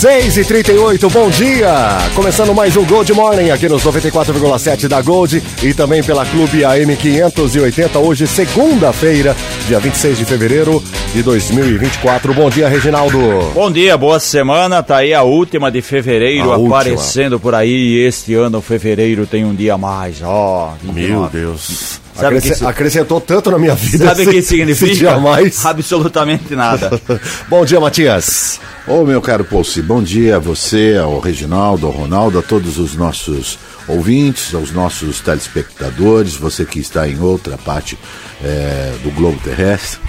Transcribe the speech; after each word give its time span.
6 0.00 0.38
e 0.38 0.44
38 0.46 1.10
bom 1.10 1.28
dia! 1.28 1.68
Começando 2.14 2.54
mais 2.54 2.74
um 2.74 2.86
Gold 2.86 3.12
Morning 3.12 3.50
aqui 3.50 3.68
nos 3.68 3.84
94,7 3.84 4.88
da 4.88 5.02
Gold 5.02 5.42
e 5.62 5.74
também 5.74 6.02
pela 6.02 6.24
Clube 6.24 6.64
AM 6.64 6.96
580, 6.96 7.98
hoje 7.98 8.26
segunda-feira, 8.26 9.36
dia 9.68 9.78
26 9.78 10.16
de 10.16 10.24
fevereiro 10.24 10.82
de 11.12 11.22
2024. 11.22 12.32
Bom 12.32 12.48
dia, 12.48 12.66
Reginaldo! 12.66 13.18
Bom 13.52 13.70
dia, 13.70 13.98
boa 13.98 14.18
semana, 14.18 14.82
tá 14.82 14.96
aí 14.96 15.12
a 15.12 15.22
última 15.22 15.70
de 15.70 15.82
fevereiro 15.82 16.50
A 16.50 16.56
aparecendo 16.56 17.38
por 17.38 17.54
aí 17.54 17.98
este 17.98 18.32
ano 18.32 18.62
fevereiro 18.62 19.26
tem 19.26 19.44
um 19.44 19.54
dia 19.54 19.74
a 19.74 19.78
mais, 19.78 20.22
ó. 20.22 20.72
29. 20.82 21.10
Meu 21.10 21.28
Deus! 21.28 22.00
Sabe 22.20 22.36
Acresce- 22.38 22.60
que 22.60 22.66
Acrescentou 22.66 23.20
tanto 23.20 23.50
na 23.50 23.58
minha 23.58 23.74
vida. 23.74 24.06
Sabe 24.06 24.22
o 24.26 24.30
que 24.30 24.42
significa? 24.42 25.18
mais. 25.18 25.64
Absolutamente 25.64 26.54
nada. 26.54 27.00
Bom 27.48 27.64
dia, 27.64 27.80
Matias! 27.80 28.60
Ô 28.86 29.04
meu 29.04 29.20
caro 29.20 29.44
Pulse, 29.44 29.80
bom 29.82 30.02
dia 30.02 30.36
a 30.36 30.38
você, 30.38 30.98
ao 31.00 31.20
Reginaldo, 31.20 31.86
ao 31.86 31.92
Ronaldo, 31.92 32.38
a 32.38 32.42
todos 32.42 32.76
os 32.78 32.94
nossos 32.96 33.56
ouvintes, 33.86 34.52
aos 34.54 34.72
nossos 34.72 35.20
telespectadores, 35.20 36.34
você 36.34 36.64
que 36.64 36.80
está 36.80 37.06
em 37.08 37.20
outra 37.20 37.56
parte 37.58 37.96
eh, 38.42 38.92
do 39.04 39.10
globo 39.12 39.38
terrestre. 39.44 40.00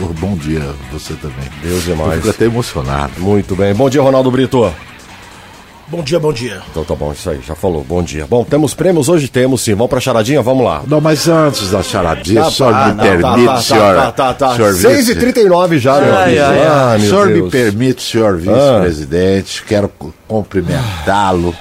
Ô, 0.00 0.06
bom 0.06 0.36
dia 0.36 0.60
a 0.62 0.92
você 0.92 1.14
também. 1.14 1.48
Deus 1.62 1.86
é 1.86 1.92
Eu 1.92 1.96
mais. 1.96 2.14
fico 2.16 2.30
até 2.30 2.46
emocionado. 2.46 3.12
Muito 3.18 3.54
bem. 3.54 3.72
Bom 3.74 3.88
dia, 3.88 4.02
Ronaldo 4.02 4.30
Brito. 4.30 4.74
Bom 5.86 6.02
dia, 6.02 6.18
bom 6.18 6.32
dia. 6.32 6.60
Então 6.70 6.82
tá 6.82 6.94
bom, 6.94 7.12
isso 7.12 7.28
aí, 7.28 7.40
já 7.46 7.54
falou. 7.54 7.84
Bom 7.84 8.02
dia. 8.02 8.26
Bom, 8.26 8.42
temos 8.42 8.72
prêmios 8.72 9.08
hoje? 9.08 9.28
Temos 9.28 9.60
sim. 9.62 9.74
Vamos 9.74 9.90
pra 9.90 10.00
charadinha? 10.00 10.40
Vamos 10.40 10.64
lá. 10.64 10.82
Não, 10.86 10.98
mas 11.00 11.28
antes 11.28 11.70
da 11.70 11.82
charadinha, 11.82 12.40
Tá, 12.40 12.48
o 12.48 12.50
senhor 12.50 12.72
tá, 12.72 12.86
me 12.86 12.94
não, 12.94 13.04
permite, 13.04 13.46
tá, 13.46 13.54
tá, 13.54 13.60
senhor. 13.60 13.94
Tá, 13.96 14.12
tá, 14.12 14.34
tá. 14.34 14.56
senhor 14.56 14.72
6 14.74 14.84
e 14.94 14.96
vice- 15.12 15.20
39 15.20 15.78
já, 15.78 16.00
meu 16.00 16.16
Ai, 16.16 16.38
amigo. 16.38 16.42
ai, 16.42 16.58
ai. 16.60 16.66
Ah, 16.66 16.94
O 16.96 17.00
meu 17.00 17.08
senhor 17.10 17.26
me 17.28 17.32
Deus. 17.34 17.50
permite, 17.50 18.02
senhor 18.02 18.36
vice-presidente, 18.38 19.62
quero 19.64 19.88
cu- 19.90 20.14
cumprimentá-lo 20.26 21.54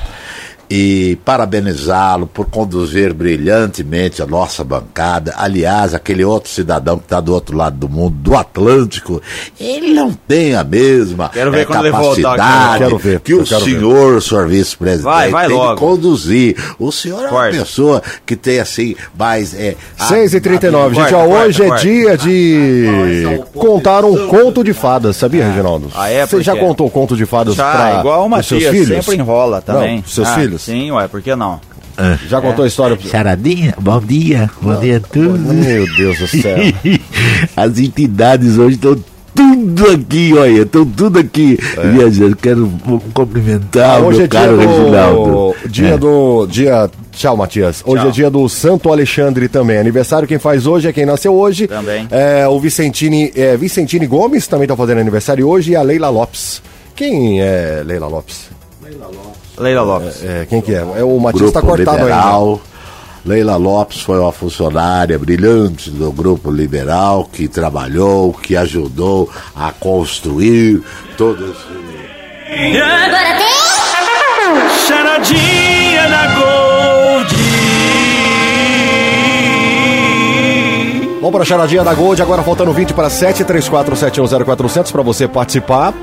e 0.76 1.20
parabenizá-lo 1.24 2.26
por 2.26 2.48
conduzir 2.48 3.14
brilhantemente 3.14 4.24
a 4.24 4.26
nossa 4.26 4.64
bancada. 4.64 5.36
Aliás, 5.38 5.94
aquele 5.94 6.26
outro 6.26 6.50
cidadão 6.50 6.98
que 6.98 7.04
está 7.04 7.22
do 7.22 7.32
outro 7.32 7.56
lado 7.56 7.78
do 7.78 7.88
mundo, 7.88 8.16
do 8.18 8.36
Atlântico, 8.36 9.22
ele 9.60 9.94
não 9.94 10.12
tem 10.12 10.56
a 10.56 10.64
mesma 10.64 11.30
Quero 11.30 11.52
ver 11.52 11.62
aqui. 11.62 11.74
capacidade 11.74 12.80
Quero 12.80 12.98
ver, 12.98 13.20
que 13.20 13.36
o 13.36 13.44
quero 13.44 13.64
ver. 13.64 13.72
senhor, 13.72 14.20
senhor 14.20 14.48
vice-presidente, 14.48 15.04
Vai, 15.04 15.30
vai 15.30 15.48
tem 15.48 15.56
logo. 15.56 15.74
de 15.76 15.80
conduzir. 15.80 16.56
O 16.80 16.92
senhor 16.92 17.24
é 17.24 17.28
Corta. 17.28 17.56
uma 17.56 17.64
pessoa 17.64 18.02
que 18.26 18.36
tem 18.36 18.60
assim 18.60 18.96
mais... 19.16 19.54
É, 19.54 19.76
6 19.96 20.34
e 20.34 20.42
39 20.42 20.96
gente, 20.96 21.14
ó, 21.14 21.26
hoje 21.26 21.62
é 21.62 21.76
dia 21.76 22.18
de 22.18 23.44
contar 23.54 24.04
um 24.04 24.28
conto 24.28 24.64
de 24.64 24.74
fadas, 24.74 25.18
sabia, 25.18 25.46
Reginaldo? 25.46 25.92
Ah, 25.94 26.10
é? 26.10 26.26
Você 26.26 26.42
já 26.42 26.56
contou 26.56 26.88
um 26.88 26.90
conto 26.90 27.16
de 27.16 27.28
fadas 27.28 27.54
o 27.60 27.62
os 28.40 28.46
seus 28.48 28.64
filhos? 28.66 29.06
sempre 29.06 29.18
enrola 29.18 29.62
também. 29.62 29.98
Não, 29.98 30.04
seus 30.06 30.28
Ah, 30.30 30.34
filhos? 30.36 30.63
Sim, 30.64 30.92
ué, 30.92 31.08
por 31.08 31.22
que 31.22 31.36
não? 31.36 31.60
Já 32.28 32.42
contou 32.42 32.64
a 32.64 32.68
história? 32.68 32.98
Charadinha, 33.00 33.76
bom 33.80 34.00
dia, 34.00 34.50
bom 34.62 34.80
dia 34.80 34.98
a 34.98 35.00
todos. 35.00 35.40
Meu 35.40 35.86
Deus 35.96 36.18
do 36.20 36.28
céu. 36.28 36.58
As 37.56 37.78
entidades 37.78 38.58
hoje 38.58 38.76
estão 38.76 38.98
tudo 39.36 39.90
aqui, 39.92 40.34
olha, 40.36 40.62
estão 40.62 40.86
tudo 40.86 41.20
aqui 41.20 41.60
viajando. 41.94 42.36
Quero 42.36 42.72
cumprimentar 43.14 44.02
o 44.02 44.06
hoje 44.06 44.18
meu 44.20 44.26
é 44.26 44.28
dia 44.30 44.40
caro 44.40 44.58
Reginaldo. 44.58 45.24
do. 45.64 45.70
Dia 45.70 45.88
É. 45.90 45.98
do. 45.98 46.48
Dia. 46.48 46.90
Tchau, 47.12 47.38
Matias. 47.38 47.84
Hoje 47.86 48.02
Tchau. 48.02 48.10
é 48.10 48.12
dia 48.12 48.30
do 48.32 48.50
Santo 48.50 48.90
Alexandre 48.92 49.48
também. 49.48 49.78
Aniversário 49.78 50.28
quem 50.28 50.40
faz 50.40 50.66
hoje 50.66 50.88
é 50.88 50.94
quem 50.94 51.06
nasceu 51.06 51.34
hoje. 51.36 51.68
Também. 51.68 52.08
É 52.10 52.48
o 52.48 52.60
Vicentini, 52.60 53.32
é, 53.36 53.56
Vicentini 53.56 54.08
Gomes 54.08 54.48
também 54.48 54.68
tá 54.68 54.76
fazendo 54.76 55.00
aniversário 55.00 55.48
hoje 55.48 55.72
e 55.72 55.76
a 55.76 55.82
Leila 55.84 56.10
Lopes. 56.10 56.62
Quem 56.96 57.40
é 57.42 57.84
Leila 57.86 58.08
Lopes? 58.08 58.50
Leila 58.84 59.08
Lopes. 59.58 60.24
É, 60.24 60.46
quem 60.46 60.62
que 60.62 60.74
é? 60.74 60.86
É 60.98 61.04
o 61.04 61.20
Matias 61.20 61.42
Grupo 61.42 61.54
tá 61.54 61.62
cortado 61.62 61.98
ainda. 61.98 62.04
Liberal. 62.04 62.62
Leila 63.26 63.56
Lopes 63.56 64.02
foi 64.02 64.20
uma 64.20 64.34
funcionária 64.34 65.18
brilhante 65.18 65.90
do 65.90 66.12
Grupo 66.12 66.52
Liberal 66.52 67.24
que 67.32 67.48
trabalhou, 67.48 68.34
que 68.34 68.58
ajudou 68.58 69.30
a 69.56 69.72
construir 69.72 70.84
todo 71.18 71.52
esse. 71.52 71.84
Charadinha 74.88 76.10
na 76.10 76.28
Gold. 76.36 77.34
Vamos 81.22 81.32
para 81.32 81.44
a 81.44 81.46
charadinha 81.46 81.84
da 81.86 81.94
Gold, 81.94 82.22
agora 82.22 82.44
faltando 82.44 82.74
20 82.74 82.94
para 82.94 83.10
7, 83.10 83.46
34710400 83.46 84.92
para 84.92 85.02
você 85.02 85.26
participar. 85.26 85.94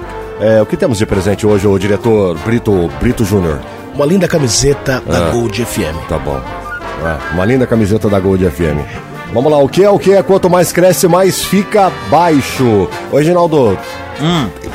É, 0.40 0.62
o 0.62 0.64
que 0.66 0.76
temos 0.76 0.96
de 0.96 1.04
presente 1.04 1.46
hoje, 1.46 1.66
o 1.66 1.78
diretor 1.78 2.36
Brito, 2.38 2.90
Brito 2.98 3.24
Júnior? 3.26 3.60
Uma 3.94 4.06
linda 4.06 4.26
camiseta 4.26 5.02
da 5.06 5.30
Gold 5.30 5.64
FM. 5.64 6.08
Tá 6.08 6.18
bom. 6.18 6.40
É, 7.04 7.34
uma 7.34 7.44
linda 7.44 7.66
camiseta 7.66 8.08
da 8.08 8.18
Gold 8.18 8.48
FM. 8.48 8.80
Vamos 9.34 9.52
lá, 9.52 9.58
o 9.58 9.68
que 9.68 9.84
é 9.84 9.90
o 9.90 9.98
que 9.98 10.12
é? 10.12 10.22
Quanto 10.22 10.48
mais 10.48 10.72
cresce, 10.72 11.06
mais 11.06 11.44
fica 11.44 11.92
baixo. 12.10 12.88
Ô, 13.12 13.18
Reginaldo, 13.18 13.78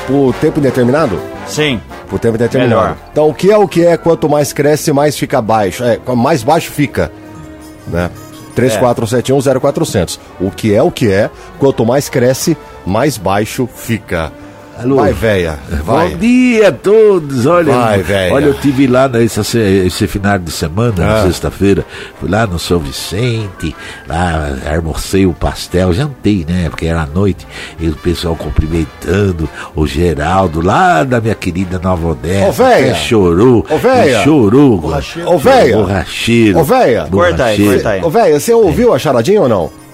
por 0.07 0.33
tempo 0.35 0.59
indeterminado? 0.59 1.19
Sim. 1.47 1.81
Por 2.07 2.19
tempo 2.19 2.35
indeterminado. 2.35 2.81
Melhor. 2.81 2.97
Então, 3.11 3.27
o 3.27 3.33
que 3.33 3.51
é 3.51 3.57
o 3.57 3.67
que 3.67 3.85
é? 3.85 3.97
Quanto 3.97 4.29
mais 4.29 4.53
cresce, 4.53 4.93
mais 4.93 5.17
fica 5.17 5.41
baixo. 5.41 5.83
É, 5.83 5.99
mais 6.15 6.43
baixo 6.43 6.71
fica. 6.71 7.11
Né? 7.87 8.09
34710400. 8.55 10.19
O 10.39 10.51
que 10.51 10.73
é 10.73 10.81
o 10.81 10.91
que 10.91 11.11
é? 11.11 11.29
Quanto 11.59 11.85
mais 11.85 12.07
cresce, 12.07 12.55
mais 12.85 13.17
baixo 13.17 13.67
fica. 13.73 14.31
Alô? 14.77 14.97
Vai, 14.97 15.13
véia. 15.13 15.57
Vai. 15.85 16.09
Bom 16.09 16.17
dia 16.17 16.67
a 16.67 16.71
todos, 16.71 17.45
olha, 17.45 17.71
Vai, 17.73 18.01
velho. 18.03 18.33
olha, 18.35 18.45
eu 18.47 18.53
tive 18.55 18.87
lá 18.87 19.07
nesse 19.07 19.39
esse 19.57 20.05
final 20.05 20.37
de 20.37 20.51
semana, 20.51 20.93
Ah. 20.99 21.07
na 21.07 21.23
sexta-feira, 21.23 21.85
fui 22.19 22.29
lá 22.29 22.45
no 22.45 22.59
São 22.59 22.77
Vicente, 22.79 23.73
lá 24.05 24.49
almocei 24.75 25.25
o 25.25 25.31
pastel, 25.33 25.93
jantei, 25.93 26.45
né, 26.47 26.67
porque 26.69 26.87
era 26.87 27.03
à 27.03 27.05
noite, 27.05 27.47
e 27.79 27.87
o 27.87 27.95
pessoal 27.95 28.35
cumprimentando 28.35 29.47
o 29.73 29.87
Geraldo, 29.87 30.59
lá 30.61 31.03
da 31.05 31.21
minha 31.21 31.35
querida 31.35 31.79
Nova 31.81 32.09
Odessa, 32.09 32.49
Ô, 32.49 32.51
véia. 32.51 32.95
chorou, 32.95 33.65
Ô, 33.69 33.77
véia. 33.77 34.23
chorou, 34.23 34.73
Ô, 35.25 35.37
véia. 35.37 35.77
borracheiro, 35.77 36.59
Ô, 36.59 36.63
véia. 36.65 37.07
Corta 37.09 37.45
aí, 37.45 37.65
corta 37.65 37.89
aí. 37.91 38.03
Ô, 38.03 38.09
véia, 38.09 38.39
você 38.39 38.53
ouviu 38.53 38.93
a 38.93 38.99
charadinha 38.99 39.41
ou 39.41 39.47
não? 39.47 39.84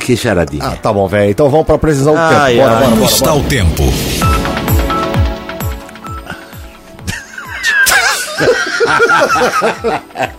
Que 0.00 0.16
charadinha, 0.16 0.64
Ah, 0.64 0.76
tá 0.76 0.92
bom, 0.92 1.06
velho. 1.08 1.30
Então 1.30 1.48
vamos 1.50 1.66
pra 1.66 1.76
precisão 1.78 2.14
do 2.14 2.20
Ai, 2.20 2.54
tempo. 2.54 2.62
Bora, 2.64 2.74
ai. 2.74 2.78
bora, 2.78 2.90
Como 2.90 2.96
bora, 3.02 3.12
está 3.12 3.30
bora. 3.32 3.40
o 3.40 3.44
tempo? 3.44 3.82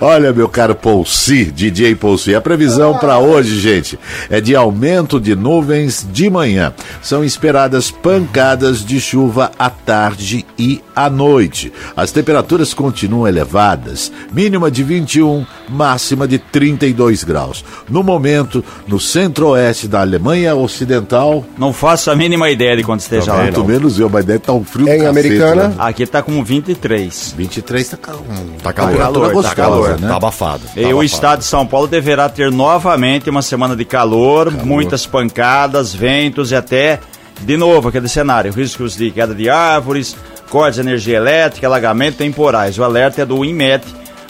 Olha, 0.00 0.32
meu 0.32 0.48
caro 0.48 0.74
Poussi, 0.74 1.44
DJ 1.44 1.94
Poussi, 1.94 2.34
a 2.34 2.40
previsão 2.40 2.98
para 2.98 3.18
hoje, 3.18 3.58
gente, 3.60 3.98
é 4.28 4.40
de 4.40 4.56
aumento 4.56 5.20
de 5.20 5.34
nuvens 5.36 6.06
de 6.10 6.28
manhã. 6.28 6.72
São 7.00 7.24
esperadas 7.24 7.90
pancadas 7.90 8.84
de 8.84 9.00
chuva 9.00 9.50
à 9.58 9.70
tarde 9.70 10.44
e 10.58 10.80
à 10.94 11.08
noite. 11.08 11.72
As 11.96 12.10
temperaturas 12.12 12.74
continuam 12.74 13.26
elevadas, 13.28 14.10
mínima 14.32 14.70
de 14.70 14.82
21, 14.82 15.46
máxima 15.68 16.26
de 16.26 16.38
32 16.38 17.24
graus. 17.24 17.64
No 17.88 18.02
momento, 18.02 18.64
no 18.86 18.98
centro-oeste 18.98 19.86
da 19.88 20.00
Alemanha 20.00 20.54
Ocidental, 20.54 21.44
Não 21.56 21.72
faço 21.72 22.10
a 22.10 22.16
mínima 22.16 22.50
ideia 22.50 22.76
de 22.76 22.82
quando 22.82 23.00
esteja 23.00 23.32
lá. 23.32 23.42
muito 23.42 23.64
menos 23.64 23.98
eu, 23.98 24.08
mas 24.08 24.24
deve 24.24 24.38
estar 24.38 24.52
um 24.52 24.64
frio 24.64 24.86
do 24.86 24.90
Em 24.92 24.98
cacete, 24.98 25.08
Americana? 25.08 25.68
né? 25.68 25.74
Aqui 25.78 26.06
tá 26.06 26.22
com 26.22 26.42
23. 26.42 27.34
23 27.36 27.88
tá 27.88 27.96
calor. 27.96 28.22
Tá 28.62 28.72
calor. 28.72 28.96
calor, 28.98 29.42
tá 29.42 29.51
gostosa, 29.54 29.70
calor, 29.70 30.00
né? 30.00 30.08
Tá 30.08 30.16
abafado. 30.16 30.62
tá 30.64 30.80
E 30.80 30.84
o 30.84 30.86
abafado. 30.86 31.04
estado 31.04 31.38
de 31.40 31.44
São 31.44 31.66
Paulo 31.66 31.86
deverá 31.86 32.28
ter 32.28 32.50
novamente 32.50 33.30
uma 33.30 33.42
semana 33.42 33.76
de 33.76 33.84
calor, 33.84 34.50
muitas 34.50 35.06
pancadas, 35.06 35.94
ventos 35.94 36.50
e 36.50 36.56
até, 36.56 37.00
de 37.40 37.56
novo, 37.56 37.88
aquele 37.88 38.08
cenário, 38.08 38.52
riscos 38.52 38.96
de 38.96 39.10
queda 39.10 39.34
de 39.34 39.48
árvores, 39.48 40.16
cortes 40.50 40.76
de 40.76 40.80
energia 40.82 41.16
elétrica, 41.16 41.66
alagamento 41.66 42.18
temporais. 42.18 42.78
O 42.78 42.84
alerta 42.84 43.22
é 43.22 43.24
do 43.24 43.44
INMET 43.44 43.84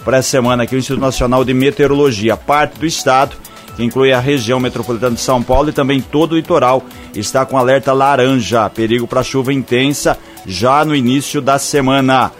para 0.04 0.18
essa 0.18 0.30
semana 0.30 0.64
aqui, 0.64 0.74
o 0.74 0.78
Instituto 0.78 1.00
Nacional 1.00 1.44
de 1.44 1.54
Meteorologia. 1.54 2.36
Parte 2.36 2.78
do 2.78 2.86
estado, 2.86 3.36
que 3.76 3.84
inclui 3.84 4.12
a 4.12 4.20
região 4.20 4.60
metropolitana 4.60 5.14
de 5.14 5.20
São 5.20 5.42
Paulo 5.42 5.70
e 5.70 5.72
também 5.72 6.00
todo 6.00 6.32
o 6.32 6.36
litoral, 6.36 6.82
está 7.14 7.46
com 7.46 7.56
alerta 7.56 7.92
laranja, 7.92 8.68
perigo 8.70 9.06
para 9.06 9.22
chuva 9.22 9.52
intensa 9.52 10.18
já 10.46 10.84
no 10.84 10.94
início 10.94 11.40
da 11.40 11.58
semana. 11.58 12.30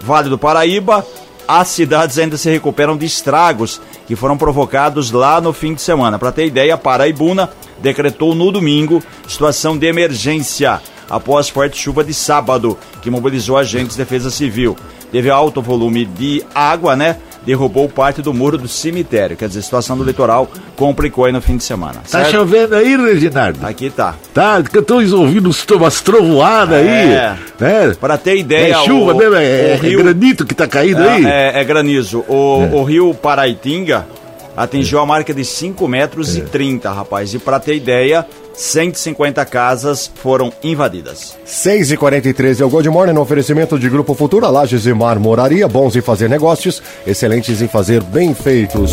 Vale 0.00 0.28
do 0.28 0.38
Paraíba, 0.38 1.06
as 1.46 1.68
cidades 1.68 2.18
ainda 2.18 2.36
se 2.36 2.50
recuperam 2.50 2.96
de 2.96 3.06
estragos 3.06 3.80
que 4.06 4.16
foram 4.16 4.36
provocados 4.36 5.10
lá 5.10 5.40
no 5.40 5.52
fim 5.52 5.74
de 5.74 5.82
semana. 5.82 6.18
Para 6.18 6.32
ter 6.32 6.46
ideia, 6.46 6.78
Paraibuna 6.78 7.50
decretou 7.80 8.34
no 8.34 8.52
domingo 8.52 9.02
situação 9.26 9.76
de 9.76 9.86
emergência 9.86 10.80
após 11.10 11.48
forte 11.48 11.76
chuva 11.78 12.02
de 12.02 12.14
sábado, 12.14 12.78
que 13.02 13.10
mobilizou 13.10 13.58
agentes 13.58 13.96
de 13.96 14.02
defesa 14.02 14.30
civil. 14.30 14.76
Teve 15.10 15.28
alto 15.28 15.60
volume 15.60 16.06
de 16.06 16.42
água, 16.54 16.96
né? 16.96 17.18
Derrubou 17.44 17.88
parte 17.88 18.22
do 18.22 18.32
muro 18.32 18.56
do 18.56 18.68
cemitério. 18.68 19.36
Quer 19.36 19.48
dizer, 19.48 19.60
a 19.60 19.62
situação 19.62 19.96
do 19.96 20.04
litoral 20.04 20.48
complicou 20.76 21.24
aí 21.24 21.32
no 21.32 21.40
fim 21.40 21.56
de 21.56 21.64
semana. 21.64 21.94
Tá 21.94 22.20
certo? 22.20 22.30
chovendo 22.30 22.74
aí, 22.74 22.96
Reginaldo? 22.96 23.58
Aqui 23.64 23.90
tá. 23.90 24.14
Tá, 24.32 24.62
que 24.62 24.78
eu 24.78 24.82
tô 24.82 24.96
ouvindo 24.96 25.50
umas 25.72 26.00
trovoadas 26.00 26.76
aí. 26.78 26.88
É. 26.88 27.36
Né? 27.58 27.96
Para 28.00 28.16
ter 28.16 28.36
ideia, 28.36 28.74
É 28.74 28.84
chuva, 28.84 29.14
o, 29.14 29.30
né? 29.30 29.44
É, 29.44 29.78
rio, 29.80 30.00
é 30.00 30.02
granito 30.02 30.44
que 30.44 30.54
tá 30.54 30.66
caindo 30.66 31.02
aí. 31.02 31.24
é, 31.26 31.60
é 31.60 31.64
granizo. 31.64 32.24
O, 32.28 32.76
o 32.76 32.84
rio 32.84 33.14
Paraitinga 33.14 34.06
atingiu 34.56 34.98
a 35.00 35.06
marca 35.06 35.32
de 35.32 35.44
5 35.44 35.86
metros 35.88 36.36
e 36.36 36.42
30, 36.42 36.90
rapaz. 36.92 37.34
E 37.34 37.38
para 37.38 37.58
ter 37.58 37.74
ideia, 37.74 38.26
150 38.54 39.44
casas 39.46 40.10
foram 40.14 40.52
invadidas. 40.62 41.36
6 41.44 41.92
e 41.92 41.96
43 41.96 42.60
é 42.60 42.64
o 42.64 42.68
Gold 42.68 42.88
Morning 42.90 43.12
no 43.12 43.20
oferecimento 43.20 43.78
de 43.78 43.88
Grupo 43.88 44.14
Futura, 44.14 44.48
Lages 44.48 44.86
e 44.86 44.92
Marmoraria, 44.92 45.66
bons 45.68 45.96
em 45.96 46.00
fazer 46.00 46.28
negócios, 46.28 46.82
excelentes 47.06 47.60
em 47.62 47.68
fazer 47.68 48.02
bem 48.02 48.34
feitos. 48.34 48.92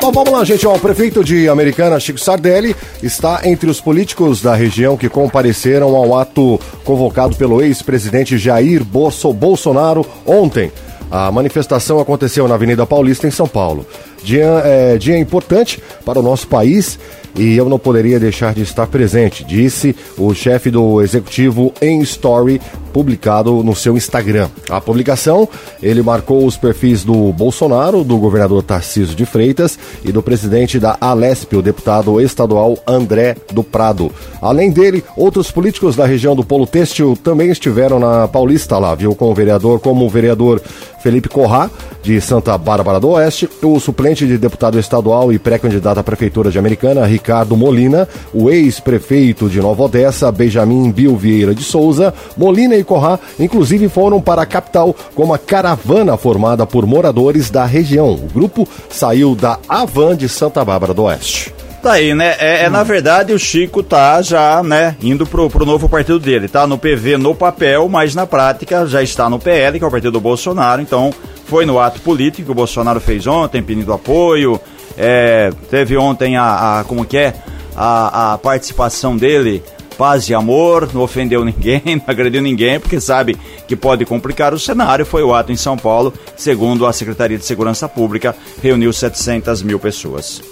Bom, 0.00 0.12
vamos 0.12 0.32
lá, 0.32 0.44
gente. 0.44 0.66
O 0.66 0.78
prefeito 0.78 1.24
de 1.24 1.48
Americana, 1.48 1.98
Chico 2.00 2.18
Sardelli, 2.18 2.76
está 3.02 3.40
entre 3.44 3.70
os 3.70 3.80
políticos 3.80 4.42
da 4.42 4.54
região 4.54 4.96
que 4.96 5.08
compareceram 5.08 5.94
ao 5.96 6.18
ato 6.18 6.60
convocado 6.84 7.36
pelo 7.36 7.62
ex-presidente 7.62 8.36
Jair 8.36 8.84
Bolso- 8.84 9.32
Bolsonaro 9.32 10.04
ontem. 10.26 10.70
A 11.10 11.30
manifestação 11.30 12.00
aconteceu 12.00 12.48
na 12.48 12.54
Avenida 12.54 12.84
Paulista, 12.84 13.26
em 13.26 13.30
São 13.30 13.46
Paulo. 13.46 13.86
Dia, 14.22 14.62
é, 14.64 14.98
dia 14.98 15.16
importante 15.18 15.80
para 16.04 16.18
o 16.18 16.22
nosso 16.22 16.48
país 16.48 16.98
e 17.36 17.56
eu 17.56 17.68
não 17.68 17.78
poderia 17.78 18.20
deixar 18.20 18.54
de 18.54 18.62
estar 18.62 18.86
presente, 18.86 19.44
disse 19.44 19.94
o 20.16 20.32
chefe 20.34 20.70
do 20.70 21.02
executivo 21.02 21.72
em 21.80 22.00
story 22.02 22.60
publicado 22.94 23.64
no 23.64 23.74
seu 23.74 23.96
Instagram. 23.96 24.48
A 24.70 24.80
publicação, 24.80 25.48
ele 25.82 26.00
marcou 26.00 26.46
os 26.46 26.56
perfis 26.56 27.02
do 27.02 27.32
Bolsonaro, 27.32 28.04
do 28.04 28.16
governador 28.18 28.62
Tarcísio 28.62 29.16
de 29.16 29.26
Freitas 29.26 29.76
e 30.04 30.12
do 30.12 30.22
presidente 30.22 30.78
da 30.78 30.96
Alesp, 31.00 31.56
o 31.56 31.62
deputado 31.62 32.20
estadual 32.20 32.78
André 32.86 33.36
do 33.52 33.64
Prado. 33.64 34.12
Além 34.40 34.70
dele, 34.70 35.02
outros 35.16 35.50
políticos 35.50 35.96
da 35.96 36.06
região 36.06 36.36
do 36.36 36.44
Polo 36.44 36.68
Têxtil 36.68 37.18
também 37.20 37.50
estiveram 37.50 37.98
na 37.98 38.28
Paulista 38.28 38.78
lá, 38.78 38.94
viu, 38.94 39.12
com 39.12 39.28
o 39.28 39.34
vereador 39.34 39.80
como 39.80 40.06
o 40.06 40.08
vereador 40.08 40.62
Felipe 41.02 41.28
Corrá, 41.28 41.68
de 42.02 42.18
Santa 42.20 42.56
Bárbara 42.56 43.00
do 43.00 43.10
Oeste, 43.10 43.48
o 43.62 43.78
suplente 43.80 44.26
de 44.26 44.38
deputado 44.38 44.78
estadual 44.78 45.32
e 45.32 45.38
pré-candidato 45.38 45.98
à 45.98 46.02
Prefeitura 46.02 46.50
de 46.50 46.58
Americana, 46.58 47.04
Ricardo 47.04 47.56
Molina, 47.56 48.08
o 48.32 48.50
ex-prefeito 48.50 49.48
de 49.48 49.60
Nova 49.60 49.82
Odessa, 49.82 50.30
Benjamin 50.30 50.90
Bill 50.90 51.16
Vieira 51.16 51.54
de 51.54 51.62
Souza, 51.62 52.14
Molina 52.36 52.76
e 52.76 52.83
Corrá, 52.84 53.18
inclusive 53.38 53.88
foram 53.88 54.20
para 54.20 54.42
a 54.42 54.46
capital 54.46 54.94
com 55.14 55.24
uma 55.24 55.38
caravana 55.38 56.16
formada 56.16 56.66
por 56.66 56.86
moradores 56.86 57.50
da 57.50 57.64
região. 57.64 58.12
O 58.12 58.28
grupo 58.32 58.68
saiu 58.88 59.34
da 59.34 59.58
Avan 59.68 60.16
de 60.16 60.28
Santa 60.28 60.64
Bárbara 60.64 60.94
do 60.94 61.04
Oeste. 61.04 61.54
Tá 61.84 61.92
aí, 61.92 62.14
né? 62.14 62.34
É, 62.38 62.64
é, 62.64 62.70
na 62.70 62.82
verdade 62.82 63.34
o 63.34 63.38
Chico 63.38 63.82
tá 63.82 64.22
já, 64.22 64.62
né, 64.62 64.96
indo 65.02 65.26
pro, 65.26 65.50
pro 65.50 65.66
novo 65.66 65.86
partido 65.86 66.18
dele. 66.18 66.48
Tá 66.48 66.66
no 66.66 66.78
PV 66.78 67.18
no 67.18 67.34
papel, 67.34 67.86
mas 67.90 68.14
na 68.14 68.26
prática 68.26 68.86
já 68.86 69.02
está 69.02 69.28
no 69.28 69.38
PL, 69.38 69.78
que 69.78 69.84
é 69.84 69.86
o 69.86 69.90
partido 69.90 70.12
do 70.12 70.20
Bolsonaro. 70.20 70.80
Então, 70.80 71.12
foi 71.44 71.66
no 71.66 71.78
ato 71.78 72.00
político 72.00 72.46
que 72.46 72.50
o 72.50 72.54
Bolsonaro 72.54 73.00
fez 73.00 73.26
ontem, 73.26 73.62
pedindo 73.62 73.92
apoio. 73.92 74.58
É, 74.96 75.52
teve 75.70 75.94
ontem 75.94 76.38
a, 76.38 76.80
a 76.80 76.84
como 76.84 77.04
que 77.04 77.18
é? 77.18 77.34
A, 77.76 78.32
a 78.32 78.38
participação 78.38 79.14
dele 79.14 79.62
paz 79.96 80.28
e 80.28 80.34
amor, 80.34 80.92
não 80.92 81.02
ofendeu 81.02 81.44
ninguém, 81.44 81.82
não 81.96 82.04
agrediu 82.06 82.42
ninguém, 82.42 82.78
porque 82.78 83.00
sabe 83.00 83.36
que 83.66 83.74
pode 83.74 84.04
complicar 84.04 84.52
o 84.52 84.58
cenário. 84.58 85.06
Foi 85.06 85.22
o 85.22 85.34
ato 85.34 85.52
em 85.52 85.56
São 85.56 85.76
Paulo, 85.76 86.12
segundo 86.36 86.86
a 86.86 86.92
Secretaria 86.92 87.38
de 87.38 87.44
Segurança 87.44 87.88
Pública, 87.88 88.36
reuniu 88.62 88.92
700 88.92 89.62
mil 89.62 89.78
pessoas. 89.78 90.42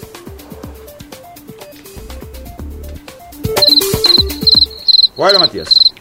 Guarda, 5.16 5.38
Matias. 5.38 5.91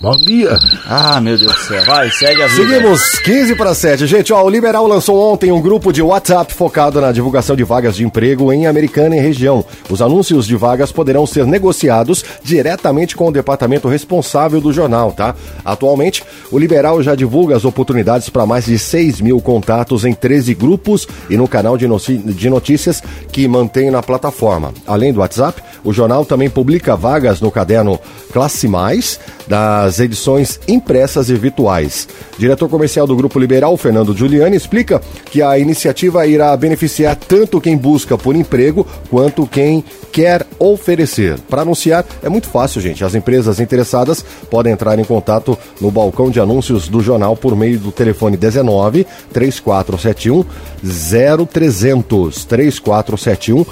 Bom 0.00 0.12
dia. 0.12 0.56
Ah, 0.86 1.20
meu 1.20 1.36
Deus 1.36 1.52
do 1.52 1.58
céu. 1.58 1.84
Vai, 1.84 2.08
segue 2.12 2.40
a 2.40 2.46
vida. 2.46 2.68
Seguimos 2.68 3.18
15 3.18 3.56
para 3.56 3.74
7. 3.74 4.06
Gente, 4.06 4.32
ó, 4.32 4.44
o 4.44 4.48
Liberal 4.48 4.86
lançou 4.86 5.32
ontem 5.32 5.50
um 5.50 5.60
grupo 5.60 5.92
de 5.92 6.00
WhatsApp 6.00 6.54
focado 6.54 7.00
na 7.00 7.10
divulgação 7.10 7.56
de 7.56 7.64
vagas 7.64 7.96
de 7.96 8.04
emprego 8.04 8.52
em 8.52 8.68
Americana 8.68 9.16
e 9.16 9.20
região. 9.20 9.64
Os 9.90 10.00
anúncios 10.00 10.46
de 10.46 10.54
vagas 10.54 10.92
poderão 10.92 11.26
ser 11.26 11.44
negociados 11.46 12.24
diretamente 12.44 13.16
com 13.16 13.26
o 13.26 13.32
departamento 13.32 13.88
responsável 13.88 14.60
do 14.60 14.72
jornal, 14.72 15.10
tá? 15.10 15.34
Atualmente, 15.64 16.22
o 16.52 16.60
Liberal 16.60 17.02
já 17.02 17.16
divulga 17.16 17.56
as 17.56 17.64
oportunidades 17.64 18.30
para 18.30 18.46
mais 18.46 18.66
de 18.66 18.78
6 18.78 19.20
mil 19.20 19.40
contatos 19.40 20.04
em 20.04 20.14
13 20.14 20.54
grupos 20.54 21.08
e 21.28 21.36
no 21.36 21.48
canal 21.48 21.76
de, 21.76 21.88
de 21.88 22.48
notícias 22.48 23.02
que 23.32 23.48
mantém 23.48 23.90
na 23.90 24.00
plataforma. 24.00 24.72
Além 24.86 25.12
do 25.12 25.18
WhatsApp, 25.18 25.60
o 25.82 25.92
jornal 25.92 26.24
também 26.24 26.48
publica 26.48 26.94
vagas 26.94 27.40
no 27.40 27.50
caderno 27.50 27.98
Classe 28.32 28.68
Mais, 28.68 29.18
das 29.48 29.98
edições 29.98 30.60
impressas 30.68 31.30
e 31.30 31.34
virtuais. 31.34 32.06
Diretor 32.38 32.68
comercial 32.68 33.06
do 33.06 33.16
Grupo 33.16 33.38
Liberal, 33.38 33.76
Fernando 33.76 34.16
Giuliani, 34.16 34.56
explica 34.56 35.00
que 35.24 35.42
a 35.42 35.58
iniciativa 35.58 36.26
irá 36.26 36.56
beneficiar 36.56 37.16
tanto 37.16 37.60
quem 37.60 37.76
busca 37.76 38.18
por 38.18 38.36
emprego 38.36 38.86
quanto 39.10 39.46
quem 39.46 39.82
quer 40.12 40.46
oferecer. 40.58 41.38
Para 41.48 41.62
anunciar 41.62 42.04
é 42.22 42.28
muito 42.28 42.48
fácil, 42.48 42.80
gente. 42.80 43.04
As 43.04 43.14
empresas 43.14 43.60
interessadas 43.60 44.24
podem 44.50 44.72
entrar 44.72 44.98
em 44.98 45.04
contato 45.04 45.56
no 45.80 45.90
balcão 45.90 46.30
de 46.30 46.40
anúncios 46.40 46.88
do 46.88 47.00
jornal 47.00 47.36
por 47.36 47.56
meio 47.56 47.78
do 47.78 47.90
telefone 47.90 48.36
19 48.36 49.06
3471 49.32 50.44
0300 50.82 52.44
3471 52.44 53.66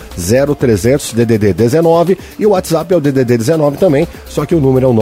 0300 0.57 1.13
DDD 1.13 1.53
19 1.53 2.19
e 2.39 2.47
o 2.47 2.51
WhatsApp 2.51 2.95
é 2.95 2.97
o 2.97 3.01
DDD 3.01 3.37
19 3.39 3.77
também, 3.77 4.07
só 4.27 4.47
que 4.47 4.55
o 4.55 4.61
número 4.61 4.87
é 4.87 4.89
o 4.89 4.93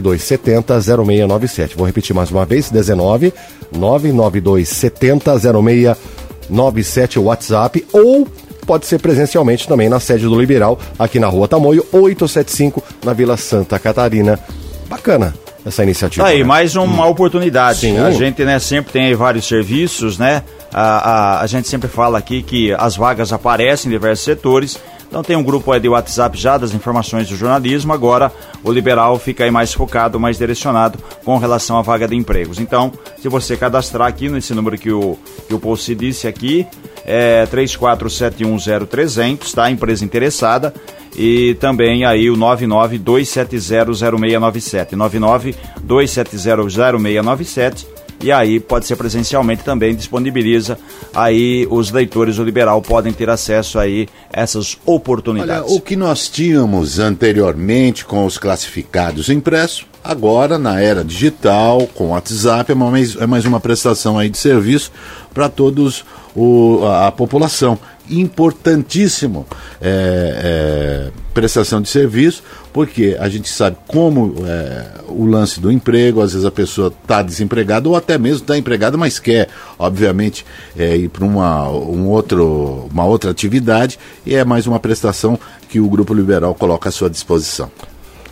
99270 0.00 0.80
0697. 0.80 1.76
Vou 1.76 1.86
repetir 1.86 2.14
mais 2.14 2.30
uma 2.30 2.44
vez, 2.44 2.70
19 2.70 3.32
99270 3.72 5.38
0697 5.38 7.18
o 7.18 7.24
WhatsApp 7.24 7.86
ou 7.92 8.26
pode 8.66 8.86
ser 8.86 9.00
presencialmente 9.00 9.66
também 9.66 9.88
na 9.88 9.98
sede 9.98 10.24
do 10.24 10.38
Liberal, 10.38 10.78
aqui 10.98 11.18
na 11.18 11.26
Rua 11.26 11.48
Tamoio 11.48 11.84
875, 11.92 12.82
na 13.04 13.12
Vila 13.12 13.36
Santa 13.36 13.78
Catarina. 13.78 14.38
Bacana 14.88 15.34
essa 15.64 15.82
iniciativa. 15.82 16.24
Tá 16.24 16.30
aí, 16.30 16.38
né? 16.38 16.44
mais 16.44 16.76
uma 16.76 17.06
oportunidade. 17.06 17.80
Sim. 17.80 17.98
A 17.98 18.10
gente, 18.10 18.44
né, 18.44 18.58
sempre 18.58 18.92
tem 18.92 19.06
aí 19.06 19.14
vários 19.14 19.46
serviços, 19.46 20.18
né? 20.18 20.42
A, 20.72 20.82
a, 20.82 21.40
a 21.42 21.46
gente 21.46 21.68
sempre 21.68 21.88
fala 21.88 22.18
aqui 22.18 22.42
que 22.42 22.72
as 22.72 22.96
vagas 22.96 23.32
aparecem 23.32 23.88
em 23.88 23.92
diversos 23.92 24.24
setores. 24.24 24.78
Então 25.10 25.22
tem 25.24 25.36
um 25.36 25.42
grupo 25.42 25.76
de 25.76 25.88
WhatsApp 25.88 26.38
já 26.38 26.56
das 26.56 26.72
informações 26.72 27.28
do 27.28 27.36
jornalismo. 27.36 27.92
Agora 27.92 28.32
o 28.62 28.70
liberal 28.70 29.18
fica 29.18 29.42
aí 29.42 29.50
mais 29.50 29.74
focado, 29.74 30.20
mais 30.20 30.38
direcionado 30.38 31.00
com 31.24 31.36
relação 31.36 31.76
à 31.76 31.82
vaga 31.82 32.06
de 32.06 32.14
empregos. 32.14 32.60
Então, 32.60 32.92
se 33.20 33.28
você 33.28 33.56
cadastrar 33.56 34.06
aqui 34.06 34.28
nesse 34.28 34.54
número 34.54 34.78
que 34.78 34.92
o, 34.92 35.18
que 35.48 35.54
o 35.54 35.58
Post 35.58 35.92
disse 35.96 36.28
aqui, 36.28 36.64
é 37.04 37.44
34710300, 37.46 39.52
tá? 39.52 39.68
Empresa 39.68 40.04
interessada. 40.04 40.72
E 41.16 41.54
também 41.54 42.04
aí 42.04 42.30
o 42.30 42.36
992700697. 42.36 44.90
992700697. 45.84 47.84
E 48.22 48.30
aí 48.30 48.60
pode 48.60 48.86
ser 48.86 48.96
presencialmente 48.96 49.64
também, 49.64 49.94
disponibiliza 49.94 50.78
aí 51.14 51.66
os 51.70 51.90
leitores 51.90 52.36
do 52.36 52.44
Liberal 52.44 52.82
podem 52.82 53.12
ter 53.12 53.30
acesso 53.30 53.78
aí 53.78 54.08
a 54.32 54.42
essas 54.42 54.76
Olha, 54.86 54.96
oportunidades. 54.96 55.72
o 55.72 55.80
que 55.80 55.96
nós 55.96 56.28
tínhamos 56.28 56.98
anteriormente 56.98 58.04
com 58.04 58.26
os 58.26 58.36
classificados 58.36 59.30
impressos, 59.30 59.86
agora 60.04 60.58
na 60.58 60.80
era 60.80 61.02
digital, 61.02 61.86
com 61.94 62.08
o 62.08 62.10
WhatsApp, 62.10 62.72
é 62.72 62.74
mais, 62.74 63.16
é 63.16 63.26
mais 63.26 63.46
uma 63.46 63.58
prestação 63.58 64.18
aí 64.18 64.28
de 64.28 64.36
serviço 64.36 64.92
para 65.32 65.48
todos 65.48 66.04
o, 66.34 66.84
a, 66.84 67.06
a 67.08 67.12
população. 67.12 67.78
Importantíssimo 68.08 69.46
é, 69.80 70.89
é, 70.89 70.89
prestação 71.34 71.80
de 71.80 71.88
serviço, 71.88 72.42
porque 72.72 73.16
a 73.18 73.28
gente 73.28 73.48
sabe 73.48 73.76
como 73.86 74.34
é, 74.46 74.86
o 75.08 75.24
lance 75.24 75.60
do 75.60 75.70
emprego, 75.70 76.20
às 76.20 76.32
vezes 76.32 76.46
a 76.46 76.50
pessoa 76.50 76.92
está 77.02 77.22
desempregada 77.22 77.88
ou 77.88 77.96
até 77.96 78.18
mesmo 78.18 78.42
está 78.42 78.56
empregada, 78.58 78.96
mas 78.96 79.18
quer, 79.18 79.48
obviamente, 79.78 80.44
é, 80.76 80.96
ir 80.96 81.08
para 81.08 81.24
uma, 81.24 81.68
um 81.70 82.08
outro, 82.08 82.88
uma 82.92 83.04
outra 83.04 83.30
atividade 83.30 83.98
e 84.26 84.34
é 84.34 84.44
mais 84.44 84.66
uma 84.66 84.80
prestação 84.80 85.38
que 85.68 85.80
o 85.80 85.88
Grupo 85.88 86.12
Liberal 86.14 86.54
coloca 86.54 86.88
à 86.88 86.92
sua 86.92 87.08
disposição. 87.08 87.70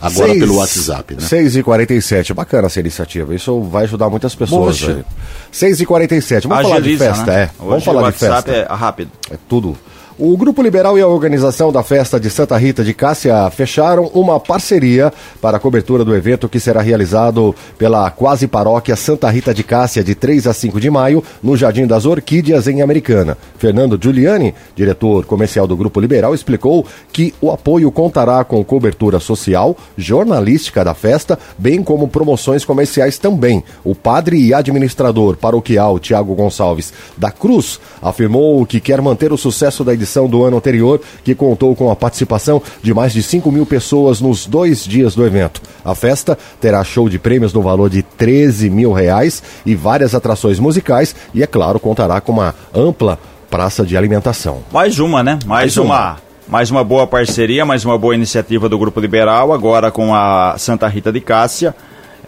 Agora 0.01 0.27
Seis- 0.29 0.39
pelo 0.39 0.55
WhatsApp, 0.55 1.13
né? 1.15 1.19
6 1.19 1.55
e 1.57 1.63
47 1.63 2.33
bacana 2.33 2.67
essa 2.67 2.79
iniciativa. 2.79 3.35
Isso 3.35 3.61
vai 3.63 3.83
ajudar 3.83 4.09
muitas 4.09 4.33
pessoas. 4.33 4.79
Poxa. 4.79 4.93
velho. 4.93 5.05
6 5.51 5.81
e 5.81 5.85
47 5.85 6.47
vamos 6.47 6.63
falar 6.63 6.75
de 6.75 6.81
Agiliza, 6.83 7.05
festa, 7.13 7.25
né? 7.31 7.41
é. 7.43 7.49
Vamos 7.59 7.73
Hoje 7.75 7.85
falar 7.85 8.01
o 8.07 8.11
de 8.11 8.17
festa. 8.17 8.35
WhatsApp 8.35 8.51
é 8.71 8.73
rápido. 8.73 9.11
É 9.29 9.35
tudo. 9.49 9.77
O 10.21 10.35
Grupo 10.35 10.61
Liberal 10.61 10.97
e 10.97 11.01
a 11.01 11.07
organização 11.07 11.71
da 11.71 11.81
festa 11.81 12.19
de 12.19 12.29
Santa 12.29 12.57
Rita 12.57 12.83
de 12.83 12.93
Cássia 12.93 13.49
fecharam 13.51 14.11
uma 14.13 14.37
parceria 14.37 15.13
para 15.41 15.55
a 15.55 15.59
cobertura 15.61 16.03
do 16.03 16.13
evento 16.13 16.49
que 16.49 16.59
será 16.59 16.81
realizado 16.81 17.55
pela 17.77 18.11
quase 18.11 18.45
paróquia 18.45 18.97
Santa 18.97 19.29
Rita 19.29 19.53
de 19.53 19.63
Cássia 19.63 20.03
de 20.03 20.13
3 20.13 20.47
a 20.47 20.53
5 20.53 20.77
de 20.77 20.89
maio 20.89 21.23
no 21.41 21.55
Jardim 21.55 21.87
das 21.87 22.05
Orquídeas 22.05 22.67
em 22.67 22.81
Americana. 22.81 23.37
Fernando 23.57 23.97
Giuliani, 23.97 24.53
diretor 24.75 25.23
comercial 25.23 25.65
do 25.65 25.77
Grupo 25.77 26.01
Liberal, 26.01 26.35
explicou 26.35 26.85
que 27.13 27.33
o 27.39 27.49
apoio 27.49 27.89
contará 27.89 28.43
com 28.43 28.61
cobertura 28.61 29.21
social, 29.21 29.77
jornalística 29.97 30.83
da 30.83 30.93
festa, 30.93 31.39
bem 31.57 31.81
como 31.81 32.09
promoções 32.09 32.65
comerciais 32.65 33.17
também. 33.17 33.63
O 33.85 33.95
padre 33.95 34.37
e 34.37 34.53
administrador 34.53 35.37
paroquial 35.37 35.97
Tiago 35.97 36.35
Gonçalves 36.35 36.91
da 37.15 37.31
Cruz 37.31 37.79
afirmou 38.01 38.65
que 38.65 38.81
quer 38.81 39.01
manter 39.01 39.31
o 39.31 39.37
sucesso 39.37 39.81
da 39.81 39.93
edição 39.93 40.08
do 40.27 40.43
ano 40.43 40.57
anterior, 40.57 41.01
que 41.23 41.35
contou 41.35 41.75
com 41.75 41.91
a 41.91 41.95
participação 41.95 42.61
de 42.81 42.93
mais 42.93 43.13
de 43.13 43.21
5 43.21 43.51
mil 43.51 43.65
pessoas 43.65 44.21
nos 44.21 44.45
dois 44.45 44.83
dias 44.83 45.15
do 45.15 45.25
evento. 45.25 45.61
A 45.83 45.93
festa 45.93 46.37
terá 46.59 46.83
show 46.83 47.09
de 47.09 47.19
prêmios 47.19 47.53
no 47.53 47.61
valor 47.61 47.89
de 47.89 48.01
13 48.01 48.69
mil 48.69 48.91
reais 48.91 49.41
e 49.65 49.75
várias 49.75 50.15
atrações 50.15 50.59
musicais 50.59 51.15
e, 51.33 51.43
é 51.43 51.47
claro, 51.47 51.79
contará 51.79 52.19
com 52.19 52.31
uma 52.31 52.55
ampla 52.73 53.19
praça 53.49 53.85
de 53.85 53.97
alimentação. 53.97 54.59
Mais 54.71 54.99
uma, 54.99 55.23
né? 55.23 55.39
Mais, 55.45 55.75
Mais 55.75 55.77
uma. 55.77 55.85
uma. 55.85 56.29
Mais 56.47 56.71
uma 56.71 56.83
boa 56.83 57.05
parceria, 57.05 57.63
mais 57.63 57.85
uma 57.85 57.95
boa 57.95 58.15
iniciativa 58.15 58.67
do 58.67 58.75
Grupo 58.75 58.99
Liberal, 58.99 59.53
agora 59.53 59.91
com 59.91 60.15
a 60.15 60.55
Santa 60.57 60.87
Rita 60.87 61.11
de 61.11 61.21
Cássia, 61.21 61.75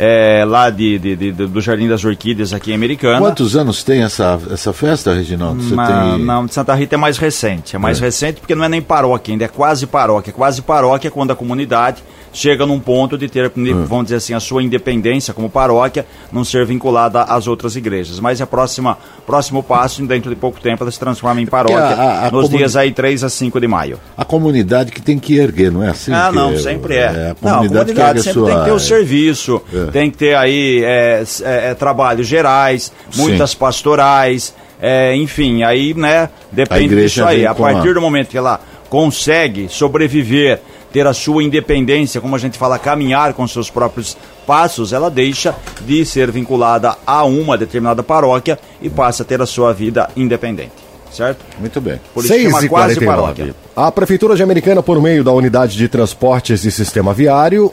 é, 0.03 0.43
lá 0.47 0.71
de, 0.71 0.97
de- 0.97 1.15
de- 1.15 1.31
do 1.31 1.61
Jardim 1.61 1.87
das 1.87 2.03
Orquídeas 2.03 2.53
aqui 2.53 2.71
em 2.71 2.73
Americana. 2.73 3.19
Quantos 3.19 3.55
anos 3.55 3.83
tem 3.83 4.01
essa, 4.01 4.39
essa 4.51 4.73
festa, 4.73 5.13
Reginaldo? 5.13 5.61
Você 5.61 5.75
tem... 5.75 6.25
Não, 6.25 6.47
de 6.47 6.53
Santa 6.55 6.73
Rita 6.73 6.95
é 6.95 6.97
mais 6.97 7.19
recente. 7.19 7.75
É 7.75 7.79
mais 7.79 7.99
recente 7.99 8.39
porque 8.41 8.55
não 8.55 8.63
é 8.65 8.69
nem 8.69 8.81
paróquia, 8.81 9.31
ainda 9.31 9.45
é 9.45 9.47
quase 9.47 9.85
paróquia. 9.85 10.33
Quase 10.33 10.63
paróquia 10.63 11.07
é 11.07 11.11
quando 11.11 11.29
a 11.29 11.35
comunidade 11.35 12.01
chega 12.33 12.65
num 12.65 12.79
ponto 12.79 13.17
de 13.17 13.27
ter, 13.27 13.51
vamos 13.87 14.05
dizer 14.05 14.15
assim, 14.15 14.33
a 14.33 14.39
sua 14.39 14.63
independência 14.63 15.33
como 15.33 15.49
paróquia, 15.49 16.05
não 16.31 16.43
ser 16.45 16.65
vinculada 16.65 17.23
às 17.23 17.45
outras 17.47 17.75
igrejas. 17.75 18.19
Mas 18.19 18.39
é 18.39 18.43
a 18.43 18.47
próxima, 18.47 18.97
próximo 19.25 19.61
passo, 19.61 20.01
dentro 20.05 20.29
de 20.29 20.35
pouco 20.35 20.59
tempo, 20.61 20.83
ela 20.83 20.91
se 20.91 20.99
transforma 20.99 21.41
em 21.41 21.45
paróquia, 21.45 21.77
a- 21.79 22.27
a 22.27 22.31
nos 22.31 22.49
dias 22.49 22.75
aí 22.75 22.91
3 22.91 23.23
a 23.23 23.29
5 23.29 23.59
de 23.59 23.67
maio. 23.67 23.99
A 24.15 24.23
comunidade 24.23 24.91
que 24.91 25.01
tem 25.01 25.19
que 25.19 25.37
erguer, 25.37 25.71
não 25.71 25.83
é 25.83 25.89
assim? 25.89 26.13
Ah, 26.13 26.27
que 26.29 26.35
não, 26.35 26.57
sempre 26.57 26.95
é. 26.95 27.07
a 27.07 27.11
não, 27.13 27.31
a 27.31 27.35
comunidade, 27.35 27.69
comunidade 27.93 28.17
que 28.19 28.23
sempre 28.23 28.39
sua... 28.39 28.49
tem 28.49 28.59
que 28.59 28.65
ter 28.65 28.71
o 28.71 28.79
serviço, 28.79 29.61
É. 29.73 29.85
tem 29.91 30.09
que 30.11 30.17
ter 30.17 30.35
aí 30.35 30.81
é, 30.83 31.23
é, 31.43 31.69
é, 31.71 31.73
trabalhos 31.73 32.27
gerais, 32.27 32.91
Sim. 33.11 33.21
muitas 33.21 33.53
pastorais, 33.53 34.55
é, 34.81 35.15
enfim, 35.15 35.63
aí, 35.63 35.93
né, 35.93 36.29
depende 36.51 36.95
disso 36.95 37.23
aí. 37.23 37.45
a- 37.45 37.53
partir 37.53 37.93
do 37.93 38.01
momento 38.01 38.29
que 38.29 38.37
ela 38.37 38.59
consegue 38.89 39.67
sobreviver, 39.69 40.59
ter 40.91 41.07
a 41.07 41.13
sua 41.13 41.43
independência, 41.43 42.21
como 42.21 42.35
a 42.35 42.39
gente 42.39 42.57
fala, 42.57 42.77
caminhar 42.77 43.33
com 43.33 43.47
seus 43.47 43.69
próprios 43.69 44.17
passos, 44.45 44.93
ela 44.93 45.09
deixa 45.09 45.55
de 45.81 46.05
ser 46.05 46.31
vinculada 46.31 46.95
a 47.05 47.23
uma 47.23 47.57
determinada 47.57 48.03
paróquia 48.03 48.59
e 48.81 48.89
passa 48.89 49.23
a 49.23 49.25
ter 49.25 49.41
a 49.41 49.45
sua 49.45 49.73
vida 49.73 50.09
independente, 50.15 50.71
certo? 51.11 51.45
Muito 51.59 51.79
bem. 51.79 51.99
Por 52.13 52.25
isso 52.25 52.37
chama 52.37 52.67
quase 52.67 52.99
paróquia. 52.99 53.55
A 53.75 53.91
Prefeitura 53.91 54.35
de 54.35 54.43
Americana, 54.43 54.83
por 54.83 55.01
meio 55.01 55.23
da 55.23 55.31
Unidade 55.31 55.77
de 55.77 55.87
Transportes 55.87 56.65
e 56.65 56.71
Sistema 56.71 57.13
Viário, 57.13 57.71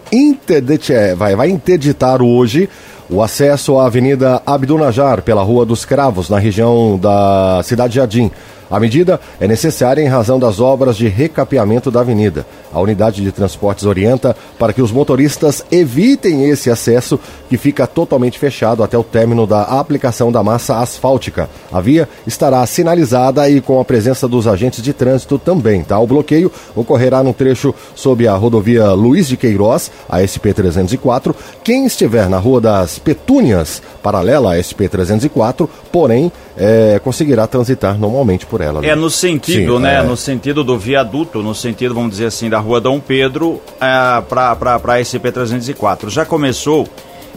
vai, 1.16 1.34
vai 1.34 1.50
interditar 1.50 2.22
hoje 2.22 2.68
o 3.10 3.22
acesso 3.22 3.78
à 3.78 3.86
Avenida 3.86 4.42
Abdunajar 4.46 5.22
pela 5.22 5.42
Rua 5.42 5.64
dos 5.64 5.84
Cravos, 5.84 6.28
na 6.28 6.38
região 6.38 6.98
da 6.98 7.60
Cidade 7.64 7.96
Jardim. 7.96 8.30
A 8.70 8.78
medida 8.78 9.18
é 9.40 9.48
necessária 9.48 10.02
em 10.02 10.08
razão 10.08 10.38
das 10.38 10.60
obras 10.60 10.96
de 10.96 11.08
recapeamento 11.08 11.90
da 11.90 12.00
avenida. 12.00 12.46
A 12.72 12.80
unidade 12.80 13.22
de 13.22 13.32
transportes 13.32 13.84
orienta 13.84 14.36
para 14.58 14.72
que 14.72 14.82
os 14.82 14.92
motoristas 14.92 15.64
evitem 15.70 16.48
esse 16.48 16.70
acesso 16.70 17.18
que 17.48 17.56
fica 17.56 17.86
totalmente 17.86 18.38
fechado 18.38 18.82
até 18.82 18.96
o 18.96 19.02
término 19.02 19.46
da 19.46 19.62
aplicação 19.62 20.30
da 20.30 20.42
massa 20.42 20.78
asfáltica. 20.78 21.48
A 21.72 21.80
via 21.80 22.08
estará 22.26 22.64
sinalizada 22.66 23.48
e 23.48 23.60
com 23.60 23.80
a 23.80 23.84
presença 23.84 24.28
dos 24.28 24.46
agentes 24.46 24.82
de 24.82 24.92
trânsito 24.92 25.38
também, 25.38 25.82
tá? 25.82 25.98
O 25.98 26.06
bloqueio 26.06 26.52
ocorrerá 26.74 27.22
no 27.22 27.32
trecho 27.32 27.74
sob 27.94 28.26
a 28.28 28.34
rodovia 28.34 28.92
Luiz 28.92 29.28
de 29.28 29.36
Queiroz, 29.36 29.90
a 30.08 30.20
SP 30.24 30.52
304. 30.52 31.34
Quem 31.64 31.86
estiver 31.86 32.28
na 32.28 32.38
Rua 32.38 32.60
das 32.60 32.98
Petúnias, 32.98 33.82
paralela 34.02 34.54
à 34.54 34.62
SP 34.62 34.88
304, 34.88 35.68
porém, 35.90 36.30
é, 36.58 36.98
conseguirá 36.98 37.46
transitar 37.46 37.96
normalmente 37.96 38.44
por 38.44 38.60
ela. 38.60 38.84
É 38.84 38.94
no 38.96 39.08
sentido, 39.08 39.76
Sim, 39.76 39.82
né? 39.82 40.00
é. 40.00 40.02
No 40.02 40.16
sentido 40.16 40.64
do 40.64 40.76
viaduto, 40.76 41.40
no 41.40 41.54
sentido, 41.54 41.94
vamos 41.94 42.10
dizer 42.10 42.26
assim, 42.26 42.50
da 42.50 42.58
rua 42.58 42.80
Dom 42.80 42.98
Pedro 42.98 43.60
é, 43.80 44.20
para 44.22 44.52
a 44.52 44.98
SP-304. 44.98 46.08
Já 46.10 46.24
começou 46.24 46.88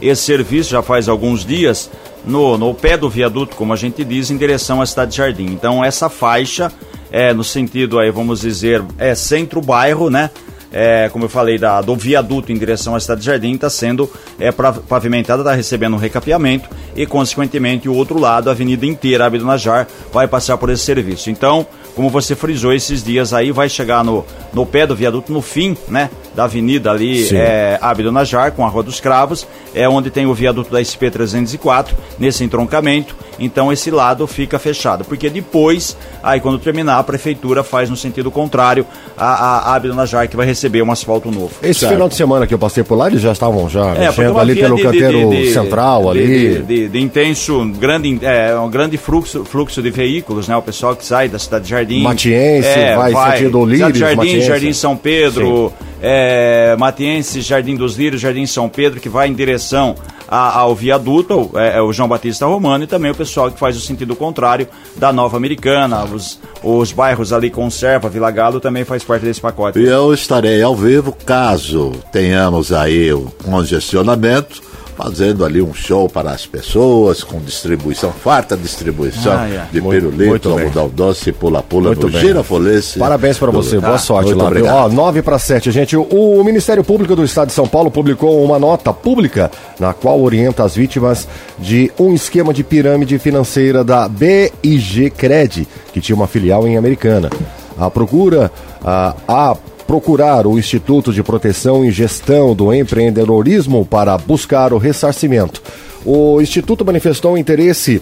esse 0.02 0.24
serviço, 0.24 0.72
já 0.72 0.82
faz 0.82 1.08
alguns 1.08 1.46
dias, 1.46 1.90
no, 2.26 2.58
no 2.58 2.74
pé 2.74 2.98
do 2.98 3.08
viaduto, 3.08 3.56
como 3.56 3.72
a 3.72 3.76
gente 3.76 4.04
diz, 4.04 4.32
em 4.32 4.38
direção 4.38 4.82
à 4.82 4.86
cidade 4.86 5.12
de 5.12 5.18
Jardim. 5.18 5.46
Então, 5.46 5.86
essa 5.86 6.10
faixa, 6.10 6.72
é, 7.12 7.32
no 7.32 7.44
sentido 7.44 8.00
aí, 8.00 8.10
vamos 8.10 8.42
dizer, 8.42 8.84
é 8.98 9.14
centro-bairro, 9.14 10.10
né? 10.10 10.32
É, 10.72 11.10
como 11.10 11.26
eu 11.26 11.30
falei, 11.30 11.58
da, 11.58 11.82
do 11.82 11.96
viaduto 11.96 12.52
em 12.52 12.58
direção 12.58 12.96
à 12.96 13.00
cidade 13.00 13.22
de 13.22 13.28
Jardim 13.28 13.54
está 13.54 13.70
sendo 13.70 14.10
é, 14.40 14.52
pavimentada, 14.52 15.42
está 15.42 15.54
recebendo 15.54 15.96
um 15.96 16.00
recapeamento 16.00 16.70
e, 16.96 17.06
consequentemente, 17.06 17.90
o 17.90 17.94
outro 17.94 18.20
lado, 18.20 18.50
a 18.50 18.54
avenida 18.54 18.86
inteira, 18.86 19.26
Abdo 19.26 19.46
Najar, 19.46 19.88
vai 20.14 20.28
passar 20.28 20.58
por 20.58 20.70
esse 20.70 20.84
serviço. 20.84 21.30
Então, 21.30 21.68
como 21.96 22.10
você 22.10 22.36
frisou 22.36 22.74
esses 22.74 23.04
dias 23.04 23.34
aí, 23.34 23.52
vai 23.52 23.68
chegar 23.70 24.04
no, 24.04 24.26
no 24.54 24.66
pé 24.66 24.86
do 24.88 24.96
viaduto, 24.96 25.32
no 25.32 25.42
fim, 25.42 25.76
né, 25.88 26.10
da 26.36 26.46
avenida 26.46 26.90
ali, 26.92 27.26
Sim. 27.26 27.36
é, 27.38 27.78
Abdo 27.82 28.12
Najar, 28.12 28.52
com 28.54 28.66
a 28.66 28.70
Rua 28.70 28.84
dos 28.84 29.00
Cravos, 29.00 29.46
é 29.76 29.88
onde 29.88 30.10
tem 30.10 30.26
o 30.26 30.34
viaduto 30.34 30.72
da 30.72 30.80
SP-304, 30.80 31.88
nesse 32.18 32.44
entroncamento, 32.44 33.16
então 33.40 33.72
esse 33.72 33.90
lado 33.92 34.26
fica 34.28 34.58
fechado, 34.60 35.04
porque 35.04 35.30
depois, 35.30 35.98
aí 36.24 36.40
quando 36.40 36.60
terminar, 36.60 37.00
a 37.00 37.04
prefeitura 37.04 37.64
faz 37.64 37.90
no 37.90 37.98
sentido 37.98 38.30
contrário 38.32 38.86
a, 39.18 39.72
a 39.72 39.76
Abdo 39.76 39.94
Najar, 39.94 40.28
que 40.28 40.38
vai 40.38 40.46
receber 40.46 40.82
um 40.82 40.92
asfalto 40.92 41.30
novo. 41.32 41.52
Esse 41.62 41.88
final 41.88 42.08
de 42.08 42.16
semana 42.16 42.48
que 42.48 42.54
eu 42.54 42.60
passei 42.60 42.84
por 42.84 42.96
lá, 42.96 43.08
eles 43.08 43.22
já 43.22 43.32
estavam 43.32 43.68
já 43.70 43.94
É, 43.96 44.08
mexendo 44.08 44.38
ali 44.40 44.56
pelo 44.56 44.76
de- 44.78 44.84
canteiro 44.84 45.30
de- 45.30 45.44
de- 45.46 45.54
central 45.54 46.04
de- 46.14 46.20
ali. 46.64 46.88
De 46.90 47.00
intenso, 47.02 47.66
grande, 47.78 48.20
é, 48.24 48.56
um 48.58 48.70
grande 48.70 48.98
fluxo, 48.98 49.44
fluxo 49.44 49.82
de 49.82 49.90
veículos, 49.90 50.48
né? 50.48 50.56
O 50.56 50.62
pessoal 50.62 50.96
que 50.96 51.06
sai 51.06 51.28
da 51.28 51.38
cidade 51.40 51.66
de 51.66 51.70
Jardim. 51.72 51.81
Matiense, 52.02 52.68
vai 53.14 53.38
sentido 53.38 53.66
Lírios, 53.66 53.78
Cidade 53.78 53.94
de 53.94 54.00
Jardim, 54.00 54.16
Matiense. 54.18 54.48
Jardim 54.48 54.74
São 54.74 54.96
Pedro, 54.98 55.74
é, 56.02 56.76
Matiense, 56.78 57.42
Jardim 57.42 57.76
dos 57.76 57.96
Lírios, 57.98 58.22
Jardim 58.22 58.46
São 58.46 58.68
Pedro, 58.70 59.00
que 59.00 59.10
vai 59.10 59.28
em 59.28 59.34
direção 59.34 59.96
a- 60.28 60.60
ao 60.60 60.74
viaduto, 60.74 61.52
é, 61.56 61.78
é 61.78 61.82
o 61.82 61.92
João 61.92 62.08
Batista 62.08 62.46
Romano, 62.46 62.84
e 62.86 62.88
também 62.88 63.12
o 63.12 63.16
pessoal 63.16 63.52
que 63.52 63.60
faz 63.60 63.76
o 63.76 63.82
sentido 63.82 64.16
contrário 64.16 64.68
da 64.96 65.12
Nova 65.12 65.36
Americana, 65.36 66.06
os, 66.06 66.40
os 66.64 66.92
bairros 66.94 67.34
ali 67.34 67.50
Conserva, 67.50 68.08
Vila 68.10 68.32
Galo 68.32 68.60
também 68.62 68.86
faz 68.86 69.04
parte 69.04 69.24
desse 69.26 69.42
pacote. 69.42 69.78
E 69.80 69.84
eu 69.86 70.14
estarei 70.14 70.62
ao 70.62 70.76
vivo 70.76 71.12
caso 71.26 71.92
tenhamos 72.14 72.72
aí 72.72 73.12
o 73.12 73.32
congestionamento, 73.44 74.62
fazendo 75.04 75.44
ali 75.44 75.62
um 75.62 75.74
show 75.74 76.08
para 76.08 76.30
as 76.32 76.46
pessoas, 76.46 77.24
com 77.24 77.40
distribuição, 77.40 78.12
farta 78.12 78.56
distribuição 78.56 79.34
Ah, 79.34 79.50
é. 79.50 79.66
de 79.72 79.82
pirulito, 79.82 80.50
algodão 80.50 80.90
doce, 80.94 81.32
pula-pula 81.32 81.90
Muito 81.90 82.08
no 82.08 82.20
girafolense. 82.20 83.00
Parabéns 83.00 83.38
para 83.40 83.50
você, 83.52 83.80
Tá? 83.80 83.88
boa 83.88 83.98
sorte 83.98 84.28
Muito 84.28 84.40
lá. 84.42 84.48
obrigado. 84.48 84.76
Ó, 84.76 84.90
9 84.90 85.22
para 85.24 85.40
7, 85.40 85.72
gente. 85.72 85.98
O, 85.98 86.04
o 86.04 86.44
Ministério 86.44 86.84
Público 86.84 87.16
do 87.16 87.24
Estado 87.24 87.48
de 87.48 87.54
São 87.54 87.68
Paulo 87.68 87.90
publicou 87.90 88.44
uma 88.44 88.60
nota 88.60 88.94
pública 88.94 89.50
na 89.80 89.92
qual 89.94 90.22
orienta 90.22 90.64
as 90.64 90.76
vítimas 90.76 91.28
de 91.58 91.92
um 92.00 92.14
esquema 92.14 92.54
de 92.54 92.64
pirâmide 92.64 93.18
financeira 93.18 93.84
da 93.84 94.08
BIG 94.08 95.10
Cred, 95.18 95.68
que 95.94 96.00
tinha 96.00 96.16
uma 96.16 96.28
filial 96.28 96.68
em 96.68 96.78
Americana. 96.78 97.30
A 97.78 97.90
procura 97.90 98.52
a, 98.84 99.16
a 99.28 99.56
procurar 99.92 100.48
o 100.48 100.58
Instituto 100.58 101.12
de 101.12 101.22
Proteção 101.22 101.84
e 101.84 101.92
Gestão 101.92 102.56
do 102.56 102.74
Empreendedorismo 102.74 103.86
para 103.86 104.18
buscar 104.18 104.72
o 104.72 104.78
ressarcimento. 104.78 105.62
O 106.06 106.40
Instituto 106.40 106.86
manifestou 106.86 107.38
interesse 107.38 108.02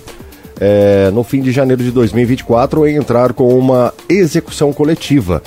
é, 0.62 1.10
no 1.12 1.24
fim 1.24 1.42
de 1.42 1.52
janeiro 1.52 1.82
de 1.82 1.90
2024 1.90 2.88
em 2.88 2.96
entrar 2.96 3.34
com 3.34 3.58
uma 3.58 3.92
execução 4.08 4.72
coletiva. 4.72 5.42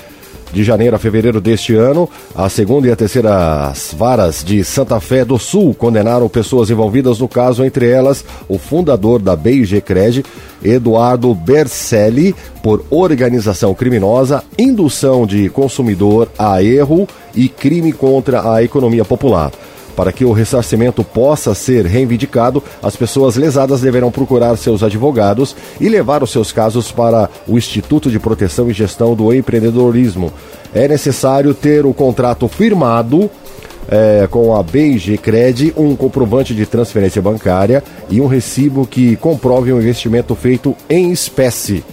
De 0.53 0.63
janeiro 0.63 0.95
a 0.95 0.99
fevereiro 0.99 1.41
deste 1.41 1.75
ano, 1.75 2.09
a 2.35 2.49
segunda 2.49 2.89
e 2.89 2.93
a 2.93 2.97
terceira 2.97 3.73
varas 3.97 4.45
de 4.45 4.63
Santa 4.63 5.01
Fé 5.01 5.25
do 5.25 5.39
Sul 5.39 5.75
condenaram 5.75 6.29
pessoas 6.29 6.71
envolvidas 6.71 7.19
no 7.19 7.29
caso, 7.29 7.65
entre 7.65 7.89
elas 7.89 8.25
o 8.49 8.59
fundador 8.59 9.21
da 9.21 9.35
BIG 9.35 9.81
Cred, 9.81 10.25
Eduardo 10.63 11.35
Bercelli, 11.35 12.35
por 12.63 12.85
organização 12.91 13.75
criminosa, 13.75 14.45
indução 14.59 15.27
de 15.27 15.49
consumidor 15.49 16.29
a 16.39 16.63
erro 16.63 17.09
e 17.35 17.49
crime 17.49 17.93
contra 17.93 18.53
a 18.53 18.63
economia 18.63 19.05
popular. 19.05 19.51
Para 19.97 20.13
que 20.13 20.25
o 20.25 20.33
ressarcimento 20.33 21.05
possa 21.05 21.55
ser 21.55 21.85
reivindicado, 21.87 22.63
as 22.83 22.97
pessoas 22.97 23.37
lesadas 23.37 23.81
deverão 23.81 24.11
procurar 24.11 24.57
seus 24.57 24.83
advogados 24.83 25.55
e 25.81 25.89
levar 25.89 26.23
os 26.23 26.31
seus 26.31 26.51
casos 26.51 26.91
para 26.91 27.29
o 27.47 27.59
Instituto 27.59 28.11
de 28.11 28.19
Proteção 28.19 28.71
e 28.71 28.73
Gestão 28.73 29.15
do 29.15 29.33
Empreendedorismo. 29.35 30.33
É 30.75 30.89
necessário 30.89 31.53
ter 31.53 31.85
o 31.85 31.93
contrato 31.93 32.49
firmado 32.49 33.31
é, 33.89 34.27
com 34.31 34.57
a 34.57 34.63
BG 34.63 35.19
Cred, 35.19 35.75
um 35.77 35.95
comprovante 35.97 36.55
de 36.55 36.65
transferência 36.67 37.21
bancária 37.21 37.83
e 38.09 38.21
um 38.21 38.27
recibo 38.27 38.87
que 38.87 39.17
comprove 39.17 39.73
um 39.73 39.79
investimento 39.79 40.35
feito 40.35 40.77
em 40.89 41.11
espécie. 41.11 41.85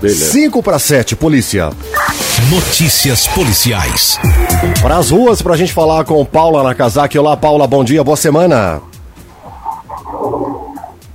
5 0.09 0.63
para 0.63 0.79
7, 0.79 1.15
polícia. 1.15 1.69
Notícias 2.49 3.27
policiais. 3.27 4.17
Para 4.81 4.97
as 4.97 5.11
ruas, 5.11 5.43
para 5.43 5.53
a 5.53 5.57
gente 5.57 5.71
falar 5.71 6.05
com 6.05 6.25
Paula 6.25 6.63
Nakazaki. 6.63 7.19
Olá, 7.19 7.37
Paula, 7.37 7.67
bom 7.67 7.83
dia, 7.83 8.03
boa 8.03 8.17
semana. 8.17 8.81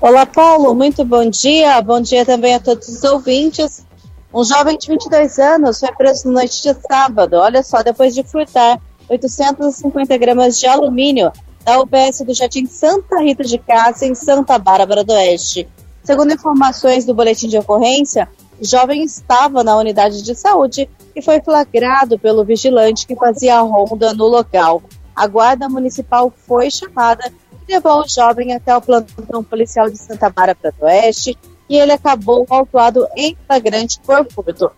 Olá, 0.00 0.24
Paulo, 0.24 0.72
muito 0.72 1.04
bom 1.04 1.28
dia. 1.28 1.82
Bom 1.82 2.00
dia 2.00 2.24
também 2.24 2.54
a 2.54 2.60
todos 2.60 2.88
os 2.88 3.02
ouvintes. 3.02 3.84
Um 4.32 4.44
jovem 4.44 4.78
de 4.78 4.86
22 4.86 5.38
anos 5.40 5.80
foi 5.80 5.92
preso 5.92 6.28
na 6.28 6.34
noite 6.34 6.62
de 6.62 6.76
sábado, 6.86 7.36
olha 7.36 7.62
só, 7.62 7.82
depois 7.82 8.14
de 8.14 8.22
furtar 8.22 8.78
850 9.08 10.16
gramas 10.18 10.60
de 10.60 10.66
alumínio 10.66 11.32
da 11.64 11.80
UBS 11.80 12.20
do 12.24 12.34
Jardim 12.34 12.66
Santa 12.66 13.18
Rita 13.20 13.42
de 13.42 13.58
Cássia, 13.58 14.06
em 14.06 14.14
Santa 14.14 14.58
Bárbara 14.58 15.02
do 15.02 15.12
Oeste. 15.12 15.68
Segundo 16.04 16.32
informações 16.32 17.04
do 17.04 17.12
boletim 17.12 17.48
de 17.48 17.58
ocorrência, 17.58 18.28
jovem 18.60 19.02
estava 19.02 19.62
na 19.62 19.76
unidade 19.76 20.22
de 20.22 20.34
saúde 20.34 20.88
e 21.14 21.22
foi 21.22 21.40
flagrado 21.40 22.18
pelo 22.18 22.44
vigilante 22.44 23.06
que 23.06 23.16
fazia 23.16 23.58
a 23.58 23.60
ronda 23.60 24.12
no 24.14 24.26
local. 24.26 24.82
A 25.14 25.26
guarda 25.26 25.68
municipal 25.68 26.32
foi 26.46 26.70
chamada 26.70 27.32
e 27.68 27.72
levou 27.72 28.02
o 28.02 28.08
jovem 28.08 28.54
até 28.54 28.76
o 28.76 28.80
plantão 28.80 29.42
policial 29.42 29.90
de 29.90 29.98
Santa 29.98 30.30
Bárbara 30.30 30.72
do 30.78 30.84
Oeste 30.84 31.36
e 31.68 31.76
ele 31.76 31.92
acabou 31.92 32.46
autuado 32.48 33.06
em 33.16 33.36
flagrante 33.46 34.00
por 34.00 34.26
furto. 34.30 34.70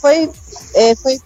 Foi 0.00 0.30
é, 0.74 0.96
foi 0.96 1.18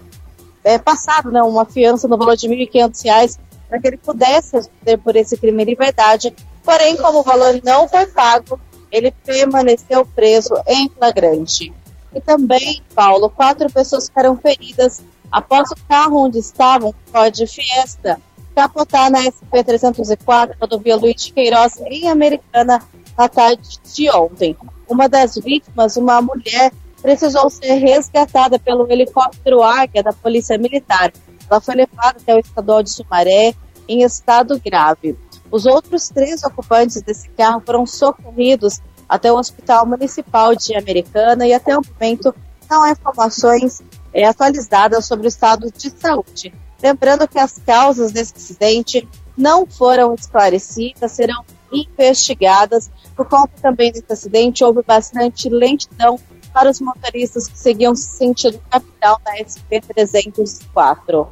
é, 0.63 0.79
passado 0.79 1.31
né, 1.31 1.43
uma 1.43 1.65
fiança 1.65 2.09
no 2.09 2.19
valor 2.19 2.37
de 2.37 2.49
R$ 2.49 2.67
1.500 2.67 3.39
para 3.69 3.81
que 3.81 3.87
ele 3.87 3.97
pudesse 3.97 4.57
responder 4.57 4.97
por 4.99 5.17
esse 5.17 5.37
crime 5.37 5.63
em 5.63 5.67
liberdade, 5.67 6.35
porém, 6.65 6.97
como 6.97 7.21
o 7.21 7.23
valor 7.23 7.61
não 7.65 7.89
foi 7.89 8.07
pago, 8.07 8.61
ele 8.91 9.11
permaneceu 9.25 10.07
preso 10.07 10.55
em 10.67 10.89
flagrante. 10.89 11.73
E 12.15 12.21
também, 12.21 12.83
Paulo, 12.95 13.29
quatro 13.29 13.71
pessoas 13.71 14.09
ficaram 14.09 14.37
feridas 14.37 15.03
após 15.31 15.71
o 15.71 15.77
carro 15.89 16.25
onde 16.25 16.39
estavam, 16.39 16.95
Ford 17.13 17.37
Fiesta, 17.47 18.21
capotar 18.55 19.11
na 19.11 19.21
SP-304, 19.21 20.55
rodovia 20.61 20.97
Luiz 20.97 21.31
Queiroz, 21.31 21.79
em 21.87 22.09
Americana, 22.09 22.83
na 23.17 23.29
tarde 23.29 23.79
de 23.95 24.11
ontem. 24.11 24.57
Uma 24.89 25.09
das 25.09 25.35
vítimas, 25.35 25.97
uma 25.97 26.23
mulher, 26.23 26.73
precisou 27.03 27.51
ser 27.51 27.75
resgatada 27.75 28.59
pelo 28.59 28.91
helicóptero 28.91 29.63
Águia 29.63 30.03
da 30.03 30.13
Polícia 30.13 30.57
Militar. 30.57 31.13
Ela 31.51 31.61
foi 31.61 31.75
levada 31.75 32.17
até 32.21 32.35
o 32.35 32.39
estadual 32.39 32.83
de 32.83 32.91
Sumaré 32.91 33.55
em 33.89 34.03
estado 34.03 34.61
grave. 34.65 35.17
Os 35.51 35.67
outros 35.67 36.09
três 36.09 36.43
ocupantes 36.43 37.01
desse 37.03 37.29
carro 37.31 37.63
foram 37.65 37.87
socorridos 37.87 38.81
até 39.09 39.33
o 39.33 39.37
Hospital 39.37 39.87
Municipal 39.87 40.55
de 40.55 40.77
Americana 40.77 41.47
e 41.47 41.53
até 41.53 41.77
o 41.77 41.83
momento 41.83 42.35
não 42.69 42.83
há 42.83 42.91
informações 42.91 43.83
é, 44.13 44.25
atualizadas 44.25 45.07
sobre 45.07 45.27
o 45.27 45.29
estado 45.29 45.71
de 45.71 45.91
saúde. 45.91 46.53
Lembrando 46.83 47.29
que 47.29 47.39
as 47.39 47.59
causas 47.65 48.13
desse 48.13 48.35
acidente 48.37 49.09
não 49.37 49.67
foram 49.67 50.15
esclarecidas, 50.15 51.13
serão 51.13 51.45
investigadas. 51.73 52.91
Por 53.15 53.27
conta 53.29 53.53
também 53.61 53.93
desse 53.93 54.13
acidente, 54.13 54.65
houve 54.65 54.83
bastante 54.83 55.49
lentidão 55.49 56.19
para 56.53 56.71
os 56.71 56.81
motoristas 56.81 57.49
que 57.49 57.59
seguiam 57.59 57.95
sentido 57.95 58.59
capital 58.71 59.21
na 59.25 59.37
SP 59.45 59.81
304. 59.81 61.29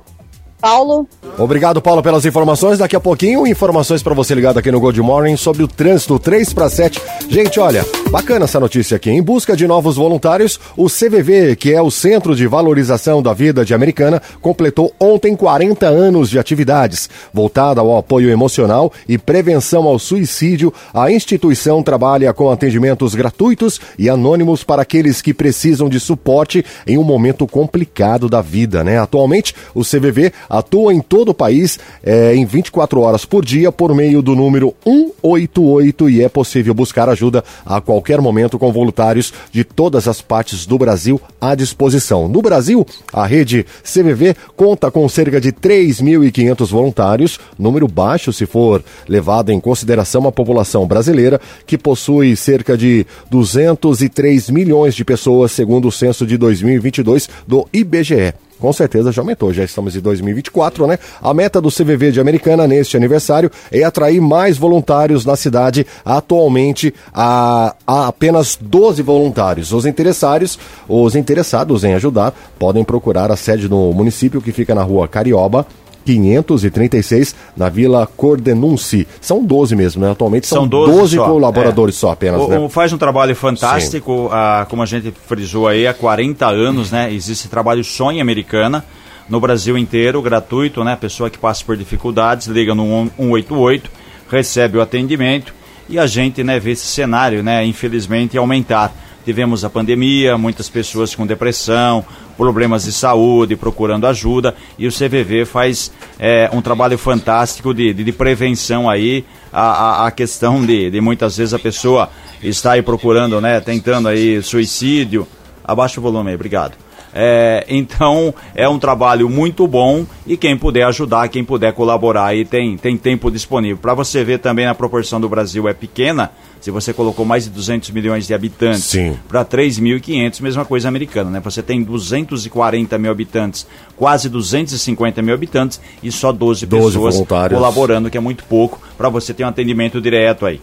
Paulo. 0.64 1.06
Obrigado, 1.36 1.82
Paulo, 1.82 2.02
pelas 2.02 2.24
informações. 2.24 2.78
Daqui 2.78 2.96
a 2.96 3.00
pouquinho, 3.00 3.46
informações 3.46 4.02
para 4.02 4.14
você 4.14 4.34
ligado 4.34 4.58
aqui 4.58 4.72
no 4.72 4.80
Gold 4.80 4.98
Morning 5.02 5.36
sobre 5.36 5.62
o 5.62 5.68
trânsito 5.68 6.18
3 6.18 6.54
para 6.54 6.70
7. 6.70 7.02
Gente, 7.28 7.60
olha, 7.60 7.84
Bacana 8.14 8.44
essa 8.44 8.60
notícia 8.60 8.96
aqui. 8.96 9.10
Em 9.10 9.20
busca 9.20 9.56
de 9.56 9.66
novos 9.66 9.96
voluntários, 9.96 10.60
o 10.76 10.86
CVV, 10.86 11.56
que 11.56 11.72
é 11.72 11.82
o 11.82 11.90
Centro 11.90 12.36
de 12.36 12.46
Valorização 12.46 13.20
da 13.20 13.32
Vida 13.32 13.64
de 13.64 13.74
Americana, 13.74 14.22
completou 14.40 14.94
ontem 15.00 15.34
40 15.34 15.88
anos 15.88 16.30
de 16.30 16.38
atividades. 16.38 17.10
Voltada 17.32 17.80
ao 17.80 17.96
apoio 17.96 18.30
emocional 18.30 18.92
e 19.08 19.18
prevenção 19.18 19.82
ao 19.88 19.98
suicídio, 19.98 20.72
a 20.94 21.10
instituição 21.10 21.82
trabalha 21.82 22.32
com 22.32 22.52
atendimentos 22.52 23.16
gratuitos 23.16 23.80
e 23.98 24.08
anônimos 24.08 24.62
para 24.62 24.82
aqueles 24.82 25.20
que 25.20 25.34
precisam 25.34 25.88
de 25.88 25.98
suporte 25.98 26.64
em 26.86 26.96
um 26.96 27.02
momento 27.02 27.48
complicado 27.48 28.28
da 28.28 28.40
vida. 28.40 28.84
Né? 28.84 28.96
Atualmente, 28.96 29.56
o 29.74 29.82
CVV 29.82 30.32
atua 30.48 30.94
em 30.94 31.00
todo 31.00 31.30
o 31.30 31.34
país 31.34 31.80
é, 32.00 32.32
em 32.32 32.46
24 32.46 33.00
horas 33.00 33.24
por 33.24 33.44
dia 33.44 33.72
por 33.72 33.92
meio 33.92 34.22
do 34.22 34.36
número 34.36 34.72
188 34.84 36.10
e 36.10 36.22
é 36.22 36.28
possível 36.28 36.72
buscar 36.72 37.08
ajuda 37.08 37.42
a 37.66 37.80
qualquer 37.80 38.03
qualquer 38.04 38.20
momento 38.20 38.58
com 38.58 38.70
voluntários 38.70 39.32
de 39.50 39.64
todas 39.64 40.06
as 40.06 40.20
partes 40.20 40.66
do 40.66 40.76
Brasil 40.76 41.18
à 41.40 41.54
disposição. 41.54 42.28
No 42.28 42.42
Brasil, 42.42 42.86
a 43.10 43.26
rede 43.26 43.64
CVV 43.82 44.36
conta 44.54 44.90
com 44.90 45.08
cerca 45.08 45.40
de 45.40 45.50
3.500 45.50 46.68
voluntários, 46.68 47.40
número 47.58 47.88
baixo 47.88 48.30
se 48.30 48.44
for 48.44 48.84
levado 49.08 49.50
em 49.50 49.58
consideração 49.58 50.28
a 50.28 50.32
população 50.32 50.86
brasileira, 50.86 51.40
que 51.66 51.78
possui 51.78 52.36
cerca 52.36 52.76
de 52.76 53.06
203 53.30 54.50
milhões 54.50 54.94
de 54.94 55.02
pessoas, 55.02 55.52
segundo 55.52 55.88
o 55.88 55.92
censo 55.92 56.26
de 56.26 56.36
2022 56.36 57.30
do 57.48 57.66
IBGE 57.72 58.34
com 58.64 58.72
certeza 58.72 59.12
já 59.12 59.20
aumentou. 59.20 59.52
Já 59.52 59.62
estamos 59.62 59.94
em 59.94 60.00
2024, 60.00 60.86
né? 60.86 60.98
A 61.20 61.34
meta 61.34 61.60
do 61.60 61.68
CVV 61.70 62.12
de 62.12 62.18
Americana 62.18 62.66
neste 62.66 62.96
aniversário 62.96 63.50
é 63.70 63.84
atrair 63.84 64.22
mais 64.22 64.56
voluntários 64.56 65.26
na 65.26 65.36
cidade. 65.36 65.86
Atualmente 66.02 66.94
há, 67.12 67.74
há 67.86 68.06
apenas 68.06 68.56
12 68.58 69.02
voluntários. 69.02 69.70
Os 69.70 69.84
interessados, 69.84 70.58
os 70.88 71.14
interessados 71.14 71.84
em 71.84 71.92
ajudar 71.92 72.32
podem 72.58 72.82
procurar 72.82 73.30
a 73.30 73.36
sede 73.36 73.68
do 73.68 73.92
município 73.92 74.40
que 74.40 74.50
fica 74.50 74.74
na 74.74 74.82
rua 74.82 75.06
Carioba, 75.06 75.66
536 76.04 77.34
na 77.56 77.68
Vila 77.68 78.06
Cordenunci. 78.06 79.06
São 79.20 79.44
12 79.44 79.74
mesmo, 79.76 80.02
né? 80.02 80.10
Atualmente 80.10 80.46
são, 80.46 80.58
são 80.58 80.68
12, 80.68 80.92
12 80.92 81.16
só. 81.16 81.26
colaboradores 81.26 81.96
é. 81.96 81.98
só 81.98 82.10
apenas, 82.10 82.40
o, 82.40 82.48
né? 82.48 82.68
Faz 82.68 82.92
um 82.92 82.98
trabalho 82.98 83.34
fantástico, 83.34 84.28
ah, 84.32 84.66
como 84.68 84.82
a 84.82 84.86
gente 84.86 85.12
frisou 85.26 85.66
aí, 85.66 85.86
há 85.86 85.94
40 85.94 86.46
anos, 86.46 86.90
né? 86.90 87.12
Existe 87.12 87.48
trabalho 87.48 87.82
só 87.82 88.12
em 88.12 88.20
Americana, 88.20 88.84
no 89.28 89.40
Brasil 89.40 89.78
inteiro, 89.78 90.20
gratuito, 90.20 90.84
né? 90.84 90.96
Pessoa 90.96 91.30
que 91.30 91.38
passa 91.38 91.64
por 91.64 91.76
dificuldades, 91.76 92.46
liga 92.46 92.74
no 92.74 93.10
188, 93.16 93.90
recebe 94.30 94.78
o 94.78 94.82
atendimento 94.82 95.54
e 95.88 95.98
a 95.98 96.06
gente, 96.06 96.42
né, 96.42 96.58
vê 96.58 96.72
esse 96.72 96.86
cenário, 96.86 97.42
né, 97.42 97.64
infelizmente 97.64 98.38
aumentar 98.38 98.92
tivemos 99.24 99.64
a 99.64 99.70
pandemia, 99.70 100.36
muitas 100.36 100.68
pessoas 100.68 101.14
com 101.14 101.26
depressão, 101.26 102.04
problemas 102.36 102.84
de 102.84 102.92
saúde, 102.92 103.56
procurando 103.56 104.06
ajuda, 104.06 104.54
e 104.78 104.86
o 104.86 104.92
CVV 104.92 105.44
faz 105.44 105.90
é, 106.18 106.50
um 106.52 106.60
trabalho 106.60 106.98
fantástico 106.98 107.72
de, 107.72 107.92
de, 107.92 108.04
de 108.04 108.12
prevenção 108.12 108.88
aí, 108.88 109.24
a, 109.52 109.62
a, 109.62 110.06
a 110.06 110.10
questão 110.10 110.64
de, 110.64 110.90
de, 110.90 111.00
muitas 111.00 111.36
vezes 111.36 111.54
a 111.54 111.58
pessoa 111.58 112.10
está 112.42 112.72
aí 112.72 112.82
procurando, 112.82 113.40
né, 113.40 113.60
tentando 113.60 114.08
aí 114.08 114.42
suicídio. 114.42 115.26
Abaixa 115.64 116.00
o 116.00 116.02
volume 116.02 116.30
aí, 116.30 116.34
obrigado. 116.34 116.83
É, 117.16 117.64
então 117.68 118.34
é 118.56 118.68
um 118.68 118.76
trabalho 118.76 119.30
muito 119.30 119.68
bom 119.68 120.04
e 120.26 120.36
quem 120.36 120.58
puder 120.58 120.82
ajudar, 120.86 121.28
quem 121.28 121.44
puder 121.44 121.72
colaborar 121.72 122.26
aí 122.26 122.44
tem, 122.44 122.76
tem 122.76 122.96
tempo 122.96 123.30
disponível. 123.30 123.76
Para 123.76 123.94
você 123.94 124.24
ver 124.24 124.40
também 124.40 124.66
a 124.66 124.74
proporção 124.74 125.20
do 125.20 125.28
Brasil 125.28 125.68
é 125.68 125.72
pequena, 125.72 126.32
se 126.60 126.72
você 126.72 126.92
colocou 126.92 127.24
mais 127.24 127.44
de 127.44 127.50
200 127.50 127.90
milhões 127.90 128.26
de 128.26 128.34
habitantes 128.34 128.96
para 129.28 129.44
3.500, 129.44 130.40
mesma 130.40 130.64
coisa 130.64 130.88
americana, 130.88 131.30
né? 131.30 131.40
Você 131.44 131.62
tem 131.62 131.84
240 131.84 132.98
mil 132.98 133.12
habitantes, 133.12 133.64
quase 133.96 134.28
250 134.28 135.22
mil 135.22 135.34
habitantes 135.34 135.80
e 136.02 136.10
só 136.10 136.32
12, 136.32 136.66
12 136.66 136.98
pessoas 136.98 137.48
colaborando, 137.48 138.10
que 138.10 138.18
é 138.18 138.20
muito 138.20 138.42
pouco, 138.44 138.80
para 138.98 139.08
você 139.08 139.32
ter 139.32 139.44
um 139.44 139.48
atendimento 139.48 140.00
direto 140.00 140.46
aí. 140.46 140.60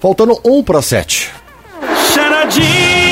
Faltando 0.00 0.40
um 0.44 0.64
para 0.64 0.82
sete. 0.82 1.30
Charadinha 2.12 3.07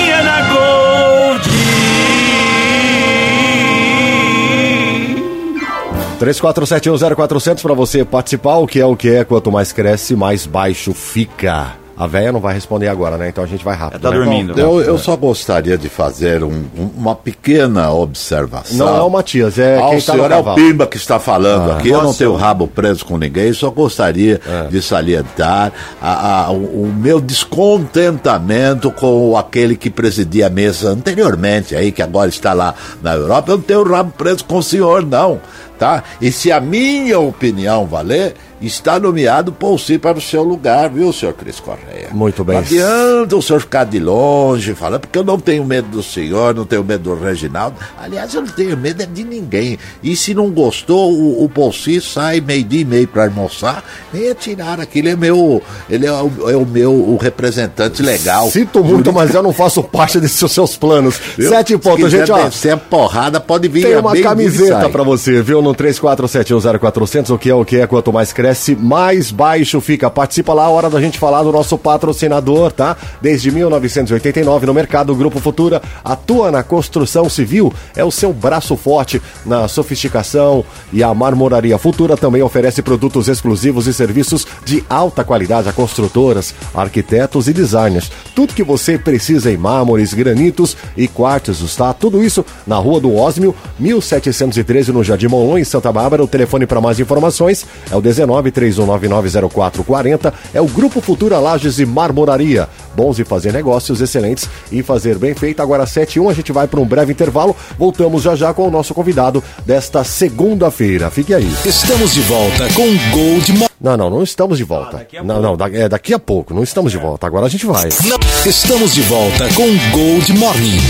34710400 6.17 7.63
para 7.63 7.75
você 7.75 8.05
participar. 8.05 8.57
O 8.57 8.67
que 8.67 8.81
é 8.81 8.87
o 8.87 8.97
que 8.97 9.11
é? 9.11 9.25
Quanto 9.25 9.53
mais 9.53 9.73
cresce, 9.73 10.17
mais 10.17 10.47
baixo 10.47 10.93
fica. 10.95 11.75
A 11.97 12.07
véia 12.07 12.31
não 12.31 12.41
vai 12.41 12.53
responder 12.53 12.89
agora, 12.89 13.17
né? 13.17 13.31
Então 13.31 13.43
a 13.43 13.47
gente 13.47 13.65
vai 13.65 13.75
rápido. 13.75 14.03
Tá 14.03 14.11
né? 14.11 14.17
dormindo. 14.17 14.55
Né? 14.55 14.63
Eu, 14.63 14.83
eu, 14.83 14.99
só 14.99 15.17
gostaria 15.17 15.79
de 15.79 15.89
fazer 15.89 16.45
um, 16.45 16.65
uma 16.95 17.17
pequena 17.17 17.91
observação. 17.91 18.77
Não 18.77 18.97
é 18.97 19.01
o 19.01 19.09
Matias, 19.09 19.59
é 19.59 19.79
ah, 19.79 19.89
quem 19.89 19.99
o 19.99 20.03
tá 20.03 20.13
senhor 20.13 20.31
é 20.31 20.37
o 20.37 20.55
Pimba 20.55 20.87
que 20.87 20.99
está 20.99 21.19
falando 21.19 21.71
ah, 21.71 21.79
aqui. 21.79 21.89
Eu 21.89 22.03
não 22.03 22.13
tenho 22.13 22.33
o 22.33 22.37
rabo 22.37 22.69
preso 22.69 23.03
com 23.03 23.17
ninguém, 23.17 23.51
só 23.55 23.71
gostaria 23.71 24.39
é. 24.47 24.67
de 24.67 24.83
salientar 24.83 25.73
a, 26.01 26.45
a, 26.45 26.51
o, 26.51 26.83
o, 26.83 26.93
meu 26.95 27.19
descontentamento 27.19 28.91
com 28.91 29.35
aquele 29.35 29.75
que 29.75 29.89
presidia 29.89 30.49
a 30.49 30.51
mesa 30.51 30.91
anteriormente, 30.91 31.75
aí 31.75 31.91
que 31.93 32.03
agora 32.03 32.29
está 32.29 32.53
lá 32.53 32.75
na 33.03 33.15
Europa. 33.15 33.53
Eu 33.53 33.57
não 33.57 33.65
tenho 33.65 33.81
o 33.81 33.91
rabo 33.91 34.13
preso 34.19 34.45
com 34.45 34.59
o 34.59 34.63
senhor, 34.63 35.03
não 35.03 35.41
tá? 35.79 36.03
E 36.21 36.31
se 36.33 36.51
a 36.51 36.61
minha 36.61 37.19
opinião 37.19 37.87
valer, 37.87 38.35
está 38.61 38.99
nomeado 38.99 39.53
Paulci 39.53 39.99
para 39.99 40.19
o 40.19 40.21
seu 40.21 40.43
lugar, 40.43 40.89
viu, 40.89 41.13
senhor 41.13 41.35
Cris 41.35 41.61
Correia? 41.61 42.09
Muito 42.13 42.43
bem. 42.45 42.57
Não 42.57 42.63
adianta 42.63 43.37
o 43.37 43.43
senhor 43.43 43.61
ficar 43.61 43.85
de 43.85 43.99
longe 43.99 44.75
falando, 44.75 45.01
porque 45.01 45.19
eu 45.19 45.25
não 45.25 45.39
tenho 45.39 45.65
medo 45.65 45.89
do 45.89 46.03
senhor, 46.03 46.55
não 46.55 46.65
tenho 46.65 46.83
medo 46.83 47.03
do 47.05 47.23
Reginaldo. 47.23 47.77
Aliás, 48.01 48.35
eu 48.35 48.43
não 48.43 48.49
tenho 48.49 48.77
medo 48.77 49.07
de 49.07 49.25
ninguém. 49.25 49.79
E 50.03 50.17
se 50.17 50.35
não 50.35 50.51
gostou, 50.51 51.13
o, 51.13 51.45
o 51.45 51.49
Paulci 51.49 52.01
sai 52.01 52.41
meio-dia 52.41 52.81
e 52.81 52.85
meio 52.85 53.09
para 53.09 53.25
almoçar, 53.25 53.85
nem 54.13 54.33
tirar 54.35 54.81
aquilo. 54.81 55.09
É 55.09 55.17
meu, 55.17 55.63
ele 55.89 56.07
é 56.07 56.13
o, 56.13 56.51
é 56.51 56.57
o 56.57 56.65
meu 56.65 56.93
o 56.93 57.17
representante 57.17 58.03
legal. 58.03 58.51
Sinto 58.51 58.83
muito, 58.83 59.13
mas 59.13 59.35
eu 59.35 59.43
não 59.43 59.53
faço 59.53 59.83
parte 59.83 60.19
desses 60.19 60.51
seus 60.51 60.77
planos. 60.77 61.21
Viu? 61.37 61.49
Sete 61.51 61.77
pontos, 61.77 62.11
gente, 62.11 62.31
ó. 62.33 62.51
Se 62.51 62.71
é 62.71 62.77
porrada, 62.77 63.41
pode 63.41 63.69
vir. 63.69 63.83
Tem 63.83 63.97
uma 63.97 64.17
camiseta 64.17 64.89
para 64.89 65.03
você, 65.03 65.43
viu? 65.43 65.61
No 65.67 65.75
34710400, 65.75 67.35
o 67.35 67.39
que 67.39 67.51
é 67.51 67.55
o 67.55 67.65
que 67.65 67.81
é, 67.81 67.89
quanto 67.89 68.13
mais 68.13 68.33
cresce 68.33 68.77
mais 68.77 69.33
baixo 69.33 69.81
fica. 69.81 70.09
Participa 70.09 70.55
lá, 70.55 70.69
hora 70.71 70.89
da 70.89 71.01
gente 71.01 71.19
falar 71.19 71.43
do 71.43 71.51
nosso 71.51 71.77
patrocinador, 71.77 72.71
tá? 72.71 72.97
Desde 73.21 73.51
1989 73.51 74.65
no 74.65 74.73
mercado, 74.73 75.13
o 75.13 75.17
Grupo 75.17 75.41
Futura 75.41 75.83
atua 76.05 76.53
na 76.53 76.63
construção 76.63 77.29
civil, 77.29 77.75
é 77.97 78.05
o 78.05 78.13
seu 78.13 78.33
braço 78.33 78.77
forte 78.77 79.21
na 79.45 79.67
sofisticação 79.67 80.65
e 80.93 81.03
a 81.03 81.13
Marmoraria 81.13 81.77
Futura 81.79 82.17
também 82.17 82.43
oferece 82.43 82.81
produtos 82.81 83.27
exclusivos 83.27 83.89
e 83.89 83.93
serviços 83.93 84.47
de 84.65 84.85
alta 84.89 85.25
qualidade 85.25 85.69
a 85.69 85.73
construtoras, 85.73 86.55
arquitetos 86.73 87.49
e 87.49 87.53
designers. 87.53 88.09
Tudo 88.37 88.55
que 88.55 88.63
você 88.63 88.97
precisa 88.97 89.51
em 89.51 89.57
mármores, 89.57 90.15
granitos 90.15 90.77
e 90.97 91.09
quartzos, 91.09 91.75
tá? 91.75 91.93
Tudo 91.93 92.23
isso 92.23 92.47
na 92.65 92.77
Rua 92.77 93.01
do 93.01 93.13
Ósmio, 93.13 93.53
1713 93.81 94.93
no 94.93 95.03
Jardim 95.03 95.27
Em 95.59 95.65
Santa 95.65 95.93
Bárbara. 95.93 96.23
O 96.23 96.29
telefone 96.29 96.67
para 96.67 96.81
mais 96.81 96.99
informações 96.99 97.67
é 97.91 97.97
o 97.97 98.01
19 98.01 98.47
931990440 98.53 100.33
é 100.55 100.61
o 100.61 100.67
Grupo 100.67 101.01
Futura 101.01 101.39
Lages 101.39 101.79
e 101.79 101.87
Marmoraria. 101.87 102.69
Bons 102.95 103.17
de 103.17 103.25
fazer 103.25 103.53
negócios 103.53 104.01
excelentes 104.01 104.49
e 104.71 104.83
fazer 104.83 105.19
bem 105.19 105.35
feito. 105.35 105.61
Agora 105.61 105.87
7 105.87 106.17
e 106.17 106.21
1, 106.21 106.31
a 106.31 106.35
gente 106.35 106.53
vai 106.53 106.67
para 106.67 106.81
um 106.81 106.87
breve 106.87 107.13
intervalo. 107.13 107.55
Voltamos 107.79 108.23
já 108.23 108.35
já 108.35 108.53
com 108.55 108.67
o 108.67 108.71
nosso 108.71 108.95
convidado 108.95 109.43
desta 109.65 110.03
segunda-feira. 110.05 111.11
Fique 111.11 111.35
aí. 111.35 111.51
Estamos 111.65 112.15
de 112.15 112.21
volta 112.23 112.69
com 112.73 112.87
Gold 113.13 113.53
Mo 113.53 113.67
Não, 113.81 113.97
não, 113.97 114.11
não 114.11 114.23
estamos 114.23 114.59
de 114.59 114.65
volta. 114.65 115.07
Ah, 115.17 115.23
não, 115.23 115.41
não, 115.41 115.57
da, 115.57 115.69
é 115.69 115.89
daqui 115.89 116.15
a 116.15 116.19
pouco. 116.19 116.55
Não 116.55 116.63
estamos 116.63 116.93
de 116.93 116.99
volta. 116.99 117.27
Agora 117.27 117.47
a 117.47 117.49
gente 117.49 117.67
vai. 117.67 117.89
Não. 118.05 118.19
Estamos 118.45 118.95
de 118.95 119.03
volta 119.03 119.49
com 119.55 119.67
Gold 119.93 120.33
Morning. 120.33 120.81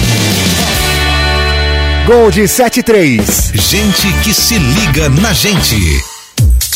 Gold 2.07 2.47
73. 2.47 3.51
Gente 3.53 4.13
que 4.23 4.33
se 4.33 4.57
liga 4.57 5.09
na 5.09 5.33
gente. 5.33 6.16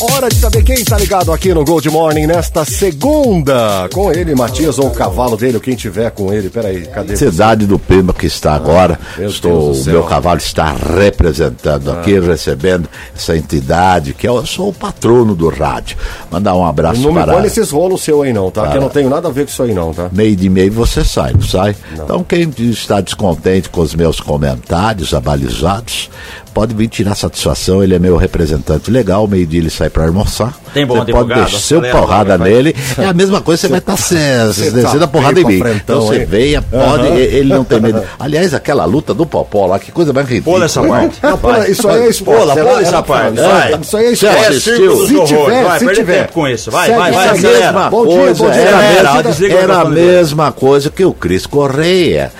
Hora 0.01 0.29
de 0.29 0.35
saber 0.35 0.63
quem 0.63 0.83
tá 0.83 0.97
ligado 0.97 1.31
aqui 1.31 1.53
no 1.53 1.63
Gold 1.63 1.87
Morning 1.91 2.25
nesta 2.25 2.65
segunda. 2.65 3.87
Com 3.93 4.11
ele, 4.11 4.33
Matias, 4.33 4.79
ou 4.79 4.87
o 4.87 4.91
cavalo 4.91 5.37
dele, 5.37 5.57
ou 5.57 5.61
quem 5.61 5.75
tiver 5.75 6.09
com 6.09 6.33
ele. 6.33 6.49
Peraí, 6.49 6.87
cadê? 6.87 7.15
Cidade 7.15 7.67
do 7.67 7.77
Pima 7.77 8.11
que 8.11 8.25
está 8.25 8.55
agora. 8.55 8.99
Ah, 9.15 9.21
Estou, 9.21 9.73
o 9.73 9.85
meu 9.85 10.01
cavalo 10.03 10.39
está 10.39 10.73
representando 10.73 11.91
ah. 11.91 11.99
aqui, 11.99 12.19
recebendo 12.19 12.89
essa 13.15 13.37
entidade, 13.37 14.15
que 14.15 14.27
eu 14.27 14.43
sou 14.43 14.69
o 14.69 14.73
patrono 14.73 15.35
do 15.35 15.49
rádio. 15.49 15.95
Mandar 16.31 16.55
um 16.55 16.65
abraço 16.65 16.99
não 16.99 17.13
para. 17.13 17.27
Não 17.27 17.33
me 17.35 17.39
põe 17.41 17.47
esses 17.47 17.69
rolos 17.69 18.01
seu 18.01 18.23
aí, 18.23 18.33
não, 18.33 18.49
tá? 18.49 18.61
Para... 18.61 18.71
Que 18.71 18.77
eu 18.77 18.81
não 18.81 18.89
tenho 18.89 19.07
nada 19.07 19.27
a 19.27 19.31
ver 19.31 19.45
com 19.45 19.51
isso 19.51 19.61
aí, 19.61 19.71
não, 19.71 19.93
tá? 19.93 20.09
Meio 20.11 20.35
de 20.35 20.49
meio 20.49 20.71
você 20.71 21.03
sai, 21.03 21.33
não 21.33 21.43
sai? 21.43 21.75
Não. 21.95 22.05
Então, 22.05 22.23
quem 22.23 22.51
está 22.57 23.01
descontente 23.01 23.69
com 23.69 23.81
os 23.81 23.93
meus 23.93 24.19
comentários 24.19 25.13
abalizados, 25.13 26.09
pode 26.53 26.73
vir 26.73 26.87
tirar 26.87 27.15
satisfação, 27.15 27.83
ele 27.83 27.95
é 27.95 27.99
meu 27.99 28.17
representante 28.17 28.89
legal, 28.91 29.27
meio-dia 29.27 29.59
ele 29.59 29.69
sai 29.69 29.89
para 29.89 30.05
almoçar. 30.05 30.53
Tem 30.73 30.85
bom 30.85 30.95
Você 31.03 31.11
pode 31.11 31.27
descer 31.33 31.75
o 31.75 31.79
acelera 31.79 31.97
porrada 31.99 32.37
vai. 32.37 32.49
nele. 32.51 32.75
É 32.97 33.05
a 33.05 33.13
mesma 33.13 33.41
coisa, 33.41 33.61
você 33.61 33.67
vai 33.67 33.79
estar 33.79 33.95
descendo 33.95 35.03
a 35.03 35.07
porrada 35.07 35.39
em 35.39 35.45
mim. 35.45 35.59
frentão, 35.59 35.97
Então 35.97 36.01
você 36.07 36.25
venha, 36.25 36.61
pode, 36.61 37.07
e- 37.07 37.19
ele 37.21 37.53
não 37.53 37.63
tem 37.63 37.79
medo. 37.79 38.01
Aliás, 38.19 38.53
aquela 38.53 38.85
luta 38.85 39.13
do 39.13 39.25
Popó 39.25 39.65
lá, 39.65 39.79
que 39.79 39.91
coisa 39.91 40.13
mais 40.13 40.27
ridícula. 40.27 40.55
Pula 40.55 40.65
essa 40.65 40.81
parte. 40.83 41.17
Não, 41.21 41.37
pula, 41.37 41.69
isso 41.69 41.87
aí 41.89 42.01
é 42.03 42.09
esporte. 42.09 42.41
Pula, 42.41 42.55
pula 42.55 42.81
essa 42.81 43.03
parte, 43.03 43.33
isso 43.35 43.45
aí- 43.45 43.71
vai. 43.71 43.81
Isso 43.81 43.97
aí 43.97 44.05
é 44.05 44.11
esporte. 44.11 44.59
Se 44.61 45.25
tiver, 45.25 45.63
vai, 45.63 45.79
se 45.79 45.85
perde 45.85 45.99
tiver. 45.99 46.17
tempo 46.21 46.33
com 46.33 46.47
isso. 46.47 46.71
Vai, 46.71 46.91
vai, 46.91 47.11
vai, 47.11 47.29
acelera. 47.29 47.89
Bom 47.89 48.07
dia, 48.07 48.33
bom 48.33 48.49
dia. 48.51 48.61
era, 48.61 49.81
a 49.81 49.85
mesma- 49.85 50.51
coisa 50.51 50.89
que 50.89 51.03
o 51.03 51.13
Cris 51.13 51.45
Correia. 51.45 52.31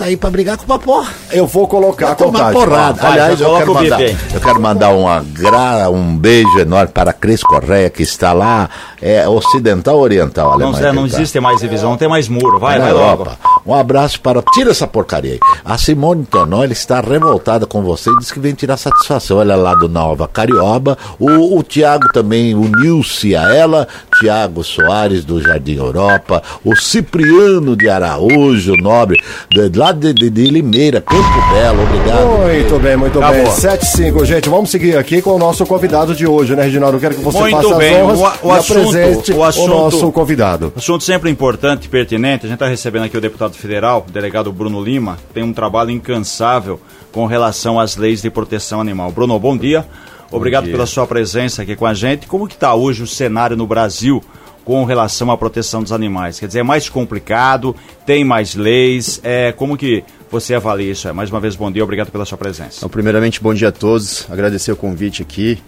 Aí 0.00 0.16
pra 0.16 0.30
brigar 0.30 0.56
com 0.56 0.64
o 0.64 0.66
Popó. 0.66 1.04
Eu 1.32 1.46
vou 1.46 1.66
colocar 1.66 2.12
a 2.12 2.14
contagem. 2.14 2.52
porrada. 2.52 3.06
Aliás, 3.06 3.33
eu 3.40 3.56
quero, 3.56 3.74
mandar, 3.74 4.00
eu 4.02 4.40
quero 4.40 4.60
mandar 4.60 4.88
uma 4.90 5.20
gra, 5.20 5.90
um 5.90 6.16
beijo 6.16 6.58
enorme 6.58 6.92
para 6.92 7.12
Cris 7.12 7.42
Correia, 7.42 7.90
que 7.90 8.02
está 8.02 8.32
lá, 8.32 8.68
é 9.00 9.28
ocidental 9.28 9.98
oriental, 9.98 10.46
Não, 10.58 10.68
Alemanha. 10.68 10.92
Não 10.92 11.04
que 11.04 11.10
tá. 11.10 11.16
existe 11.18 11.40
mais 11.40 11.60
divisão, 11.60 11.90
não 11.90 11.96
tem 11.96 12.08
mais 12.08 12.28
muro. 12.28 12.58
Vai, 12.58 12.78
vai 12.78 12.92
logo. 12.92 13.28
Um 13.66 13.74
abraço 13.74 14.20
para. 14.20 14.42
Tira 14.52 14.70
essa 14.70 14.86
porcaria 14.86 15.32
aí. 15.32 15.40
A 15.64 15.78
Simone 15.78 16.24
Tonoli 16.24 16.72
está 16.72 17.00
revoltada 17.00 17.66
com 17.66 17.82
você 17.82 18.10
e 18.10 18.18
diz 18.18 18.30
que 18.30 18.38
vem 18.38 18.54
tirar 18.54 18.76
satisfação. 18.76 19.40
Ela 19.40 19.54
é 19.54 19.56
lá 19.56 19.74
do 19.74 19.88
Nova 19.88 20.28
Carioba. 20.28 20.98
O, 21.18 21.58
o 21.58 21.62
Tiago 21.62 22.06
também 22.12 22.54
uniu-se 22.54 23.34
a 23.34 23.54
ela. 23.54 23.88
Tiago 24.20 24.62
Soares 24.62 25.24
do 25.24 25.40
Jardim 25.40 25.76
Europa. 25.76 26.42
O 26.64 26.74
Cipriano 26.76 27.76
de 27.76 27.88
Araújo, 27.88 28.74
nobre, 28.76 29.18
de, 29.50 29.78
lá 29.78 29.92
de, 29.92 30.12
de, 30.12 30.28
de 30.30 30.44
Limeira, 30.50 31.00
Campo 31.00 31.22
Belo. 31.52 31.82
Obrigado. 31.84 32.26
Muito 32.42 32.78
bem, 32.82 32.96
muito 32.96 33.18
Acabou. 33.18 33.42
bem. 33.44 33.50
7 33.52 33.86
5, 33.86 34.24
gente. 34.24 34.48
Vamos 34.48 34.70
seguir 34.70 34.96
aqui 34.96 35.22
com 35.22 35.30
o 35.30 35.38
nosso 35.38 35.64
convidado 35.64 36.14
de 36.14 36.26
hoje, 36.26 36.54
né, 36.54 36.64
Reginaldo? 36.64 36.96
Eu 36.96 37.00
quero 37.00 37.14
que 37.14 37.20
você 37.22 37.38
Muito 37.38 37.56
faça 37.62 37.74
bem. 37.76 37.94
as 37.96 38.02
honras 38.02 38.18
O 38.42 38.46
o 38.48 38.54
e 38.54 38.58
assunto- 38.58 38.78
apresente 38.80 39.32
o 39.32 39.44
assunto- 39.44 39.64
o 39.64 39.68
nosso 39.84 40.12
convidado. 40.12 40.72
Assunto 40.76 41.04
sempre 41.04 41.30
importante 41.30 41.88
pertinente. 41.88 42.44
A 42.46 42.48
gente 42.48 42.54
está 42.56 42.66
recebendo 42.66 43.04
aqui 43.04 43.16
o 43.16 43.20
deputado 43.20 43.53
federal, 43.56 44.04
o 44.08 44.10
delegado 44.10 44.52
Bruno 44.52 44.82
Lima, 44.82 45.18
tem 45.32 45.42
um 45.42 45.52
trabalho 45.52 45.90
incansável 45.90 46.80
com 47.12 47.26
relação 47.26 47.78
às 47.78 47.96
leis 47.96 48.22
de 48.22 48.30
proteção 48.30 48.80
animal. 48.80 49.10
Bruno, 49.10 49.38
bom 49.38 49.56
dia. 49.56 49.86
Obrigado 50.30 50.64
pela 50.64 50.86
sua 50.86 51.06
presença 51.06 51.62
aqui 51.62 51.76
com 51.76 51.86
a 51.86 51.94
gente. 51.94 52.26
Como 52.26 52.48
que 52.48 52.54
está 52.54 52.74
hoje 52.74 53.02
o 53.02 53.06
cenário 53.06 53.56
no 53.56 53.66
Brasil 53.66 54.22
com 54.64 54.84
relação 54.84 55.30
à 55.30 55.36
proteção 55.36 55.82
dos 55.82 55.92
animais? 55.92 56.40
Quer 56.40 56.46
dizer, 56.46 56.58
é 56.60 56.62
mais 56.62 56.88
complicado, 56.88 57.76
tem 58.04 58.24
mais 58.24 58.54
leis. 58.54 59.20
É, 59.22 59.52
como 59.52 59.76
que 59.76 60.02
você 60.30 60.54
avalia 60.54 60.90
isso? 60.90 61.12
Mais 61.14 61.30
uma 61.30 61.38
vez, 61.38 61.54
bom 61.54 61.70
dia, 61.70 61.84
obrigado 61.84 62.10
pela 62.10 62.24
sua 62.24 62.36
presença. 62.36 62.78
Então, 62.78 62.88
primeiramente, 62.88 63.40
bom 63.40 63.54
dia 63.54 63.68
a 63.68 63.72
todos. 63.72 64.26
Agradecer 64.28 64.72
o 64.72 64.76
convite 64.76 65.22
aqui. 65.22 65.62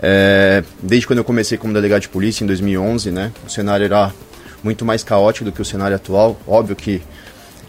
É, 0.00 0.62
desde 0.82 1.06
quando 1.06 1.18
eu 1.18 1.24
comecei 1.24 1.58
como 1.58 1.74
delegado 1.74 2.02
de 2.02 2.08
polícia 2.08 2.44
em 2.44 2.46
2011, 2.46 3.10
né, 3.10 3.32
o 3.46 3.50
cenário 3.50 3.84
era 3.84 4.12
muito 4.62 4.84
mais 4.84 5.02
caótico 5.02 5.44
do 5.44 5.52
que 5.52 5.60
o 5.60 5.64
cenário 5.64 5.96
atual. 5.96 6.38
Óbvio 6.46 6.76
que 6.76 7.02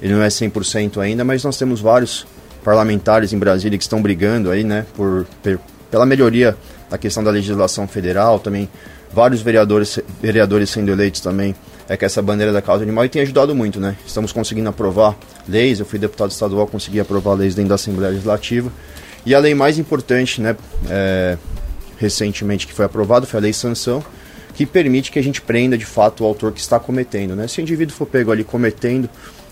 ele 0.02 0.14
não 0.14 0.22
é 0.24 0.28
100% 0.28 1.00
ainda, 1.00 1.24
mas 1.24 1.44
nós 1.44 1.58
temos 1.58 1.82
vários 1.82 2.26
parlamentares 2.64 3.34
em 3.34 3.38
Brasília 3.38 3.78
que 3.78 3.84
estão 3.84 4.02
brigando 4.02 4.52
aí, 4.52 4.64
né, 4.64 4.86
por, 4.96 5.26
per- 5.42 5.60
pela 5.90 6.06
melhoria 6.06 6.56
da 6.90 6.98
questão 6.98 7.24
da 7.24 7.32
legislação 7.32 7.88
federal, 7.88 8.40
também 8.40 8.70
vários 9.14 9.42
vereadores, 9.42 10.00
vereadores 10.22 10.70
sendo 10.70 10.92
eleitos 10.92 11.22
também 11.22 11.56
é 11.88 11.98
com 11.98 12.06
essa 12.06 12.22
bandeira 12.22 12.54
da 12.54 12.62
causa 12.62 12.84
animal 12.84 13.04
e 13.06 13.10
tem 13.10 13.22
ajudado 13.24 13.56
muito, 13.56 13.80
né? 13.80 13.96
Estamos 14.06 14.32
conseguindo 14.32 14.70
aprovar 14.70 15.18
leis, 15.48 15.80
eu 15.80 15.86
fui 15.88 15.98
deputado 15.98 16.30
estadual, 16.30 16.68
consegui 16.68 17.00
aprovar 17.00 17.34
leis 17.34 17.56
dentro 17.56 17.70
da 17.70 17.76
Assembleia 17.76 18.12
Legislativa. 18.12 18.72
E 19.26 19.34
a 19.34 19.40
lei 19.40 19.56
mais 19.56 19.80
importante, 19.80 20.40
né, 20.40 20.56
é, 20.88 21.36
recentemente 21.98 22.68
que 22.68 22.74
foi 22.74 22.86
aprovada 22.86 23.26
foi 23.26 23.40
a 23.40 23.42
lei 23.42 23.54
sanção, 23.54 24.04
que 24.54 24.68
permite 24.68 25.12
que 25.12 25.18
a 25.18 25.24
gente 25.24 25.42
prenda 25.42 25.76
de 25.78 25.86
fato 25.86 26.24
o 26.24 26.28
autor 26.28 26.52
que 26.52 26.60
está 26.60 26.80
cometendo, 26.80 27.36
né? 27.36 27.48
Se 27.48 27.60
o 27.60 27.62
indivíduo 27.62 27.96
for 27.96 28.06
pego 28.06 28.32
ali 28.32 28.44
cometendo 28.44 29.10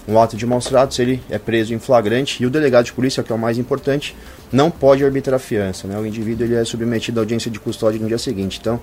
um 0.07 0.19
ato 0.19 0.37
de 0.37 0.45
maus 0.45 0.65
tratos, 0.65 0.97
ele 0.99 1.21
é 1.29 1.37
preso 1.37 1.73
em 1.73 1.79
flagrante 1.79 2.41
e 2.41 2.45
o 2.45 2.49
delegado 2.49 2.85
de 2.85 2.93
polícia, 2.93 3.21
que 3.21 3.31
é 3.31 3.35
o 3.35 3.37
mais 3.37 3.57
importante, 3.57 4.15
não 4.51 4.71
pode 4.71 5.03
arbitrar 5.03 5.39
fiança, 5.39 5.87
né? 5.87 5.97
O 5.99 6.05
indivíduo 6.05 6.45
ele 6.45 6.55
é 6.55 6.63
submetido 6.63 7.19
à 7.19 7.21
audiência 7.21 7.51
de 7.51 7.59
custódia 7.59 7.99
no 7.99 8.07
dia 8.07 8.17
seguinte. 8.17 8.57
Então, 8.61 8.79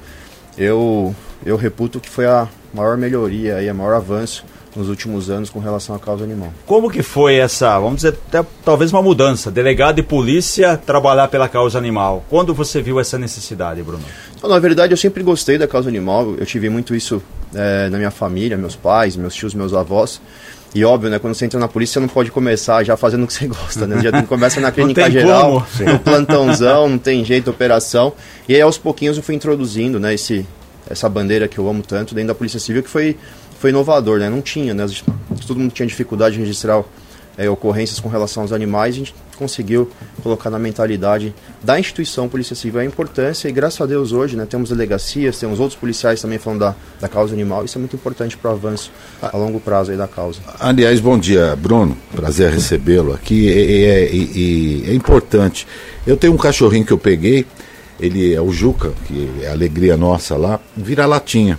eu 0.59 1.15
eu 1.45 1.57
reputo 1.57 1.99
que 1.99 2.09
foi 2.09 2.27
a 2.27 2.49
maior 2.73 2.97
melhoria 2.97 3.63
e 3.63 3.69
a 3.69 3.75
maior 3.75 3.95
avanço 3.95 4.45
nos 4.77 4.89
últimos 4.89 5.31
anos 5.31 5.51
com 5.51 5.59
relação 5.59 5.95
à 5.95 5.99
causa 5.99 6.25
animal. 6.25 6.53
Como 6.67 6.91
que 6.91 7.03
foi 7.03 7.37
essa, 7.37 7.79
vamos 7.79 7.97
dizer, 7.97 8.19
até, 8.29 8.45
talvez 8.65 8.93
uma 8.93 9.03
mudança, 9.03 9.51
delegado 9.51 9.97
de 9.97 10.03
polícia 10.03 10.77
trabalhar 10.77 11.29
pela 11.29 11.49
causa 11.49 11.79
animal? 11.79 12.25
Quando 12.29 12.53
você 12.53 12.83
viu 12.83 12.99
essa 12.99 13.17
necessidade, 13.19 13.83
Bruno? 13.83 14.03
Então, 14.37 14.51
na 14.51 14.59
verdade, 14.59 14.93
eu 14.93 14.97
sempre 14.97 15.23
gostei 15.23 15.59
da 15.59 15.69
causa 15.69 15.89
animal. 15.89 16.35
Eu 16.37 16.45
tive 16.45 16.69
muito 16.69 16.95
isso 16.95 17.23
eh, 17.55 17.89
na 17.91 17.99
minha 17.99 18.11
família, 18.11 18.57
meus 18.57 18.75
pais, 18.75 19.17
meus 19.17 19.35
tios, 19.35 19.55
meus 19.55 19.73
avós. 19.73 20.21
E 20.75 20.85
óbvio, 20.85 21.09
né? 21.09 21.21
Quando 21.21 21.35
você 21.35 21.45
entra 21.45 21.61
na 21.61 21.69
polícia, 21.69 21.95
você 21.95 22.01
não 22.01 22.09
pode 22.09 22.33
começar 22.33 22.83
já 22.83 22.97
fazendo 22.97 23.25
o 23.25 23.27
que 23.27 23.33
você 23.33 23.47
gosta, 23.49 23.87
né? 23.87 24.03
Já 24.03 24.23
começa 24.25 24.61
na 24.61 24.73
clínica 24.73 25.09
geral, 25.09 25.67
como. 25.77 25.93
no 25.93 25.99
plantãozão, 26.01 26.89
não 26.89 26.99
tem 26.99 27.25
jeito, 27.25 27.51
operação. 27.51 28.13
E 28.49 28.55
aí, 28.55 28.61
aos 28.61 28.77
pouquinhos, 28.77 29.17
eu 29.17 29.23
fui 29.23 29.37
introduzindo, 29.37 30.01
né? 30.01 30.15
Esse, 30.15 30.45
essa 30.91 31.09
bandeira 31.09 31.47
que 31.47 31.59
eu 31.59 31.69
amo 31.69 31.83
tanto 31.83 32.15
dentro 32.15 32.29
da 32.29 32.35
Polícia 32.35 32.59
Civil, 32.59 32.83
que 32.83 32.91
foi, 32.91 33.17
foi 33.61 33.71
inovador, 33.71 34.19
né? 34.19 34.29
Não 34.29 34.43
tinha, 34.43 34.75
né? 34.75 34.85
Todo 35.47 35.61
mundo 35.61 35.71
tinha 35.71 35.87
dificuldade 35.87 36.35
de 36.35 36.41
registrar 36.41 36.83
eh, 37.37 37.49
ocorrências 37.49 37.99
com 38.01 38.09
relação 38.09 38.43
aos 38.43 38.53
animais. 38.53 38.95
A 38.95 38.99
gente 38.99 39.15
conseguiu 39.37 39.91
colocar 40.23 40.49
na 40.51 40.59
mentalidade 40.59 41.35
da 41.63 41.79
instituição 41.79 42.29
Polícia 42.29 42.55
Civil 42.55 42.81
a 42.81 42.85
importância. 42.85 43.49
E 43.49 43.53
graças 43.53 43.81
a 43.81 43.87
Deus, 43.87 44.13
hoje, 44.13 44.37
né? 44.37 44.47
Temos 44.49 44.69
delegacias, 44.71 45.39
temos 45.39 45.59
outros 45.61 45.79
policiais 45.79 46.21
também 46.21 46.39
falando 46.39 46.61
da, 46.61 46.75
da 47.01 47.09
causa 47.09 47.35
animal. 47.35 47.65
Isso 47.65 47.77
é 47.77 47.81
muito 47.81 47.97
importante 47.97 48.37
para 48.37 48.51
o 48.51 48.55
avanço 48.55 48.91
a 49.21 49.37
longo 49.37 49.59
prazo 49.59 49.91
aí 49.91 49.97
da 49.97 50.07
causa. 50.09 50.41
Aliás, 50.61 51.01
bom 51.01 51.19
dia, 51.19 51.57
Bruno. 51.57 51.97
Prazer 52.15 52.53
recebê-lo 52.53 53.13
aqui. 53.13 53.47
E, 53.49 53.85
é- 53.85 54.11
e- 54.15 54.85
e 54.87 54.91
é 54.91 54.95
importante. 54.95 55.67
Eu 56.07 56.17
tenho 56.17 56.33
um 56.33 56.37
cachorrinho 56.39 56.85
que 56.87 56.93
eu 56.93 56.99
peguei, 56.99 57.45
ele 57.99 58.33
é 58.35 58.41
o 58.41 58.53
Juca, 58.53 58.93
que 59.07 59.29
é 59.43 59.49
a 59.49 59.53
alegria 59.53 59.97
nossa 59.97 60.37
lá, 60.37 60.61
vira 60.77 61.07
latinha. 61.07 61.59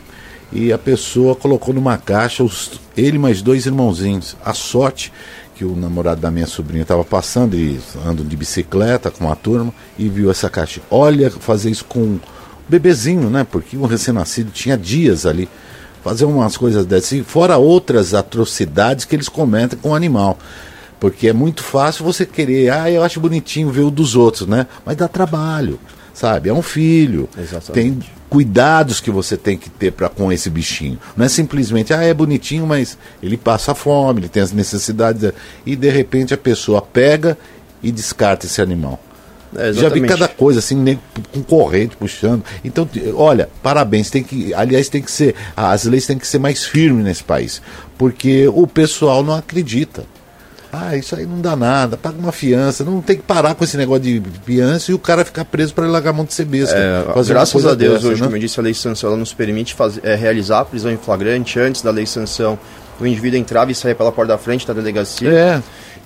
E 0.53 0.71
a 0.71 0.77
pessoa 0.77 1.35
colocou 1.35 1.73
numa 1.73 1.97
caixa 1.97 2.43
os, 2.43 2.79
ele 2.95 3.17
mais 3.17 3.41
dois 3.41 3.65
irmãozinhos. 3.65 4.37
A 4.45 4.53
sorte 4.53 5.11
que 5.55 5.63
o 5.63 5.75
namorado 5.75 6.19
da 6.19 6.29
minha 6.29 6.45
sobrinha 6.45 6.81
estava 6.81 7.03
passando 7.03 7.55
e 7.55 7.79
ando 8.05 8.23
de 8.23 8.35
bicicleta 8.35 9.09
com 9.09 9.25
uma 9.25 9.35
turma 9.35 9.73
e 9.97 10.09
viu 10.09 10.29
essa 10.29 10.49
caixa. 10.49 10.81
Olha, 10.91 11.31
fazer 11.31 11.71
isso 11.71 11.85
com 11.85 11.99
um 11.99 12.19
bebezinho, 12.67 13.29
né? 13.29 13.45
Porque 13.49 13.77
um 13.77 13.85
recém-nascido 13.85 14.51
tinha 14.51 14.77
dias 14.77 15.25
ali 15.25 15.47
fazer 16.03 16.25
umas 16.25 16.55
coisas 16.55 16.85
dessas, 16.85 17.13
e 17.13 17.23
fora 17.23 17.57
outras 17.57 18.13
atrocidades 18.13 19.05
que 19.05 19.15
eles 19.15 19.27
cometem 19.27 19.79
com 19.79 19.89
o 19.89 19.95
animal. 19.95 20.37
Porque 20.99 21.29
é 21.29 21.33
muito 21.33 21.63
fácil 21.63 22.05
você 22.05 22.27
querer, 22.27 22.69
ah, 22.69 22.91
eu 22.91 23.01
acho 23.01 23.19
bonitinho 23.19 23.71
ver 23.71 23.81
o 23.81 23.89
dos 23.89 24.15
outros, 24.15 24.47
né? 24.47 24.67
Mas 24.85 24.97
dá 24.97 25.07
trabalho, 25.07 25.79
sabe? 26.15 26.49
É 26.49 26.53
um 26.53 26.63
filho. 26.63 27.29
Exatamente. 27.37 27.71
Tem 27.73 27.99
cuidados 28.29 28.99
que 28.99 29.11
você 29.11 29.37
tem 29.37 29.57
que 29.57 29.69
ter 29.69 29.91
para 29.91 30.09
com 30.09 30.31
esse 30.31 30.49
bichinho. 30.49 30.97
Não 31.15 31.25
é 31.25 31.29
simplesmente, 31.29 31.93
ah, 31.93 32.01
é 32.01 32.13
bonitinho, 32.13 32.65
mas 32.65 32.97
ele 33.21 33.37
passa 33.37 33.75
fome, 33.75 34.21
ele 34.21 34.29
tem 34.29 34.41
as 34.41 34.51
necessidades. 34.51 35.31
E 35.65 35.75
de 35.75 35.89
repente 35.89 36.33
a 36.33 36.37
pessoa 36.37 36.81
pega 36.81 37.37
e 37.83 37.91
descarta 37.91 38.47
esse 38.47 38.61
animal. 38.61 38.99
É, 39.55 39.71
Já 39.71 39.89
vi 39.89 40.01
cada 40.01 40.27
coisa 40.27 40.59
assim, 40.59 40.99
com 41.33 41.43
corrente 41.43 41.95
puxando. 41.95 42.43
Então, 42.63 42.89
olha, 43.13 43.49
parabéns, 43.61 44.09
tem 44.09 44.23
que, 44.23 44.53
aliás, 44.53 44.89
tem 44.89 45.01
que 45.01 45.11
ser, 45.11 45.35
as 45.55 45.85
leis 45.85 46.05
têm 46.05 46.17
que 46.17 46.27
ser 46.27 46.39
mais 46.39 46.65
firmes 46.65 47.05
nesse 47.05 47.23
país, 47.23 47.61
porque 47.97 48.47
o 48.47 48.67
pessoal 48.67 49.23
não 49.23 49.35
acredita. 49.35 50.03
Ah, 50.83 50.97
isso 50.97 51.15
aí 51.15 51.25
não 51.25 51.39
dá 51.41 51.55
nada, 51.55 51.95
paga 51.97 52.17
uma 52.17 52.31
fiança, 52.31 52.83
não 52.83 53.01
tem 53.01 53.15
que 53.15 53.23
parar 53.23 53.55
com 53.55 53.63
esse 53.63 53.77
negócio 53.77 54.03
de 54.03 54.21
fiança 54.45 54.91
e 54.91 54.93
o 54.93 54.99
cara 54.99 55.23
ficar 55.23 55.45
preso 55.45 55.73
para 55.73 55.87
largar 55.87 56.09
a 56.09 56.13
mão 56.13 56.25
de 56.25 56.33
ser 56.33 56.45
besta. 56.45 56.75
É, 56.75 57.03
graças 57.27 57.65
a 57.65 57.73
Deus, 57.75 57.93
dessa, 57.95 58.07
hoje, 58.07 58.21
né? 58.21 58.27
como 58.27 58.35
eu 58.37 58.41
disse, 58.41 58.59
a 58.59 58.63
lei 58.63 58.73
sanção 58.73 59.09
ela 59.09 59.17
nos 59.17 59.33
permite 59.33 59.73
fazer, 59.73 60.01
é, 60.03 60.15
realizar 60.15 60.59
a 60.61 60.65
prisão 60.65 60.91
em 60.91 60.97
flagrante. 60.97 61.59
Antes 61.59 61.81
da 61.81 61.91
lei 61.91 62.05
sanção, 62.05 62.57
o 62.99 63.05
indivíduo 63.05 63.39
entrava 63.39 63.71
e 63.71 63.75
saía 63.75 63.95
pela 63.95 64.11
porta 64.11 64.33
da 64.33 64.37
frente 64.37 64.65
da 64.67 64.73
delegacia. 64.73 65.29
É, 65.29 65.61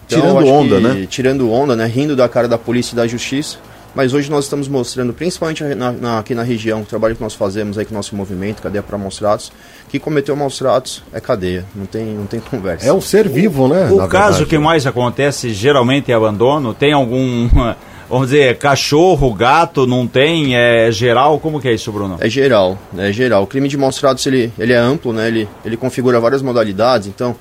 Então, 0.06 0.22
tirando 0.22 0.48
onda, 0.48 0.76
que- 0.78 0.82
né? 0.82 1.08
Tirando 1.10 1.52
onda, 1.52 1.76
né? 1.76 1.86
Rindo 1.86 2.16
da 2.16 2.28
cara 2.28 2.48
da 2.48 2.58
polícia 2.58 2.94
e 2.94 2.96
da 2.96 3.06
justiça. 3.08 3.58
Mas 3.96 4.14
hoje 4.14 4.30
nós 4.30 4.46
estamos 4.46 4.68
mostrando, 4.68 5.12
principalmente 5.14 5.64
na- 5.64 5.92
na- 5.92 6.20
aqui 6.20 6.36
na 6.36 6.44
região, 6.44 6.82
o 6.82 6.86
trabalho 6.86 7.16
que 7.16 7.22
nós 7.22 7.34
fazemos 7.34 7.78
aí 7.78 7.86
com 7.86 7.92
o 7.94 7.98
nosso 7.98 8.16
movimento, 8.16 8.62
Cadeia 8.62 8.84
para 8.84 8.98
Maus 8.98 9.18
Tratos, 9.18 9.52
que 9.90 9.98
cometeu 9.98 10.36
maus 10.36 10.58
tratos 10.60 11.02
é 11.12 11.20
cadeia, 11.20 11.66
não 11.76 11.88
tem, 11.88 12.06
não 12.06 12.28
tem 12.28 12.40
conversa. 12.40 12.88
É 12.88 12.94
um 12.94 13.02
ser 13.02 13.28
vivo, 13.28 13.68
né? 13.68 13.90
O 13.92 14.08
caso 14.08 14.38
verdade. 14.38 14.46
que 14.46 14.58
mais 14.60 14.86
acontece 14.86 15.50
geralmente 15.52 16.12
é 16.12 16.16
abandono. 16.16 16.76
Tem 16.76 16.94
algum, 16.94 17.50
vamos 18.08 18.28
dizer, 18.30 18.56
cachorro, 18.60 19.34
gato, 19.34 19.88
não 19.88 20.06
tem? 20.06 20.56
É 20.56 20.92
geral? 20.92 21.40
Como 21.40 21.60
que 21.60 21.68
é 21.68 21.74
isso, 21.74 21.92
Bruno? 21.92 22.18
É 22.20 22.30
geral, 22.30 22.78
é 22.96 23.12
geral. 23.12 23.42
O 23.44 23.48
crime 23.48 23.68
de 23.68 23.76
maus 23.78 23.98
tratos 23.98 24.24
ele, 24.28 24.54
ele 24.60 24.74
é 24.74 24.78
amplo, 24.78 25.12
né? 25.12 25.28
Ele, 25.28 25.50
ele 25.66 25.76
configura 25.76 26.20
várias 26.20 26.44
modalidades, 26.44 27.08
então, 27.08 27.36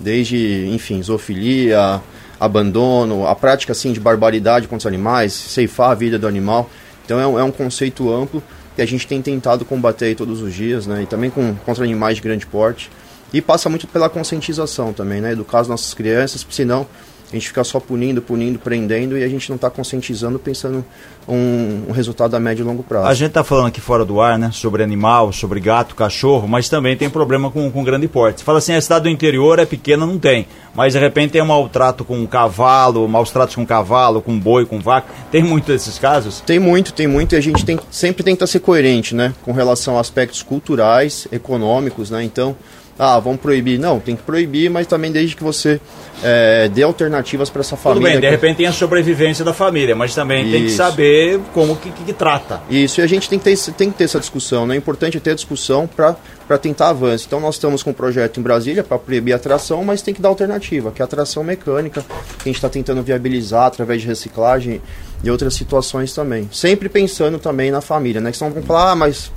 desde, 0.00 0.68
enfim, 0.72 1.00
zoofilia, 1.00 2.00
abandono, 2.44 3.24
a 3.24 3.36
prática 3.36 3.70
assim 3.70 3.92
de 3.92 4.00
barbaridade 4.00 4.66
contra 4.66 4.88
os 4.88 4.92
animais, 4.92 5.32
ceifar 5.32 5.92
a 5.92 5.94
vida 5.94 6.18
do 6.18 6.26
animal. 6.26 6.68
Então 7.04 7.20
é 7.20 7.26
um, 7.26 7.38
é 7.38 7.44
um 7.44 7.52
conceito 7.52 8.12
amplo 8.12 8.42
que 8.74 8.82
a 8.82 8.86
gente 8.86 9.06
tem 9.06 9.22
tentado 9.22 9.64
combater 9.64 10.16
todos 10.16 10.42
os 10.42 10.52
dias, 10.52 10.84
né? 10.84 11.02
E 11.02 11.06
também 11.06 11.30
com, 11.30 11.54
contra 11.54 11.84
animais 11.84 12.16
de 12.16 12.22
grande 12.22 12.44
porte. 12.44 12.90
E 13.32 13.40
passa 13.40 13.68
muito 13.68 13.86
pela 13.86 14.10
conscientização 14.10 14.92
também, 14.92 15.20
né? 15.20 15.32
Educar 15.32 15.60
as 15.60 15.68
nossas 15.68 15.94
crianças, 15.94 16.44
senão 16.50 16.86
a 17.32 17.36
gente 17.36 17.48
fica 17.48 17.64
só 17.64 17.80
punindo, 17.80 18.20
punindo, 18.20 18.58
prendendo 18.58 19.16
e 19.16 19.24
a 19.24 19.28
gente 19.28 19.48
não 19.48 19.56
está 19.56 19.70
conscientizando, 19.70 20.38
pensando 20.38 20.84
um, 21.26 21.84
um, 21.88 21.92
resultado 21.92 22.34
a 22.34 22.40
médio 22.40 22.62
e 22.62 22.66
longo 22.66 22.82
prazo. 22.82 23.06
A 23.06 23.14
gente 23.14 23.28
está 23.28 23.42
falando 23.42 23.68
aqui 23.68 23.80
fora 23.80 24.04
do 24.04 24.20
ar, 24.20 24.38
né, 24.38 24.50
sobre 24.52 24.82
animal, 24.82 25.32
sobre 25.32 25.58
gato, 25.58 25.94
cachorro, 25.94 26.46
mas 26.46 26.68
também 26.68 26.94
tem 26.94 27.08
problema 27.08 27.50
com, 27.50 27.70
com 27.70 27.82
grande 27.82 28.06
porte. 28.06 28.40
Você 28.40 28.44
fala 28.44 28.58
assim, 28.58 28.74
a 28.74 28.80
cidade 28.80 29.04
do 29.04 29.08
interior 29.08 29.58
é 29.58 29.64
pequena, 29.64 30.04
não 30.04 30.18
tem, 30.18 30.46
mas 30.74 30.92
de 30.92 30.98
repente 30.98 31.32
tem 31.32 31.42
um 31.42 31.46
maltrato 31.46 32.04
com 32.04 32.26
cavalo, 32.26 33.08
maus 33.08 33.30
tratos 33.30 33.54
com 33.54 33.64
cavalo, 33.64 34.20
com 34.20 34.38
boi, 34.38 34.66
com 34.66 34.78
vaca. 34.78 35.08
Tem 35.30 35.42
muito 35.42 35.72
desses 35.72 35.98
casos? 35.98 36.40
Tem 36.40 36.58
muito, 36.58 36.92
tem 36.92 37.06
muito 37.06 37.34
e 37.34 37.38
a 37.38 37.40
gente 37.40 37.64
tem, 37.64 37.80
sempre 37.90 38.22
tenta 38.22 38.46
ser 38.46 38.60
coerente, 38.60 39.14
né, 39.14 39.32
com 39.42 39.52
relação 39.52 39.96
a 39.96 40.00
aspectos 40.00 40.42
culturais, 40.42 41.26
econômicos, 41.32 42.10
né, 42.10 42.22
então 42.22 42.54
ah, 42.98 43.18
vamos 43.18 43.40
proibir. 43.40 43.78
Não, 43.78 43.98
tem 43.98 44.14
que 44.14 44.22
proibir, 44.22 44.70
mas 44.70 44.86
também 44.86 45.10
desde 45.10 45.34
que 45.34 45.42
você 45.42 45.80
é, 46.22 46.68
dê 46.68 46.82
alternativas 46.82 47.50
para 47.50 47.60
essa 47.60 47.76
família. 47.76 48.10
Tudo 48.10 48.12
bem, 48.12 48.20
de 48.20 48.30
repente 48.30 48.56
tem 48.58 48.66
a 48.66 48.72
sobrevivência 48.72 49.44
da 49.44 49.52
família, 49.52 49.96
mas 49.96 50.14
também 50.14 50.42
Isso. 50.42 50.52
tem 50.52 50.64
que 50.64 50.70
saber 50.70 51.40
como 51.52 51.76
que, 51.76 51.90
que, 51.90 52.04
que, 52.04 52.12
trata. 52.12 52.62
Isso, 52.70 53.00
e 53.00 53.02
a 53.02 53.06
gente 53.06 53.28
tem 53.28 53.38
que 53.38 53.44
ter, 53.44 53.56
tem 53.72 53.90
que 53.90 53.98
ter 53.98 54.04
essa 54.04 54.20
discussão, 54.20 54.66
né? 54.66 54.74
É 54.74 54.78
importante 54.78 55.18
ter 55.20 55.30
a 55.30 55.34
discussão 55.34 55.88
para 55.88 56.58
tentar 56.58 56.90
avanço. 56.90 57.24
Então 57.26 57.40
nós 57.40 57.54
estamos 57.54 57.82
com 57.82 57.90
um 57.90 57.94
projeto 57.94 58.38
em 58.38 58.42
Brasília 58.42 58.84
para 58.84 58.98
proibir 58.98 59.32
a 59.32 59.38
tração, 59.38 59.82
mas 59.84 60.02
tem 60.02 60.12
que 60.12 60.20
dar 60.20 60.28
alternativa, 60.28 60.92
que 60.92 61.00
é 61.00 61.04
a 61.04 61.08
tração 61.08 61.42
mecânica, 61.42 62.02
que 62.02 62.42
a 62.42 62.48
gente 62.48 62.56
está 62.56 62.68
tentando 62.68 63.02
viabilizar 63.02 63.66
através 63.66 64.02
de 64.02 64.06
reciclagem 64.06 64.80
e 65.24 65.30
outras 65.30 65.54
situações 65.54 66.12
também. 66.12 66.48
Sempre 66.52 66.88
pensando 66.88 67.38
também 67.38 67.70
na 67.70 67.80
família, 67.80 68.20
né? 68.20 68.30
Que 68.30 68.36
senão 68.36 68.52
vão 68.52 68.62
falar, 68.62 68.92
ah, 68.92 68.96
mas 68.96 69.30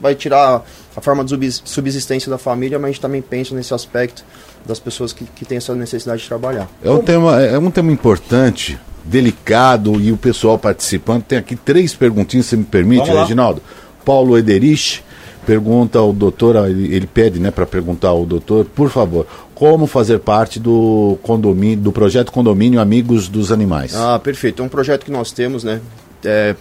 vai 0.00 0.14
tirar 0.14 0.62
a 0.96 1.00
forma 1.00 1.24
de 1.24 1.52
subsistência 1.52 2.30
da 2.30 2.38
família, 2.38 2.78
mas 2.78 2.88
a 2.88 2.92
gente 2.92 3.00
também 3.00 3.22
pensa 3.22 3.54
nesse 3.54 3.72
aspecto 3.72 4.24
das 4.66 4.78
pessoas 4.78 5.12
que, 5.12 5.24
que 5.24 5.44
têm 5.44 5.58
essa 5.58 5.74
necessidade 5.74 6.22
de 6.22 6.28
trabalhar. 6.28 6.68
É 6.82 6.90
um 6.90 7.02
tema, 7.02 7.40
é 7.40 7.58
um 7.58 7.70
tema 7.70 7.90
importante, 7.90 8.78
delicado 9.04 10.00
e 10.00 10.12
o 10.12 10.16
pessoal 10.16 10.58
participando. 10.58 11.22
Tem 11.24 11.38
aqui 11.38 11.56
três 11.56 11.94
perguntinhas, 11.94 12.46
se 12.46 12.56
me 12.56 12.64
permite, 12.64 13.10
Reginaldo. 13.10 13.62
Paulo 14.04 14.36
Ederich 14.36 15.02
pergunta 15.46 15.98
ao 15.98 16.12
doutor, 16.12 16.56
ele, 16.68 16.94
ele 16.94 17.06
pede 17.06 17.40
né, 17.40 17.50
para 17.50 17.66
perguntar 17.66 18.08
ao 18.08 18.24
doutor, 18.24 18.64
por 18.64 18.90
favor, 18.90 19.26
como 19.54 19.86
fazer 19.86 20.20
parte 20.20 20.58
do 20.58 21.18
condomínio, 21.22 21.78
do 21.78 21.92
projeto 21.92 22.32
Condomínio 22.32 22.80
Amigos 22.80 23.28
dos 23.28 23.50
Animais. 23.52 23.94
Ah, 23.94 24.18
perfeito. 24.18 24.62
É 24.62 24.64
um 24.64 24.68
projeto 24.68 25.04
que 25.04 25.10
nós 25.10 25.32
temos, 25.32 25.64
né? 25.64 25.80
É, 26.24 26.54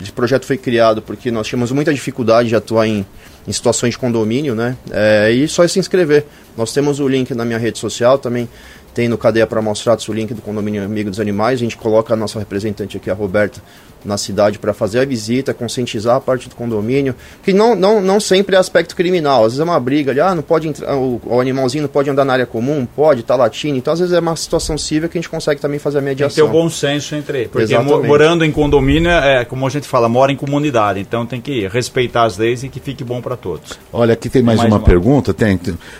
esse 0.00 0.12
projeto 0.12 0.46
foi 0.46 0.56
criado 0.56 1.02
porque 1.02 1.30
nós 1.30 1.46
tínhamos 1.46 1.70
muita 1.72 1.92
dificuldade 1.92 2.48
de 2.48 2.56
atuar 2.56 2.86
em, 2.86 3.04
em 3.46 3.52
situações 3.52 3.92
de 3.92 3.98
condomínio, 3.98 4.54
né? 4.54 4.76
É, 4.90 5.30
e 5.30 5.46
só 5.46 5.62
é 5.62 5.68
se 5.68 5.78
inscrever. 5.78 6.24
Nós 6.56 6.72
temos 6.72 7.00
o 7.00 7.08
link 7.08 7.34
na 7.34 7.44
minha 7.44 7.58
rede 7.58 7.78
social 7.78 8.18
também. 8.18 8.48
Tem 8.94 9.08
no 9.08 9.16
Cadeia 9.16 9.46
para 9.46 9.62
Mostrar 9.62 9.96
o 10.08 10.12
link 10.12 10.34
do 10.34 10.42
Condomínio 10.42 10.84
Amigo 10.84 11.10
dos 11.10 11.20
Animais. 11.20 11.60
A 11.60 11.62
gente 11.62 11.76
coloca 11.76 12.14
a 12.14 12.16
nossa 12.16 12.38
representante 12.38 12.96
aqui, 12.96 13.10
a 13.10 13.14
Roberta, 13.14 13.62
na 14.04 14.16
cidade 14.16 14.58
para 14.58 14.72
fazer 14.72 15.00
a 15.00 15.04
visita, 15.04 15.52
conscientizar 15.52 16.16
a 16.16 16.20
parte 16.20 16.48
do 16.48 16.54
condomínio, 16.54 17.14
que 17.42 17.52
não, 17.52 17.74
não, 17.74 18.00
não 18.00 18.20
sempre 18.20 18.56
é 18.56 18.58
aspecto 18.58 18.96
criminal, 18.96 19.44
às 19.44 19.52
vezes 19.52 19.60
é 19.60 19.64
uma 19.64 19.78
briga 19.78 20.10
ali, 20.10 20.20
ah, 20.20 20.34
não 20.34 20.42
pode 20.42 20.68
entrar, 20.68 20.96
o, 20.96 21.20
o 21.24 21.40
animalzinho 21.40 21.82
não 21.82 21.88
pode 21.88 22.08
andar 22.10 22.24
na 22.24 22.32
área 22.32 22.46
comum, 22.46 22.86
pode, 22.86 23.22
tá 23.22 23.36
latindo, 23.36 23.76
então 23.76 23.92
às 23.92 24.00
vezes 24.00 24.14
é 24.14 24.20
uma 24.20 24.36
situação 24.36 24.76
civil 24.76 25.08
que 25.08 25.18
a 25.18 25.20
gente 25.20 25.28
consegue 25.28 25.60
também 25.60 25.78
fazer 25.78 25.98
a 25.98 26.00
mediação. 26.00 26.34
Tem 26.34 26.44
que 26.44 26.52
ter 26.52 26.58
o 26.58 26.62
bom 26.62 26.70
senso 26.70 27.14
entre, 27.14 27.48
porque 27.48 27.72
Exatamente. 27.72 28.06
morando 28.06 28.44
em 28.44 28.52
condomínio, 28.52 29.10
é 29.10 29.44
como 29.44 29.66
a 29.66 29.70
gente 29.70 29.86
fala, 29.86 30.08
mora 30.08 30.32
em 30.32 30.36
comunidade, 30.36 31.00
então 31.00 31.26
tem 31.26 31.40
que 31.40 31.66
respeitar 31.68 32.24
as 32.24 32.38
leis 32.38 32.62
e 32.62 32.68
que 32.68 32.80
fique 32.80 33.04
bom 33.04 33.20
para 33.20 33.36
todos. 33.36 33.78
Olha, 33.92 34.14
aqui 34.14 34.28
tem 34.28 34.42
mais, 34.42 34.58
mais 34.58 34.70
uma, 34.70 34.78
uma, 34.78 34.84
pergunta, 34.84 35.34
tem, 35.34 35.58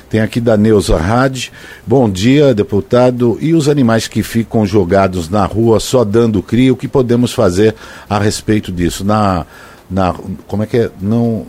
tem 0.08 0.20
aqui 0.20 0.40
da 0.40 0.56
Neuza 0.56 0.96
Hadi, 0.96 1.52
bom 1.86 2.08
dia, 2.08 2.54
deputado, 2.54 3.38
e 3.40 3.54
os 3.54 3.68
animais 3.68 4.08
que 4.08 4.22
ficam 4.22 4.64
jogados 4.66 5.28
na 5.28 5.44
rua 5.44 5.80
só 5.80 6.04
dando 6.04 6.42
cria, 6.42 6.72
o 6.72 6.76
que 6.76 6.88
podemos 6.88 7.32
fazer 7.32 7.74
a 8.08 8.18
respeito 8.18 8.70
disso. 8.72 9.04
Na, 9.04 9.46
na 9.90 10.14
como 10.46 10.62
é 10.62 10.66
que 10.66 10.76
é? 10.76 10.90
Não, 11.00 11.46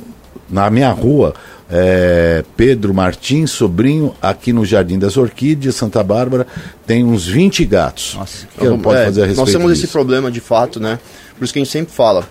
na 0.49 0.69
minha 0.69 0.91
rua, 0.91 1.33
é, 1.69 2.43
Pedro 2.57 2.93
Martins, 2.93 3.51
sobrinho, 3.51 4.13
aqui 4.21 4.51
no 4.51 4.65
Jardim 4.65 4.99
das 4.99 5.15
Orquídeas, 5.15 5.75
Santa 5.75 6.03
Bárbara, 6.03 6.45
tem 6.85 7.03
uns 7.03 7.25
20 7.25 7.65
gatos. 7.65 8.15
Nossa, 8.15 8.45
que 8.47 8.65
então, 8.65 8.77
pode 8.79 8.99
é, 8.99 9.05
fazer 9.05 9.21
a 9.21 9.25
respeito 9.25 9.45
Nós 9.45 9.51
temos 9.51 9.71
disso. 9.71 9.85
esse 9.85 9.91
problema 9.91 10.29
de 10.29 10.41
fato, 10.41 10.79
né? 10.79 10.99
Por 11.37 11.45
isso 11.45 11.53
que 11.53 11.59
a 11.59 11.63
gente 11.63 11.71
sempre 11.71 11.93
fala, 11.93 12.27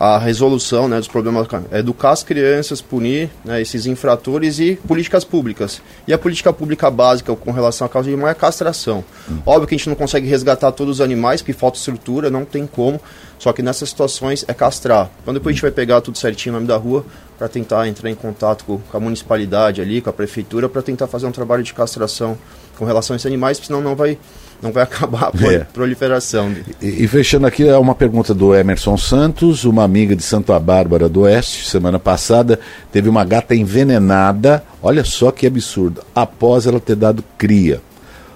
a 0.00 0.16
resolução 0.16 0.88
né, 0.88 0.96
dos 0.96 1.08
problemas, 1.08 1.46
é 1.70 1.80
educar 1.80 2.12
as 2.12 2.22
crianças, 2.22 2.80
punir 2.80 3.28
né, 3.44 3.60
esses 3.60 3.84
infratores 3.84 4.58
e 4.58 4.76
políticas 4.88 5.24
públicas. 5.24 5.82
E 6.08 6.12
a 6.14 6.16
política 6.16 6.50
pública 6.54 6.90
básica 6.90 7.36
com 7.36 7.52
relação 7.52 7.86
à 7.86 7.90
causa 7.90 8.08
de 8.08 8.14
animal 8.14 8.30
é 8.30 8.32
a 8.32 8.34
castração. 8.34 9.04
Hum. 9.30 9.40
Óbvio 9.44 9.68
que 9.68 9.74
a 9.74 9.76
gente 9.78 9.90
não 9.90 9.94
consegue 9.94 10.26
resgatar 10.26 10.72
todos 10.72 10.96
os 10.96 11.00
animais, 11.02 11.42
porque 11.42 11.52
falta 11.52 11.76
estrutura, 11.76 12.30
não 12.30 12.46
tem 12.46 12.66
como, 12.66 12.98
só 13.38 13.52
que 13.52 13.60
nessas 13.60 13.90
situações 13.90 14.42
é 14.48 14.54
castrar. 14.54 15.10
Então 15.20 15.34
depois 15.34 15.52
a 15.52 15.54
gente 15.54 15.62
vai 15.62 15.70
pegar 15.70 16.00
tudo 16.00 16.16
certinho 16.16 16.54
no 16.54 16.60
nome 16.60 16.68
da 16.68 16.78
rua 16.78 17.04
para 17.36 17.46
tentar 17.46 17.86
entrar 17.86 18.08
em 18.08 18.14
contato 18.14 18.64
com, 18.64 18.78
com 18.78 18.96
a 18.96 19.00
municipalidade 19.00 19.82
ali, 19.82 20.00
com 20.00 20.08
a 20.08 20.14
prefeitura, 20.14 20.66
para 20.66 20.80
tentar 20.80 21.08
fazer 21.08 21.26
um 21.26 21.32
trabalho 21.32 21.62
de 21.62 21.74
castração 21.74 22.38
com 22.78 22.86
relação 22.86 23.12
a 23.12 23.16
esses 23.18 23.26
animais, 23.26 23.58
senão 23.58 23.82
não 23.82 23.94
vai 23.94 24.18
não 24.62 24.72
vai 24.72 24.82
acabar 24.82 25.30
a 25.34 25.52
é. 25.52 25.58
proliferação. 25.60 26.54
E, 26.80 27.04
e, 27.04 27.08
fechando 27.08 27.46
aqui, 27.46 27.66
é 27.66 27.76
uma 27.76 27.94
pergunta 27.94 28.34
do 28.34 28.54
Emerson 28.54 28.96
Santos, 28.96 29.64
uma 29.64 29.84
amiga 29.84 30.14
de 30.14 30.22
Santa 30.22 30.58
Bárbara 30.58 31.08
do 31.08 31.22
Oeste, 31.22 31.68
semana 31.68 31.98
passada, 31.98 32.60
teve 32.92 33.08
uma 33.08 33.24
gata 33.24 33.54
envenenada, 33.54 34.62
olha 34.82 35.04
só 35.04 35.30
que 35.30 35.46
absurdo, 35.46 36.02
após 36.14 36.66
ela 36.66 36.80
ter 36.80 36.96
dado 36.96 37.24
cria. 37.38 37.80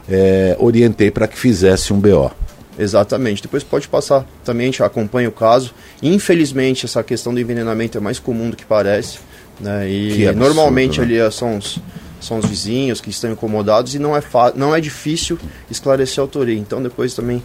É, 0.09 0.55
orientei 0.59 1.11
para 1.11 1.27
que 1.27 1.39
fizesse 1.39 1.93
um 1.93 1.99
BO. 1.99 2.31
Exatamente. 2.79 3.41
Depois 3.43 3.63
pode 3.63 3.89
passar 3.89 4.27
também, 4.45 4.65
a 4.65 4.71
gente 4.71 4.83
acompanha 4.83 5.29
o 5.29 5.33
caso. 5.33 5.73
Infelizmente, 6.03 6.85
essa 6.85 7.03
questão 7.03 7.33
do 7.33 7.41
envenenamento 7.41 7.97
é 7.97 8.01
mais 8.01 8.19
comum 8.19 8.51
do 8.51 8.57
que 8.57 8.65
parece. 8.65 9.19
Né? 9.61 9.89
E 9.89 10.27
absurdo, 10.27 10.45
normalmente 10.45 11.01
né? 11.01 11.07
ali 11.07 11.33
são 11.33 11.57
os 11.57 11.79
são 12.25 12.39
os 12.39 12.47
vizinhos 12.47 13.01
que 13.01 13.11
estão 13.11 13.31
incomodados 13.31 13.95
e 13.95 13.99
não 13.99 14.17
é, 14.17 14.23
não 14.55 14.75
é 14.75 14.81
difícil 14.81 15.39
esclarecer 15.71 16.21
a 16.21 16.23
autoria. 16.23 16.59
Então 16.59 16.83
depois 16.83 17.15
também 17.15 17.43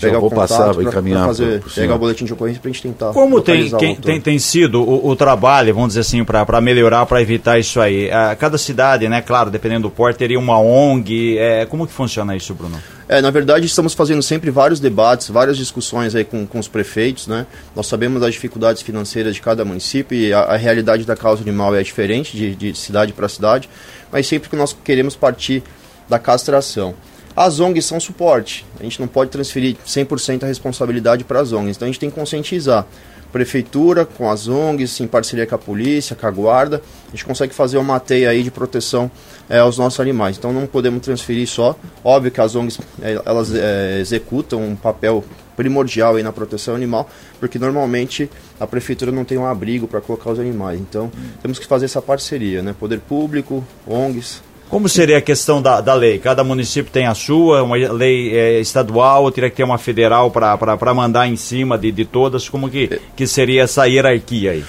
pegar 0.00 0.18
vou 0.18 0.28
o 0.28 0.30
contato 0.30 0.48
passar, 0.48 0.74
pra, 0.74 0.82
encaminhar 0.82 1.18
pra 1.18 1.26
fazer, 1.28 1.62
pegar 1.74 1.94
o 1.94 1.98
boletim 1.98 2.24
de 2.24 2.32
ocorrência 2.32 2.60
para 2.60 2.70
a 2.70 2.72
gente 2.72 2.82
tentar. 2.82 3.12
Como 3.12 3.40
tem, 3.40 3.70
quem, 3.76 3.94
tem, 3.94 4.20
tem 4.20 4.38
sido 4.38 4.82
o, 4.82 5.08
o, 5.08 5.16
trabalho, 5.16 5.74
vamos 5.74 5.88
dizer 5.88 6.00
assim, 6.00 6.24
para 6.24 6.60
melhorar, 6.60 7.04
para 7.06 7.20
evitar 7.20 7.58
isso 7.58 7.80
aí? 7.80 8.10
A, 8.10 8.34
cada 8.34 8.56
cidade, 8.56 9.08
né, 9.08 9.20
claro, 9.20 9.50
dependendo 9.50 9.82
do 9.82 9.90
porte, 9.90 10.18
teria 10.18 10.38
uma 10.38 10.58
ONG. 10.58 11.38
É, 11.38 11.66
como 11.66 11.86
que 11.86 11.92
funciona 11.92 12.34
isso, 12.34 12.54
Bruno? 12.54 12.80
É, 13.08 13.20
na 13.20 13.30
verdade, 13.30 13.66
estamos 13.66 13.92
fazendo 13.92 14.22
sempre 14.22 14.50
vários 14.50 14.78
debates, 14.78 15.28
várias 15.28 15.56
discussões 15.56 16.14
aí 16.14 16.24
com, 16.24 16.46
com 16.46 16.58
os 16.58 16.68
prefeitos, 16.68 17.26
né? 17.26 17.44
Nós 17.74 17.88
sabemos 17.88 18.20
das 18.20 18.34
dificuldades 18.34 18.82
financeiras 18.82 19.34
de 19.34 19.42
cada 19.42 19.64
município 19.64 20.16
e 20.16 20.32
a, 20.32 20.42
a 20.42 20.56
realidade 20.56 21.04
da 21.04 21.16
causa 21.16 21.42
animal 21.42 21.74
é 21.74 21.82
diferente 21.82 22.36
de, 22.36 22.54
de 22.54 22.74
cidade 22.78 23.12
para 23.12 23.28
cidade 23.28 23.68
mas 24.10 24.26
sempre 24.26 24.48
que 24.48 24.56
nós 24.56 24.76
queremos 24.84 25.16
partir 25.16 25.62
da 26.08 26.18
castração. 26.18 26.94
As 27.36 27.60
ONGs 27.60 27.86
são 27.86 28.00
suporte, 28.00 28.66
a 28.78 28.82
gente 28.82 29.00
não 29.00 29.06
pode 29.06 29.30
transferir 29.30 29.76
100% 29.86 30.42
a 30.42 30.46
responsabilidade 30.46 31.24
para 31.24 31.40
as 31.40 31.52
ONGs, 31.52 31.76
então 31.76 31.86
a 31.86 31.90
gente 31.90 32.00
tem 32.00 32.10
que 32.10 32.16
conscientizar. 32.16 32.86
Prefeitura, 33.32 34.04
com 34.04 34.28
as 34.28 34.48
ONGs, 34.48 35.00
em 35.00 35.06
parceria 35.06 35.46
com 35.46 35.54
a 35.54 35.58
polícia, 35.58 36.16
com 36.16 36.26
a 36.26 36.30
guarda, 36.32 36.82
a 37.06 37.10
gente 37.12 37.24
consegue 37.24 37.54
fazer 37.54 37.78
uma 37.78 38.00
teia 38.00 38.28
aí 38.28 38.42
de 38.42 38.50
proteção 38.50 39.08
é, 39.48 39.58
aos 39.58 39.78
nossos 39.78 40.00
animais. 40.00 40.36
Então 40.36 40.52
não 40.52 40.66
podemos 40.66 41.00
transferir 41.00 41.46
só. 41.48 41.76
Óbvio 42.02 42.32
que 42.32 42.40
as 42.40 42.56
ONGs 42.56 42.80
é, 43.00 43.22
elas 43.24 43.54
é, 43.54 44.00
executam 44.00 44.60
um 44.64 44.74
papel 44.74 45.24
primordial 45.60 46.16
aí 46.16 46.22
na 46.22 46.32
proteção 46.32 46.74
animal, 46.74 47.06
porque 47.38 47.58
normalmente 47.58 48.30
a 48.58 48.66
prefeitura 48.66 49.12
não 49.12 49.26
tem 49.26 49.36
um 49.36 49.44
abrigo 49.44 49.86
para 49.86 50.00
colocar 50.00 50.30
os 50.30 50.40
animais. 50.40 50.80
Então 50.80 51.12
temos 51.42 51.58
que 51.58 51.66
fazer 51.66 51.84
essa 51.84 52.00
parceria, 52.00 52.62
né? 52.62 52.74
Poder 52.78 52.98
público, 53.00 53.62
ONGs, 53.86 54.42
como 54.70 54.88
seria 54.88 55.18
a 55.18 55.20
questão 55.20 55.60
da, 55.60 55.80
da 55.80 55.94
lei? 55.94 56.20
Cada 56.20 56.44
município 56.44 56.92
tem 56.92 57.04
a 57.04 57.12
sua, 57.12 57.60
uma 57.64 57.74
lei 57.74 58.32
é, 58.32 58.60
estadual, 58.60 59.24
ou 59.24 59.32
teria 59.32 59.50
que 59.50 59.56
ter 59.56 59.64
uma 59.64 59.78
federal 59.78 60.30
para 60.30 60.94
mandar 60.94 61.26
em 61.26 61.34
cima 61.34 61.76
de, 61.76 61.90
de 61.90 62.04
todas? 62.04 62.48
Como 62.48 62.70
que, 62.70 63.00
que 63.16 63.26
seria 63.26 63.64
essa 63.64 63.86
hierarquia 63.86 64.52
aí? 64.52 64.64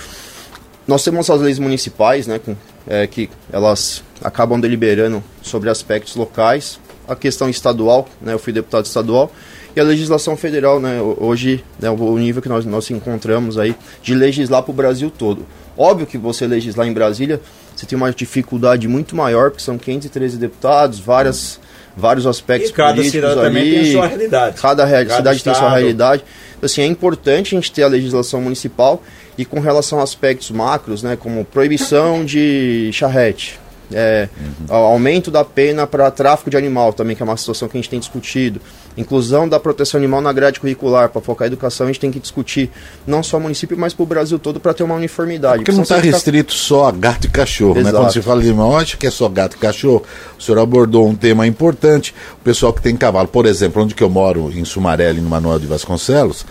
Nós 0.87 1.03
temos 1.03 1.29
as 1.29 1.39
leis 1.39 1.59
municipais, 1.59 2.25
né, 2.25 2.39
com, 2.39 2.55
é, 2.87 3.05
que 3.05 3.29
elas 3.53 4.03
acabam 4.23 4.59
deliberando 4.59 5.23
sobre 5.43 5.69
aspectos 5.69 6.15
locais. 6.15 6.79
A 7.07 7.15
questão 7.15 7.47
estadual, 7.47 8.09
né, 8.19 8.33
eu 8.33 8.39
fui 8.39 8.51
deputado 8.51 8.85
estadual, 8.85 9.31
e 9.75 9.79
a 9.79 9.83
legislação 9.83 10.35
federal, 10.37 10.79
né, 10.79 10.99
hoje, 11.01 11.63
né, 11.79 11.89
o 11.89 12.17
nível 12.17 12.41
que 12.41 12.49
nós, 12.49 12.65
nós 12.65 12.89
encontramos 12.91 13.57
aí, 13.57 13.75
de 14.03 14.13
legislar 14.13 14.61
para 14.63 14.71
o 14.71 14.73
Brasil 14.75 15.09
todo. 15.15 15.45
Óbvio 15.77 16.05
que 16.05 16.17
você 16.17 16.45
legislar 16.45 16.87
em 16.87 16.93
Brasília 16.93 17.39
você 17.73 17.85
tem 17.85 17.97
uma 17.97 18.11
dificuldade 18.11 18.87
muito 18.87 19.15
maior, 19.15 19.49
porque 19.49 19.63
são 19.63 19.75
513 19.77 20.37
deputados, 20.37 20.99
várias, 20.99 21.59
vários 21.97 22.27
aspectos 22.27 22.69
E 22.69 22.73
cada 22.73 22.93
políticos 22.95 23.29
cidade 23.31 23.47
também 23.47 23.61
ali. 23.63 23.71
tem 23.83 23.91
sua 23.93 24.07
realidade. 24.07 24.61
Cada, 24.61 24.85
re- 24.85 25.05
Cada 25.05 25.15
cidade 25.17 25.43
tem 25.43 25.53
sua 25.53 25.63
estado. 25.63 25.77
realidade. 25.79 26.23
Então, 26.57 26.65
assim, 26.65 26.81
é 26.81 26.85
importante 26.85 27.55
a 27.55 27.57
gente 27.59 27.71
ter 27.71 27.81
a 27.83 27.87
legislação 27.87 28.39
municipal 28.41 29.01
e 29.37 29.45
com 29.45 29.59
relação 29.61 29.99
a 29.99 30.03
aspectos 30.03 30.51
macros, 30.51 31.01
né, 31.01 31.15
como 31.15 31.43
proibição 31.45 32.23
de 32.23 32.91
charrete, 32.93 33.57
é, 33.91 34.29
Uhum. 34.69 34.75
aumento 34.75 35.31
da 35.31 35.43
pena 35.43 35.87
para 35.87 36.11
tráfico 36.11 36.49
de 36.51 36.57
animal 36.57 36.93
também, 36.93 37.15
que 37.15 37.23
é 37.23 37.25
uma 37.25 37.37
situação 37.37 37.67
que 37.67 37.77
a 37.77 37.79
gente 37.81 37.89
tem 37.89 37.99
discutido. 37.99 38.61
Inclusão 38.97 39.47
da 39.47 39.59
proteção 39.59 39.97
animal 39.97 40.21
na 40.21 40.33
grade 40.33 40.59
curricular, 40.59 41.09
para 41.09 41.21
focar 41.21 41.45
a 41.45 41.47
educação, 41.47 41.85
a 41.87 41.89
gente 41.89 41.99
tem 41.99 42.11
que 42.11 42.19
discutir 42.19 42.69
não 43.07 43.23
só 43.23 43.37
o 43.37 43.41
município, 43.41 43.77
mas 43.77 43.93
para 43.93 44.03
o 44.03 44.05
Brasil 44.05 44.37
todo, 44.37 44.59
para 44.59 44.73
ter 44.73 44.83
uma 44.83 44.95
uniformidade. 44.95 45.59
Porque 45.59 45.71
não 45.71 45.83
está 45.83 45.97
restrito 45.97 46.53
só 46.53 46.87
a 46.87 46.91
gato 46.91 47.27
e 47.27 47.29
cachorro, 47.29 47.75
né? 47.75 47.81
Exato. 47.81 47.97
Quando 47.97 48.13
se 48.13 48.21
fala 48.21 48.41
de 48.41 48.49
animal, 48.49 48.77
acho 48.77 48.97
que 48.97 49.07
é 49.07 49.11
só 49.11 49.29
gato 49.29 49.55
e 49.55 49.59
cachorro. 49.59 50.03
O 50.37 50.41
senhor 50.41 50.59
abordou 50.59 51.07
um 51.07 51.15
tema 51.15 51.47
importante. 51.47 52.13
O 52.33 52.43
pessoal 52.43 52.73
que 52.73 52.81
tem 52.81 52.95
cavalo, 52.95 53.27
por 53.27 53.45
exemplo, 53.45 53.81
onde 53.81 53.95
que 53.95 54.03
eu 54.03 54.09
moro, 54.09 54.51
em 54.53 54.65
Sumaré, 54.65 55.09
ali 55.09 55.21
no 55.21 55.29
Manuel 55.29 55.59
de 55.59 55.67
Vasconcelos, 55.67 56.45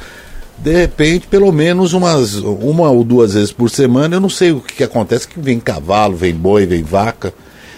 de 0.59 0.73
repente, 0.73 1.27
pelo 1.27 1.51
menos 1.53 1.95
umas, 1.95 2.35
uma 2.37 2.91
ou 2.91 3.03
duas 3.03 3.35
vezes 3.35 3.51
por 3.51 3.71
semana, 3.71 4.17
eu 4.17 4.21
não 4.21 4.29
sei 4.29 4.53
o 4.53 4.61
que, 4.61 4.75
que 4.75 4.85
acontece, 4.85 5.27
que 5.27 5.41
vem 5.41 5.59
cavalo, 5.59 6.15
vem 6.15 6.35
boi, 6.35 6.67
vem 6.67 6.83
vaca. 6.83 7.33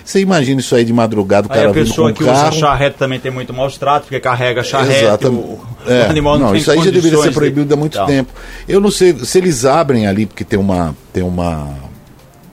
Você 0.04 0.20
imagina 0.20 0.60
isso 0.60 0.74
aí 0.74 0.84
de 0.84 0.92
madrugada, 0.92 1.46
o 1.48 1.52
Aí 1.52 1.58
cara 1.58 1.70
a 1.70 1.72
vindo 1.72 1.86
pessoa 1.86 2.08
com 2.10 2.16
que 2.18 2.24
carro. 2.24 2.48
usa 2.48 2.58
charrete 2.58 2.96
também 2.98 3.20
tem 3.20 3.30
muito 3.30 3.52
maus 3.54 3.76
tratos, 3.78 4.02
porque 4.08 4.18
carrega 4.20 4.62
charrete, 4.64 5.04
Exatamente. 5.04 5.40
o, 5.42 5.60
É, 5.86 6.06
o 6.06 6.10
animal 6.10 6.38
não, 6.38 6.48
não, 6.48 6.56
isso 6.56 6.70
aí 6.70 6.78
já 6.78 6.84
deveria 6.84 7.02
ser 7.02 7.10
condições 7.16 7.28
de- 7.32 7.38
proibido 7.38 7.74
há 7.74 7.76
muito 7.76 7.94
Então, 7.96 8.06
tempo. 8.06 8.32
Eu 8.68 8.80
não 8.80 8.90
sei 8.90 9.14
se 9.24 9.38
eles 9.38 9.64
abrem 9.64 10.06
ali, 10.06 10.26
porque 10.26 10.44
tem 10.44 10.58
uma, 10.58 10.94
tem 11.12 11.22
uma, 11.22 11.68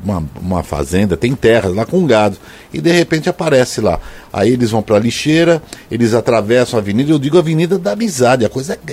uma, 0.04 0.24
uma 0.42 0.64
fazenda, 0.64 1.18
tem 1.18 1.34
terras 1.36 1.74
lá 1.76 1.86
com 1.86 2.06
gado, 2.06 2.38
e 2.74 2.80
de 2.80 2.92
repente 2.92 3.28
aparece 3.30 3.82
lá. 3.82 4.00
Aí 4.32 4.52
eles 4.52 4.70
vão 4.72 4.82
para 4.82 4.98
a 4.98 5.00
lixeira, 5.00 5.62
eles 5.90 6.14
atravessam 6.14 6.78
a 6.80 6.82
avenida, 6.82 7.12
eu 7.12 7.20
digo 7.20 7.38
avenida 7.38 7.78
da 7.80 7.94
amizade, 7.94 8.46
a 8.46 8.50
coisa 8.50 8.78
é, 8.88 8.92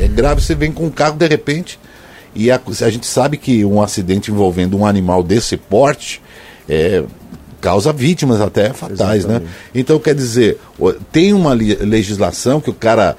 é- 0.00 0.04
é 0.04 0.08
grave, 0.08 0.40
você 0.40 0.54
vem 0.54 0.70
com 0.72 0.84
um 0.86 0.90
carro 0.90 1.16
de 1.16 1.26
repente, 1.26 1.78
e 2.34 2.50
a, 2.50 2.60
a 2.82 2.90
gente 2.90 3.06
sabe 3.06 3.36
que 3.36 3.64
um 3.64 3.82
acidente 3.82 4.30
envolvendo 4.30 4.76
um 4.78 4.86
animal 4.86 5.22
desse 5.22 5.56
porte 5.56 6.20
é, 6.68 7.02
causa 7.66 7.92
vítimas 7.92 8.40
até 8.40 8.72
fatais, 8.72 9.24
né? 9.24 9.42
Então, 9.74 9.98
quer 9.98 10.14
dizer, 10.14 10.56
tem 11.10 11.32
uma 11.32 11.52
legislação 11.52 12.60
que 12.60 12.70
o 12.70 12.74
cara. 12.74 13.16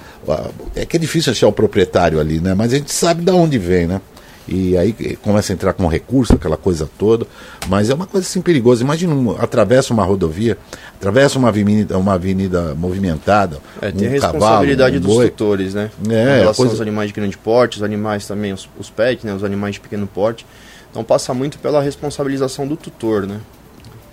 É 0.74 0.86
que 0.86 0.96
é 0.96 1.00
difícil 1.00 1.34
achar 1.34 1.48
o 1.48 1.52
proprietário 1.52 2.18
ali, 2.18 2.40
né? 2.40 2.54
Mas 2.54 2.72
a 2.74 2.78
gente 2.78 2.94
sabe 2.94 3.24
de 3.26 3.32
onde 3.32 3.58
vem, 3.58 3.88
né? 3.88 4.00
E 4.48 4.78
aí 4.78 4.94
começa 5.22 5.52
a 5.52 5.54
entrar 5.54 5.74
com 5.74 5.86
recurso, 5.88 6.34
aquela 6.34 6.56
coisa 6.56 6.90
toda. 6.98 7.28
Mas 7.68 7.90
é 7.90 7.94
uma 7.94 8.08
coisa 8.08 8.26
assim 8.26 8.40
perigosa. 8.42 8.82
Imagina, 8.82 9.14
um, 9.14 9.32
atravessa 9.32 9.94
uma 9.94 10.06
rodovia, 10.06 10.58
atravessa 10.96 11.38
uma 11.38 11.50
avenida, 11.50 11.98
uma 11.98 12.14
avenida 12.14 12.74
movimentada. 12.74 13.60
É, 13.82 13.92
tem 13.92 14.08
um 14.08 14.12
a 14.12 14.14
responsabilidade 14.14 14.96
cavalo, 14.98 15.14
um 15.14 15.18
dos 15.24 15.30
tutores, 15.30 15.74
né? 15.74 15.92
É, 16.04 16.08
Com 16.08 16.14
relação 16.14 16.54
coisa- 16.56 16.72
aos 16.72 16.80
animais 16.82 17.10
de 17.10 17.14
grande 17.14 17.38
porte, 17.38 17.76
os 17.76 17.84
animais 17.84 18.26
também, 18.26 18.54
os, 18.54 18.70
os 18.80 18.90
pets, 18.90 19.26
né? 19.26 19.34
Os 19.34 19.44
animais 19.44 19.74
de 19.76 19.82
pequeno 19.82 20.08
porte. 20.08 20.46
Então 20.90 21.04
passa 21.04 21.34
muito 21.34 21.60
pela 21.60 21.82
responsabilização 21.82 22.66
do 22.66 22.78
tutor, 22.78 23.28
né? 23.28 23.42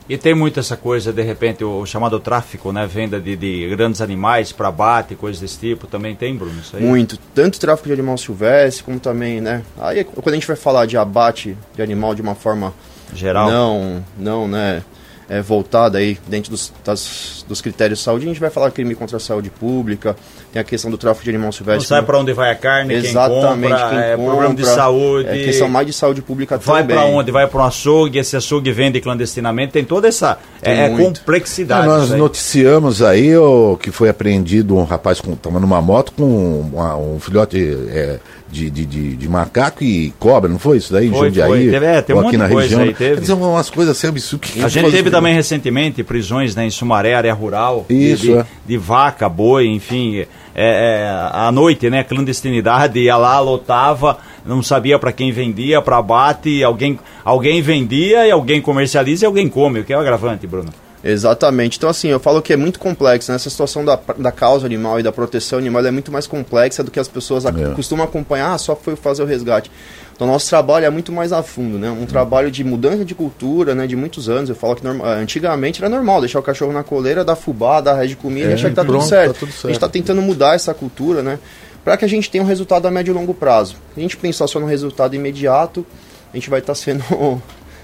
E 0.06 0.18
tem 0.18 0.34
muito 0.34 0.60
essa 0.60 0.76
coisa, 0.76 1.12
de 1.12 1.22
repente, 1.22 1.64
o, 1.64 1.86
chamado 1.86 2.20
tráfico, 2.20 2.70
né? 2.72 2.86
Venda 2.86 3.18
de, 3.18 3.34
de 3.36 3.68
grandes 3.70 4.02
animais 4.02 4.52
para 4.52 4.68
abate, 4.68 5.14
coisas 5.14 5.40
desse 5.40 5.58
tipo. 5.58 5.86
Também 5.86 6.14
tem, 6.14 6.36
Bruno? 6.36 6.60
Isso 6.60 6.76
aí? 6.76 6.82
Muito. 6.82 7.18
Tanto 7.34 7.58
tráfico 7.58 7.88
de 7.88 7.94
animal 7.94 8.18
silvestre, 8.18 8.84
como 8.84 9.00
também, 9.00 9.40
né? 9.40 9.62
Aí 9.78 10.04
quando 10.04 10.28
a 10.28 10.34
gente 10.34 10.46
vai 10.46 10.56
falar 10.56 10.84
de 10.84 10.98
abate 10.98 11.56
de 11.74 11.82
animal 11.82 12.14
de 12.14 12.20
uma 12.20 12.34
forma 12.34 12.74
Geral. 13.14 13.50
não, 13.50 14.04
não, 14.18 14.48
né? 14.48 14.82
É, 15.26 15.40
voltada 15.40 15.96
aí 15.96 16.18
dentro 16.28 16.50
dos, 16.50 16.70
das- 16.84 17.46
dos 17.48 17.62
critérios 17.62 17.98
de 18.00 18.04
saúde, 18.04 18.26
a 18.26 18.28
gente 18.28 18.38
vai 18.40 18.50
falar 18.50 18.70
crime 18.70 18.94
contra 18.94 19.16
a 19.16 19.20
saúde 19.20 19.48
pública, 19.48 20.14
tem 20.52 20.60
a 20.60 20.64
questão 20.64 20.90
do 20.90 20.98
tráfico 20.98 21.24
de 21.24 21.30
animal 21.30 21.46
Não 21.46 21.52
silvestre. 21.52 21.86
sabe 21.88 22.06
para 22.06 22.18
onde 22.18 22.32
vai 22.34 22.50
a 22.50 22.54
carne, 22.54 22.92
Exatamente, 22.92 23.60
quem 23.62 23.70
compra, 23.72 23.88
quem 23.88 23.98
é, 23.98 24.16
compra, 24.16 24.30
problema 24.32 24.54
de 24.54 24.66
saúde. 24.66 25.28
É 25.30 25.44
questão 25.44 25.66
mais 25.68 25.86
de 25.86 25.92
saúde 25.94 26.20
pública 26.20 26.58
Vai 26.58 26.82
também. 26.82 26.96
para 26.96 27.06
onde? 27.06 27.30
Vai 27.30 27.46
para 27.46 27.58
um 27.58 27.64
açougue, 27.64 28.18
esse 28.18 28.36
açougue 28.36 28.70
vende 28.70 29.00
clandestinamente, 29.00 29.72
tem 29.72 29.82
toda 29.84 30.08
essa 30.08 30.38
Tem 30.60 30.74
é, 30.74 30.84
é 30.84 30.88
muito. 30.90 31.20
complexidade. 31.20 31.84
É, 31.84 31.86
nós 31.86 32.12
aí. 32.12 32.18
noticiamos 32.18 33.00
aí 33.00 33.34
o, 33.34 33.78
que 33.80 33.90
foi 33.90 34.10
apreendido 34.10 34.76
um 34.76 34.84
rapaz 34.84 35.22
com, 35.22 35.34
tava 35.36 35.58
numa 35.58 35.80
moto 35.80 36.12
com 36.12 36.60
uma- 36.72 36.96
um 36.98 37.18
filhote 37.18 37.58
é, 37.88 38.18
de, 38.50 38.70
de, 38.70 38.86
de, 38.86 39.16
de 39.16 39.28
macaco 39.28 39.82
e 39.82 40.12
cobra, 40.18 40.48
não 40.50 40.58
foi 40.58 40.76
isso 40.76 40.92
daí? 40.92 41.08
Em 41.08 41.10
Foi, 41.10 41.28
Jundiaí? 41.28 41.48
foi. 41.48 41.70
Teve- 41.70 41.86
é, 41.86 42.02
tem 42.02 42.14
um 42.14 42.18
ou 42.20 42.28
aqui 42.28 42.36
monte 42.38 42.48
na 42.54 42.60
região. 42.60 42.80
aí, 42.82 42.94
teve. 42.94 43.14
Quer 43.16 43.20
dizer, 43.22 43.32
umas 43.32 43.70
coisas 43.70 43.96
assim 43.96 44.06
absurdas. 44.06 44.50
que 44.50 44.62
A 44.62 44.68
gente 44.68 44.90
teve 44.92 45.10
também 45.16 45.34
recentemente 45.34 46.02
prisões 46.02 46.54
né, 46.54 46.66
em 46.66 46.70
Sumaré, 46.70 47.14
área 47.14 47.32
rural, 47.34 47.84
de- 47.88 48.12
Isso, 48.12 48.22
de, 48.22 48.32
é. 48.38 48.46
de 48.66 48.76
vaca, 48.76 49.28
boi, 49.28 49.66
enfim. 49.66 50.18
É, 50.20 50.26
é, 50.56 51.28
à 51.32 51.50
noite, 51.50 51.90
né? 51.90 52.04
Clandestinidade, 52.04 52.98
ia 53.00 53.16
lá, 53.16 53.40
lotava, 53.40 54.18
não 54.46 54.62
sabia 54.62 54.98
para 54.98 55.10
quem 55.12 55.32
vendia, 55.32 55.82
para 55.82 55.96
abate, 55.98 56.62
alguém, 56.62 56.98
alguém 57.24 57.60
vendia 57.60 58.26
e 58.26 58.30
alguém 58.30 58.60
comercializa 58.60 59.24
e 59.24 59.26
alguém 59.26 59.48
come, 59.48 59.80
o 59.80 59.84
que 59.84 59.92
é 59.92 59.96
o 59.96 60.00
agravante, 60.00 60.46
Bruno. 60.46 60.70
Exatamente. 61.02 61.76
Então, 61.76 61.90
assim, 61.90 62.08
eu 62.08 62.18
falo 62.18 62.40
que 62.40 62.52
é 62.52 62.56
muito 62.56 62.78
complexo. 62.78 63.30
Né? 63.30 63.36
Essa 63.36 63.50
situação 63.50 63.84
da, 63.84 63.98
da 64.16 64.32
causa 64.32 64.64
animal 64.64 64.98
e 64.98 65.02
da 65.02 65.12
proteção 65.12 65.58
animal 65.58 65.84
é 65.84 65.90
muito 65.90 66.10
mais 66.10 66.26
complexa 66.26 66.82
do 66.82 66.90
que 66.90 66.98
as 66.98 67.08
pessoas 67.08 67.44
ac- 67.44 67.60
É. 67.60 67.74
costumam 67.74 68.04
acompanhar, 68.06 68.54
ah, 68.54 68.58
só 68.58 68.74
foi 68.74 68.96
fazer 68.96 69.22
o 69.22 69.26
resgate. 69.26 69.70
Então, 70.14 70.26
nosso 70.28 70.48
trabalho 70.48 70.86
é 70.86 70.90
muito 70.90 71.10
mais 71.10 71.32
a 71.32 71.42
fundo, 71.42 71.76
né? 71.78 71.90
Um 71.90 72.06
trabalho 72.06 72.48
de 72.50 72.62
mudança 72.62 73.04
de 73.04 73.14
cultura, 73.14 73.74
né? 73.74 73.86
De 73.86 73.96
muitos 73.96 74.28
anos. 74.28 74.48
Eu 74.48 74.54
falo 74.54 74.76
que 74.76 74.84
norma- 74.84 75.08
antigamente 75.08 75.80
era 75.82 75.88
normal 75.88 76.20
deixar 76.20 76.38
o 76.38 76.42
cachorro 76.42 76.72
na 76.72 76.84
coleira, 76.84 77.24
dar 77.24 77.34
fubá, 77.34 77.80
dar 77.80 77.94
ré 77.94 78.06
de 78.06 78.14
comida 78.14 78.46
É, 78.46 78.50
e 78.50 78.54
achar 78.54 78.68
que 78.70 78.76
tá 78.76 78.84
pronto, 78.84 79.00
tudo 79.00 79.08
certo. 79.08 79.32
tá 79.32 79.38
tudo 79.40 79.48
A 79.48 79.52
gente 79.52 79.60
certo. 79.62 79.74
está 79.74 79.88
tentando 79.88 80.22
mudar 80.22 80.54
essa 80.54 80.72
cultura, 80.72 81.20
né? 81.22 81.38
Para 81.84 81.96
que 81.96 82.04
a 82.04 82.08
gente 82.08 82.30
tenha 82.30 82.42
um 82.44 82.46
resultado 82.46 82.86
a 82.86 82.90
médio 82.92 83.10
e 83.10 83.14
longo 83.14 83.34
prazo. 83.34 83.72
Se 83.94 83.98
a 83.98 84.00
gente 84.00 84.16
pensar 84.16 84.46
só 84.46 84.60
no 84.60 84.66
resultado 84.66 85.16
imediato, 85.16 85.84
a 86.32 86.36
gente 86.36 86.48
vai 86.48 86.60
estar 86.60 86.74
sendo 86.76 87.02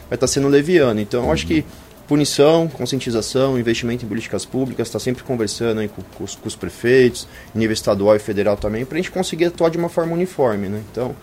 vai 0.08 0.14
estar 0.16 0.26
sendo 0.28 0.46
leviano. 0.48 1.00
Então, 1.00 1.24
eu 1.24 1.32
acho 1.32 1.46
que 1.46 1.64
punição, 2.06 2.66
conscientização, 2.68 3.58
investimento 3.58 4.04
em 4.04 4.08
políticas 4.08 4.44
públicas, 4.44 4.86
está 4.88 4.98
sempre 4.98 5.22
conversando 5.22 5.86
com, 5.90 6.02
com 6.16 6.24
os, 6.24 6.34
com 6.34 6.48
os 6.48 6.56
prefeitos, 6.56 7.26
nível 7.54 7.72
estadual 7.74 8.16
e 8.16 8.18
federal 8.18 8.56
também, 8.56 8.84
para 8.84 8.96
a 8.96 9.00
gente 9.00 9.10
conseguir 9.12 9.44
atuar 9.46 9.68
de 9.70 9.78
uma 9.78 9.88
forma 9.88 10.12
uniforme, 10.14 10.68
né? 10.68 10.80
Então, 10.90 11.14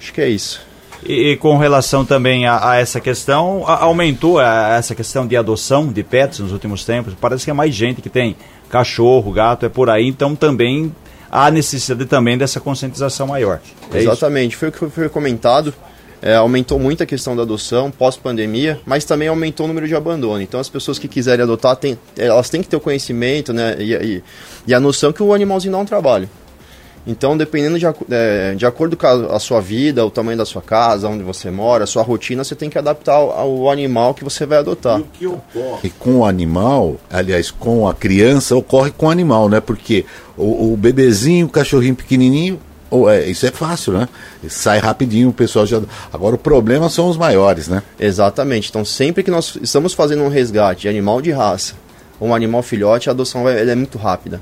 acho 0.00 0.12
que 0.12 0.20
é 0.20 0.28
isso. 0.28 0.60
E, 1.06 1.30
e 1.32 1.36
com 1.36 1.56
relação 1.56 2.04
também 2.04 2.46
a, 2.46 2.70
a 2.70 2.76
essa 2.76 3.00
questão, 3.00 3.64
a- 3.66 3.82
aumentou 3.84 4.38
a- 4.38 4.76
essa 4.76 4.94
questão 4.94 5.26
de 5.26 5.36
adoção 5.36 5.86
de 5.88 6.02
pets 6.02 6.40
nos 6.40 6.52
últimos 6.52 6.84
tempos. 6.84 7.14
Parece 7.20 7.44
que 7.44 7.50
é 7.50 7.54
mais 7.54 7.74
gente 7.74 8.02
que 8.02 8.08
tem 8.10 8.36
cachorro, 8.68 9.32
gato, 9.32 9.64
é 9.66 9.68
por 9.68 9.88
aí, 9.90 10.06
então 10.06 10.34
também 10.36 10.94
há 11.30 11.50
necessidade 11.50 12.08
também 12.08 12.36
dessa 12.36 12.60
conscientização 12.60 13.26
maior. 13.28 13.60
É 13.92 13.98
isso? 13.98 14.08
Exatamente, 14.10 14.56
foi 14.56 14.68
o 14.68 14.72
que 14.72 14.78
foi- 14.78 14.90
foi 14.90 15.08
comentado. 15.08 15.72
É, 16.22 16.34
aumentou 16.36 16.78
muito 16.78 17.02
a 17.02 17.06
questão 17.06 17.34
da 17.34 17.40
adoção 17.44 17.90
pós-pandemia, 17.90 18.78
mas 18.84 19.06
também 19.06 19.26
aumentou 19.28 19.64
o 19.64 19.68
número 19.68 19.88
de 19.88 19.94
abandono. 19.94 20.42
Então, 20.42 20.60
as 20.60 20.68
pessoas 20.68 20.98
que 20.98 21.08
quiserem 21.08 21.42
adotar, 21.42 21.74
tem, 21.76 21.98
elas 22.14 22.50
têm 22.50 22.60
que 22.60 22.68
ter 22.68 22.76
o 22.76 22.80
conhecimento 22.80 23.54
né, 23.54 23.74
e, 23.78 23.94
e- 23.94 24.22
e 24.66 24.74
a 24.74 24.78
noção 24.78 25.14
que 25.14 25.22
o 25.22 25.32
animalzinho 25.32 25.72
dá 25.72 25.78
um 25.78 25.84
trabalho. 25.86 26.28
Então, 27.06 27.36
dependendo 27.36 27.78
de, 27.78 27.86
é, 28.10 28.54
de 28.54 28.66
acordo 28.66 28.96
com 28.96 29.06
a, 29.06 29.36
a 29.36 29.38
sua 29.38 29.60
vida, 29.60 30.04
o 30.04 30.10
tamanho 30.10 30.36
da 30.36 30.44
sua 30.44 30.60
casa, 30.60 31.08
onde 31.08 31.22
você 31.22 31.50
mora, 31.50 31.84
a 31.84 31.86
sua 31.86 32.02
rotina, 32.02 32.44
você 32.44 32.54
tem 32.54 32.68
que 32.68 32.78
adaptar 32.78 33.14
ao, 33.14 33.30
ao 33.30 33.70
animal 33.70 34.14
que 34.14 34.22
você 34.22 34.44
vai 34.44 34.58
adotar. 34.58 35.00
E 35.82 35.90
com 35.90 36.18
o 36.18 36.24
animal, 36.24 36.96
aliás, 37.10 37.50
com 37.50 37.88
a 37.88 37.94
criança, 37.94 38.54
ocorre 38.54 38.90
com 38.90 39.06
o 39.06 39.10
animal, 39.10 39.48
né? 39.48 39.60
Porque 39.60 40.04
o, 40.36 40.72
o 40.72 40.76
bebezinho, 40.76 41.46
o 41.46 41.50
cachorrinho 41.50 41.94
pequenininho, 41.94 42.60
ou 42.90 43.08
é, 43.08 43.28
isso 43.28 43.46
é 43.46 43.50
fácil, 43.50 43.92
né? 43.92 44.08
Sai 44.48 44.78
rapidinho, 44.78 45.28
o 45.28 45.32
pessoal 45.32 45.64
já. 45.64 45.80
Agora 46.12 46.34
o 46.34 46.38
problema 46.38 46.88
são 46.90 47.08
os 47.08 47.16
maiores, 47.16 47.68
né? 47.68 47.82
Exatamente. 47.98 48.68
Então, 48.68 48.84
sempre 48.84 49.22
que 49.22 49.30
nós 49.30 49.56
estamos 49.62 49.94
fazendo 49.94 50.22
um 50.22 50.28
resgate 50.28 50.82
de 50.82 50.88
animal 50.88 51.22
de 51.22 51.30
raça 51.30 51.74
ou 52.20 52.28
um 52.28 52.34
animal 52.34 52.62
filhote, 52.62 53.08
a 53.08 53.12
adoção 53.12 53.42
vai- 53.42 53.58
ela 53.60 53.72
é 53.72 53.74
muito 53.74 53.96
rápida. 53.98 54.40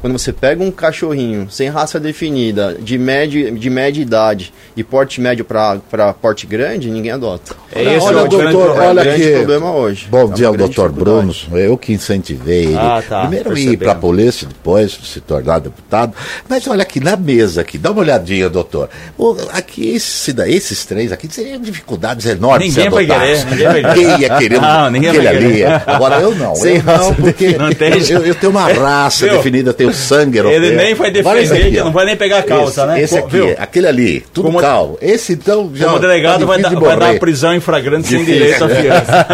Quando 0.00 0.12
você 0.16 0.32
pega 0.32 0.62
um 0.62 0.70
cachorrinho 0.70 1.48
sem 1.50 1.68
raça 1.68 1.98
definida, 2.00 2.76
de 2.80 2.96
média, 2.96 3.50
de 3.50 3.68
média 3.68 4.00
idade 4.00 4.52
e 4.76 4.82
porte 4.84 5.20
médio 5.20 5.44
para 5.44 6.14
porte 6.14 6.46
grande, 6.46 6.88
ninguém 6.90 7.10
adota. 7.10 7.54
É 7.74 7.82
esse 7.96 8.06
olha, 8.06 8.22
o 8.24 8.28
grande 8.28 8.52
doutor, 8.52 8.64
problema. 8.64 8.82
é 8.84 8.86
um 8.86 8.90
olha 8.90 9.02
grande 9.04 9.22
aqui. 9.22 9.32
problema 9.36 9.72
hoje. 9.74 10.06
Bom 10.10 10.30
É 10.30 10.34
dia 10.34 10.46
ao 10.46 10.52
grande 10.54 10.74
doutor 10.74 10.92
Bruno, 10.92 11.34
eu 11.52 11.76
que 11.76 11.92
incentivei 11.92 12.64
ele. 12.66 12.76
Ah, 12.76 13.02
tá, 13.06 13.20
Primeiro 13.22 13.50
ir 13.50 13.54
percebendo. 13.54 13.78
para 13.80 13.92
a 13.92 13.94
polícia, 13.96 14.46
depois 14.46 14.98
se 15.04 15.20
tornar 15.20 15.58
deputado. 15.58 16.14
Mas 16.48 16.66
olha 16.68 16.82
aqui, 16.82 17.00
na 17.00 17.16
mesa 17.16 17.60
aqui, 17.60 17.76
dá 17.76 17.90
uma 17.90 18.00
olhadinha, 18.02 18.48
doutor. 18.48 18.88
O- 19.18 19.36
aqui, 19.52 19.88
esse, 19.90 20.32
esses 20.46 20.84
três 20.84 21.10
aqui 21.12 21.28
seriam 21.30 21.60
dificuldades 21.60 22.24
enormes 22.26 22.74
Ninguém 22.74 22.90
vai 22.90 23.06
querer, 23.06 23.44
ninguém 23.46 23.66
vai 23.66 23.82
querer. 23.82 23.94
Ninguém 23.96 24.20
ia 24.20 24.36
querer 24.38 24.60
Não, 24.60 24.90
ninguém 24.90 25.10
aquele 25.10 25.24
vai 25.24 25.36
querer. 25.38 25.66
ali. 25.66 25.82
Agora 25.86 26.20
eu 26.20 26.34
não. 26.34 26.54
Sem 26.54 26.76
eu 26.76 26.82
raça 26.82 27.10
não. 27.10 27.15
Porque 27.16 27.56
Não 27.56 27.70
tem 27.72 27.92
eu, 28.10 28.24
eu 28.24 28.34
tenho 28.34 28.50
uma 28.52 28.66
raça 28.72 29.24
Viu? 29.26 29.36
definida, 29.36 29.72
tenho 29.72 29.92
sangue 29.92 30.38
Ele 30.38 30.48
europeu. 30.48 30.76
nem 30.76 30.94
vai 30.94 31.10
defender, 31.10 31.66
aqui, 31.66 31.76
não 31.78 31.92
vai 31.92 32.04
nem 32.06 32.16
pegar 32.16 32.38
a 32.38 32.42
calça, 32.42 32.80
esse, 32.82 32.86
né? 32.90 33.02
Esse 33.02 33.18
aqui, 33.18 33.30
viu? 33.30 33.54
aquele 33.58 33.86
ali, 33.86 34.24
tudo 34.32 34.46
Como- 34.46 34.60
cal. 34.60 34.98
Esse 35.00 35.32
então 35.32 35.70
já. 35.74 35.86
Como 35.86 35.98
delegado 35.98 36.40
tá 36.40 36.46
vai, 36.46 36.60
dar, 36.60 36.68
de 36.68 36.76
vai 36.76 36.96
dar 36.96 37.18
prisão 37.18 37.54
em 37.54 37.60
flagrante 37.60 38.08
sem 38.08 38.24
direito 38.24 38.64
à 38.64 38.68
fiança. 38.68 39.26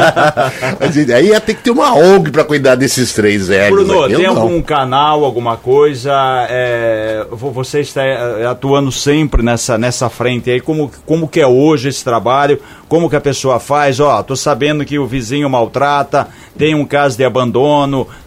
Mas 0.80 1.10
Aí 1.10 1.28
ia 1.28 1.40
ter 1.40 1.54
que 1.54 1.62
ter 1.62 1.70
uma 1.70 1.94
ONG 1.94 2.30
pra 2.30 2.44
cuidar 2.44 2.74
desses 2.74 3.12
três 3.12 3.48
velhos. 3.48 3.76
Bruno, 3.84 4.04
aqui. 4.04 4.12
Eu 4.14 4.18
tem 4.18 4.26
não. 4.28 4.36
algum 4.42 4.62
canal, 4.62 5.24
alguma 5.24 5.56
coisa? 5.56 6.12
é, 6.48 7.26
vo- 7.30 7.50
você 7.50 7.80
está 7.80 8.02
é, 8.04 8.46
atuando 8.46 8.90
sempre 8.92 9.42
nessa, 9.42 9.76
nessa 9.78 10.08
frente 10.08 10.50
aí. 10.50 10.60
Como, 10.60 10.90
como 11.06 11.26
que 11.28 11.40
é 11.40 11.46
hoje 11.46 11.88
esse 11.88 12.04
trabalho? 12.04 12.60
Como 12.88 13.08
que 13.08 13.16
a 13.16 13.20
pessoa 13.20 13.58
faz? 13.58 14.00
Ó, 14.00 14.22
tô 14.22 14.36
sabendo 14.36 14.84
que 14.84 14.98
o 14.98 15.06
vizinho 15.06 15.48
maltrata, 15.48 16.28
tem 16.58 16.74
um 16.74 16.84
caso 16.84 17.16
de 17.16 17.24
abandono, 17.24 17.71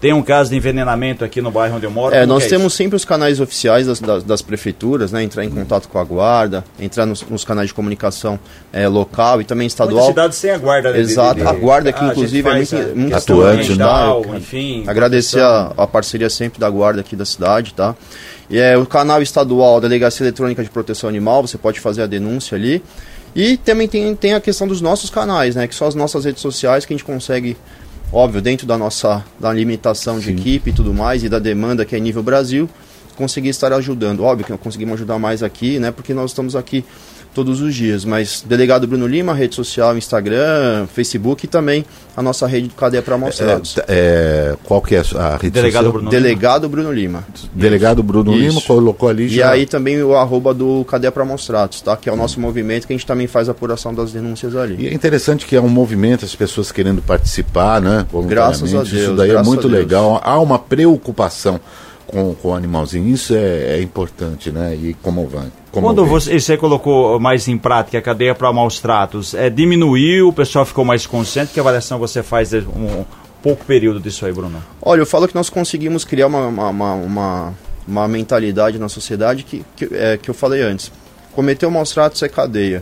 tem 0.01 0.13
um 0.13 0.21
caso 0.21 0.49
de 0.49 0.55
envenenamento 0.57 1.23
aqui 1.23 1.41
no 1.41 1.51
bairro 1.51 1.75
onde 1.77 1.85
eu 1.85 1.91
moro. 1.91 2.13
É, 2.15 2.25
nós 2.25 2.45
é 2.45 2.47
temos 2.49 2.73
sempre 2.73 2.95
os 2.95 3.05
canais 3.05 3.39
oficiais 3.39 3.87
das, 3.87 3.99
das, 3.99 4.23
das 4.23 4.41
prefeituras, 4.41 5.11
né? 5.11 5.23
Entrar 5.23 5.43
em 5.43 5.49
contato 5.49 5.87
com 5.87 5.99
a 5.99 6.03
guarda, 6.03 6.63
entrar 6.79 7.05
nos, 7.05 7.21
nos 7.29 7.43
canais 7.45 7.67
de 7.69 7.73
comunicação 7.73 8.39
é, 8.73 8.87
local 8.87 9.41
e 9.41 9.43
também 9.45 9.67
isso? 9.67 9.75
Estadual. 9.75 10.07
cidades 10.07 10.37
sem 10.37 10.51
a 10.51 10.57
guarda. 10.57 10.91
né, 10.91 10.95
de- 10.97 11.01
Exato, 11.01 11.35
de- 11.35 11.41
de- 11.41 11.47
a 11.47 11.53
guarda 11.53 11.89
aqui, 11.89 11.99
Ah, 12.03 12.07
a 12.07 12.11
inclusive, 12.11 12.49
é 12.49 12.55
muito- 12.55 12.75
muito 12.95 13.13
questão 13.13 13.39
atuante, 13.41 13.75
né? 13.77 13.85
Enfim. 14.37 14.83
Agradecer 14.87 15.41
a, 15.41 15.73
a 15.77 15.85
parceria 15.87 16.29
sempre 16.29 16.59
da 16.59 16.69
guarda 16.69 17.01
aqui 17.01 17.15
da 17.15 17.25
cidade, 17.25 17.73
tá? 17.73 17.95
E 18.49 18.59
é 18.59 18.77
o 18.77 18.85
canal 18.85 19.21
estadual, 19.21 19.81
Delegacia 19.81 20.23
Eletrônica 20.23 20.63
de 20.63 20.69
Proteção 20.69 21.09
Animal, 21.09 21.41
você 21.45 21.57
pode 21.57 21.79
fazer 21.79 22.03
a 22.03 22.07
denúncia 22.07 22.55
ali. 22.55 22.83
E 23.35 23.57
também 23.57 23.85
tem, 23.87 24.15
tem 24.15 24.33
a 24.33 24.39
questão 24.39 24.65
dos 24.67 24.79
nossos 24.81 25.09
canais, 25.09 25.55
né? 25.55 25.67
Que 25.67 25.75
são 25.75 25.87
as 25.87 25.93
nossas 25.95 26.23
redes 26.23 26.41
sociais 26.41 26.85
que 26.85 26.93
a 26.93 26.95
gente 26.97 27.03
consegue, 27.05 27.57
óbvio, 28.15 28.41
dentro 28.41 28.65
da 28.65 28.77
nossa 28.77 29.25
da 29.37 29.51
limitação 29.51 30.19
de 30.19 30.31
equipe 30.31 30.69
e 30.69 30.73
tudo 30.73 30.93
mais, 30.93 31.21
e 31.23 31.27
da 31.27 31.37
demanda 31.37 31.83
que 31.83 31.97
é 31.97 31.99
nível 31.99 32.23
Brasil, 32.23 32.69
conseguir 33.17 33.49
estar 33.49 33.73
ajudando. 33.73 34.23
Óbvio 34.23 34.45
que 34.45 34.51
não 34.51 34.57
conseguimos 34.57 34.93
ajudar 34.95 35.19
mais 35.19 35.43
aqui, 35.43 35.79
né? 35.79 35.91
Porque 35.91 36.13
nós 36.13 36.31
estamos 36.31 36.55
aqui 36.55 36.85
todos 37.35 37.61
os 37.61 37.75
dias. 37.75 38.05
Mas 38.05 38.43
Delegado 38.47 38.87
Bruno 38.87 39.05
Lima, 39.05 39.33
rede 39.33 39.53
social, 39.53 39.95
Instagram, 39.97 40.87
Facebook 40.87 41.45
e 41.45 41.47
também 41.47 41.85
a 42.15 42.21
nossa 42.23 42.47
rede 42.47 42.69
de 42.69 42.73
cadeia 42.73 43.03
para 43.03 43.15
amostrados. 43.15 43.77
É, 43.79 43.83
é, 43.89 44.57
qual 44.63 44.81
que 44.81 44.95
é 44.95 45.03
a 45.15 45.35
rede 45.35 45.51
Delegado 45.51 45.83
social? 45.83 45.91
Bruno 45.91 46.09
Delegado 46.09 46.69
Bruno 46.69 46.91
Lima. 46.91 47.23
Delegado 47.53 48.01
Bruno 48.01 48.33
Isso. 48.33 48.47
Lima 48.49 48.61
colocou 48.61 49.09
ali 49.09 49.25
E 49.25 49.29
já. 49.29 49.51
aí 49.51 49.65
também 49.65 50.01
o 50.01 50.15
arroba 50.15 50.53
do 50.53 50.85
Cadeia 50.85 51.11
para 51.11 51.23
Amostrados, 51.23 51.81
tá? 51.81 51.97
Que 51.97 52.09
é 52.09 52.13
o 52.13 52.15
nosso 52.15 52.39
movimento 52.39 52.87
que 52.87 52.93
a 52.93 52.95
gente 52.95 53.05
também 53.05 53.27
faz 53.27 53.49
a 53.49 53.51
apuração 53.51 53.93
das 53.93 54.13
denúncias 54.13 54.55
ali. 54.55 54.77
E 54.79 54.87
é 54.87 54.93
interessante 54.93 55.45
que 55.45 55.55
é 55.55 55.61
um 55.61 55.67
movimento, 55.67 56.23
as 56.23 56.35
pessoas 56.35 56.71
querendo 56.71 57.01
participar, 57.01 57.81
né? 57.81 58.05
Graças 58.27 58.73
a 58.73 58.77
Deus, 58.77 58.91
Isso 58.93 59.13
daí 59.13 59.31
é 59.31 59.43
muito 59.43 59.67
legal. 59.67 60.21
Há 60.23 60.39
uma 60.39 60.57
preocupação 60.57 61.59
com, 62.07 62.33
com 62.35 62.49
o 62.49 62.53
animalzinho. 62.53 63.07
Isso 63.13 63.33
é, 63.35 63.77
é 63.77 63.81
importante, 63.81 64.51
né? 64.51 64.75
E 64.75 64.95
como 65.01 65.27
vai. 65.27 65.47
Quando 65.71 66.05
você, 66.05 66.39
você 66.39 66.55
colocou 66.57 67.19
mais 67.19 67.47
em 67.47 67.57
prática 67.57 67.97
a 67.97 68.01
cadeia 68.01 68.33
para 68.33 68.51
maus 68.53 68.79
tratos, 68.79 69.33
é, 69.33 69.49
diminuiu, 69.49 70.29
o 70.29 70.33
pessoal 70.33 70.65
ficou 70.65 70.85
mais 70.85 71.05
consciente? 71.05 71.51
Que 71.53 71.59
avaliação 71.59 71.99
você 71.99 72.23
faz 72.23 72.49
de 72.51 72.59
um 72.59 73.03
pouco 73.43 73.65
período 73.65 73.99
disso 73.99 74.25
aí, 74.25 74.31
Bruno? 74.31 74.63
Olha, 74.81 75.01
eu 75.01 75.05
falo 75.05 75.27
que 75.27 75.35
nós 75.35 75.49
conseguimos 75.49 76.05
criar 76.05 76.27
uma, 76.27 76.47
uma, 76.47 76.69
uma, 76.69 76.93
uma, 76.93 77.53
uma 77.87 78.07
mentalidade 78.07 78.79
na 78.79 78.87
sociedade 78.87 79.43
que, 79.43 79.65
que, 79.75 79.89
é, 79.93 80.17
que 80.17 80.29
eu 80.29 80.33
falei 80.33 80.61
antes. 80.61 80.91
Cometeu 81.33 81.69
maus 81.69 81.91
tratos 81.91 82.23
é 82.23 82.29
cadeia. 82.29 82.81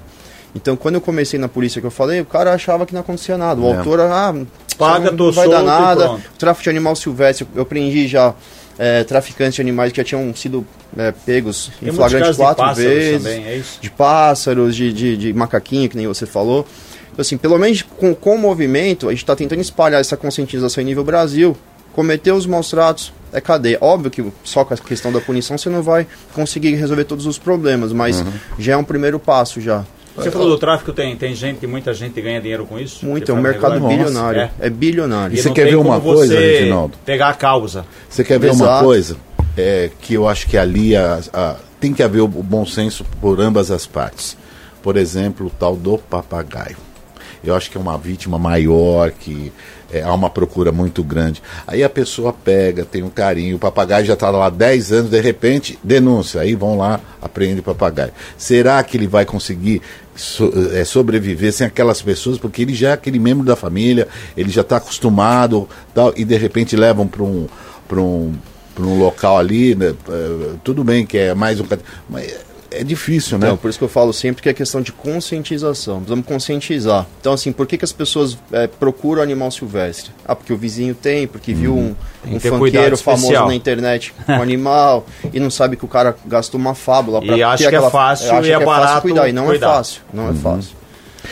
Então, 0.55 0.75
quando 0.75 0.95
eu 0.95 1.01
comecei 1.01 1.39
na 1.39 1.47
polícia 1.49 1.81
que 1.81 1.87
eu 1.87 1.91
falei, 1.91 2.21
o 2.21 2.25
cara 2.25 2.53
achava 2.53 2.85
que 2.85 2.93
não 2.93 3.01
acontecia 3.01 3.35
nada. 3.39 3.59
O 3.59 3.73
É. 3.73 3.77
autor, 3.77 3.99
ah, 4.01 4.35
Paga, 4.77 5.09
não 5.09 5.17
tô 5.17 5.31
vai 5.31 5.49
dar 5.49 5.63
nada. 5.63 6.05
pronto. 6.05 6.21
Tráfico 6.37 6.63
de 6.65 6.69
animal 6.69 6.95
silvestre, 6.95 7.47
eu 7.55 7.65
prendi 7.65 8.07
já 8.07 8.35
é, 8.77 9.03
traficantes 9.03 9.55
de 9.55 9.61
animais 9.61 9.91
que 9.91 9.97
já 9.97 10.03
tinham 10.03 10.33
sido 10.35 10.65
é, 10.97 11.11
pegos 11.25 11.71
Tem 11.79 11.89
em 11.89 11.91
flagrante 11.91 12.31
de 12.31 12.37
quatro 12.37 12.63
pássaros 12.63 12.83
vezes. 12.91 13.23
também, 13.23 13.45
é 13.45 13.55
isso? 13.57 13.79
de 13.81 13.89
pássaros, 13.91 14.75
de, 14.75 14.91
de, 14.93 15.17
de 15.17 15.33
macaquinho, 15.33 15.89
que 15.89 15.95
nem 15.97 16.07
você 16.07 16.25
falou. 16.25 16.65
Então, 17.11 17.21
assim, 17.21 17.37
pelo 17.37 17.57
menos 17.59 17.81
com, 17.83 18.15
com 18.15 18.35
o 18.35 18.37
movimento, 18.39 19.07
a 19.07 19.11
gente 19.11 19.21
está 19.23 19.35
tentando 19.35 19.61
espalhar 19.61 20.01
essa 20.01 20.17
conscientização 20.17 20.81
em 20.81 20.85
nível 20.85 21.03
Brasil. 21.03 21.55
Cometer 21.93 22.31
os 22.31 22.47
maus 22.47 22.71
tratos 22.71 23.13
é 23.31 23.39
cadeia. 23.39 23.77
Óbvio 23.79 24.09
que 24.09 24.25
só 24.43 24.65
com 24.65 24.73
a 24.73 24.77
questão 24.77 25.11
da 25.11 25.21
punição 25.21 25.55
você 25.57 25.69
não 25.69 25.83
vai 25.83 26.07
conseguir 26.33 26.73
resolver 26.73 27.03
todos 27.03 27.27
os 27.27 27.37
problemas, 27.37 27.93
mas 27.93 28.21
Uhum. 28.21 28.33
já 28.57 28.73
é 28.73 28.77
um 28.77 28.83
primeiro 28.83 29.19
passo 29.19 29.61
já. 29.61 29.85
Você 30.15 30.29
falou 30.29 30.49
do 30.49 30.57
tráfico, 30.57 30.93
tem, 30.93 31.15
tem 31.15 31.33
gente, 31.33 31.65
muita 31.65 31.93
gente 31.93 32.21
ganha 32.21 32.39
dinheiro 32.39 32.65
com 32.65 32.79
isso? 32.79 33.05
Muito, 33.05 33.31
é 33.31 33.33
um 33.33 33.41
mercado 33.41 33.73
regular? 33.73 33.97
bilionário. 33.97 34.41
É. 34.41 34.51
É, 34.59 34.69
bilionário. 34.69 35.35
E 35.35 35.39
E 35.39 35.41
você 35.41 35.49
quer 35.51 35.65
ver 35.67 35.75
uma 35.75 35.99
coisa, 35.99 36.39
Reginaldo? 36.39 36.97
Pegar 37.05 37.29
a 37.29 37.33
causa. 37.33 37.85
Você 38.09 38.23
quer 38.23 38.39
ver 38.39 38.51
uma 38.51 38.65
Exato. 38.65 38.85
coisa? 38.85 39.17
É, 39.57 39.89
que 40.01 40.13
eu 40.13 40.27
acho 40.27 40.47
que 40.47 40.57
ali 40.57 40.95
a- 40.95 41.19
a- 41.33 41.55
tem 41.79 41.93
que 41.93 42.01
haver 42.03 42.21
o, 42.21 42.25
o 42.25 42.27
bom 42.27 42.65
senso 42.65 43.03
por 43.19 43.39
ambas 43.41 43.71
as 43.71 43.85
partes. 43.87 44.37
Por 44.81 44.97
exemplo, 44.97 45.47
o 45.47 45.49
tal 45.49 45.75
do 45.75 45.97
papagaio. 45.97 46.77
Eu 47.43 47.55
acho 47.55 47.69
que 47.71 47.77
é 47.77 47.81
uma 47.81 47.97
vítima 47.97 48.37
maior, 48.39 49.11
que 49.11 49.51
é, 49.93 50.01
há 50.01 50.13
uma 50.13 50.29
procura 50.29 50.71
muito 50.71 51.03
grande. 51.03 51.41
Aí 51.67 51.83
a 51.83 51.89
pessoa 51.89 52.33
pega, 52.33 52.83
tem 52.83 53.03
um 53.03 53.09
carinho, 53.09 53.55
o 53.55 53.59
papagaio 53.59 54.05
já 54.05 54.13
está 54.13 54.29
lá 54.29 54.47
há 54.47 54.49
10 54.49 54.91
anos, 54.91 55.11
de 55.11 55.21
repente, 55.21 55.77
denúncia. 55.83 56.41
Aí 56.41 56.55
vão 56.55 56.77
lá, 56.77 56.99
apreende 57.21 57.59
o 57.59 57.63
papagaio. 57.63 58.11
Será 58.37 58.81
que 58.83 58.97
ele 58.97 59.07
vai 59.07 59.25
conseguir 59.25 59.81
so- 60.15 60.51
é, 60.73 60.83
sobreviver 60.83 61.53
sem 61.53 61.67
aquelas 61.67 62.01
pessoas? 62.01 62.37
Porque 62.37 62.61
ele 62.61 62.73
já 62.73 62.89
é 62.89 62.93
aquele 62.93 63.19
membro 63.19 63.45
da 63.45 63.55
família, 63.55 64.07
ele 64.35 64.49
já 64.49 64.61
está 64.61 64.77
acostumado, 64.77 65.67
tal, 65.93 66.13
e 66.15 66.25
de 66.25 66.35
repente 66.37 66.75
levam 66.75 67.07
para 67.07 67.23
um, 67.23 67.47
um, 67.91 68.33
pra 68.75 68.83
um 68.85 68.97
local 68.99 69.37
ali, 69.37 69.75
né, 69.75 69.93
é, 70.09 70.49
tudo 70.63 70.83
bem 70.83 71.05
que 71.05 71.17
é 71.17 71.33
mais 71.33 71.59
um. 71.59 71.65
Mas 72.09 72.33
é 72.79 72.83
difícil, 72.83 73.37
né? 73.37 73.47
Então, 73.47 73.57
por 73.57 73.69
isso 73.69 73.77
que 73.77 73.85
eu 73.85 73.89
falo 73.89 74.13
sempre 74.13 74.41
que 74.41 74.49
é 74.49 74.53
questão 74.53 74.81
de 74.81 74.91
conscientização. 74.91 75.97
Precisamos 75.97 76.25
conscientizar. 76.25 77.05
Então, 77.19 77.33
assim, 77.33 77.51
por 77.51 77.67
que, 77.67 77.77
que 77.77 77.85
as 77.85 77.91
pessoas 77.91 78.37
é, 78.51 78.67
procuram 78.67 79.21
animal 79.21 79.51
silvestre? 79.51 80.11
Ah, 80.25 80.35
porque 80.35 80.51
o 80.51 80.57
vizinho 80.57 80.95
tem, 80.95 81.27
porque 81.27 81.53
viu 81.53 81.75
um, 81.75 81.95
Tem 82.23 82.35
um 82.35 82.39
ter 82.39 82.49
funkeiro 82.49 82.97
famoso 82.97 83.23
especial. 83.23 83.47
na 83.47 83.55
internet 83.55 84.13
com 84.25 84.33
animal 84.41 85.05
e 85.33 85.39
não 85.39 85.49
sabe 85.49 85.75
que 85.77 85.85
o 85.85 85.87
cara 85.87 86.15
gastou 86.25 86.59
uma 86.59 86.75
fábula 86.75 87.19
E 87.23 87.27
pra 87.27 87.49
acha 87.49 87.63
ter 87.63 87.69
que 87.69 87.75
é 87.75 87.89
fácil 87.89 88.35
acha 88.35 88.47
e 88.47 88.51
é 88.51 88.59
que 88.59 88.65
barato 88.65 89.01
cuidar. 89.01 89.29
E 89.29 89.31
não 89.31 89.45
cuidar. 89.45 89.67
é 89.67 89.69
fácil. 89.75 90.01
Não 90.13 90.29
é 90.29 90.33
fácil. 90.33 90.83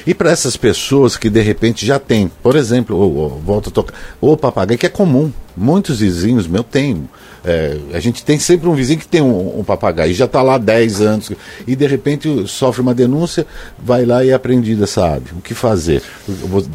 E 0.06 0.14
para 0.14 0.32
essas 0.32 0.56
pessoas 0.56 1.18
que 1.18 1.30
de 1.30 1.42
repente 1.42 1.86
já 1.86 2.00
têm, 2.00 2.32
por 2.42 2.56
exemplo, 2.56 2.96
o, 2.96 3.26
o, 3.26 3.30
volta 3.30 3.70
a 3.70 3.72
tocar, 3.72 3.94
o 4.20 4.36
papagaio, 4.38 4.78
que 4.80 4.86
é 4.86 4.89
comum, 4.89 5.32
muitos 5.56 6.00
vizinhos 6.00 6.48
meus 6.48 6.66
têm. 6.66 7.08
É, 7.44 7.78
a 7.94 8.00
gente 8.00 8.24
tem 8.24 8.38
sempre 8.38 8.68
um 8.70 8.74
vizinho 8.74 9.00
que 9.00 9.08
tem 9.08 9.22
um, 9.22 9.60
um 9.60 9.64
papagaio, 9.64 10.12
e 10.12 10.14
já 10.14 10.26
está 10.26 10.42
lá 10.42 10.56
há 10.56 10.58
10 10.58 11.02
anos, 11.02 11.32
e 11.66 11.76
de 11.76 11.88
repente 11.88 12.48
sofre 12.48 12.82
uma 12.82 12.94
denúncia, 12.94 13.46
vai 13.80 14.06
lá 14.06 14.24
e 14.24 14.30
é 14.30 14.34
apreendida 14.34 14.84
essa 14.84 15.14
ave. 15.14 15.32
O 15.38 15.42
que 15.42 15.54
fazer? 15.54 16.02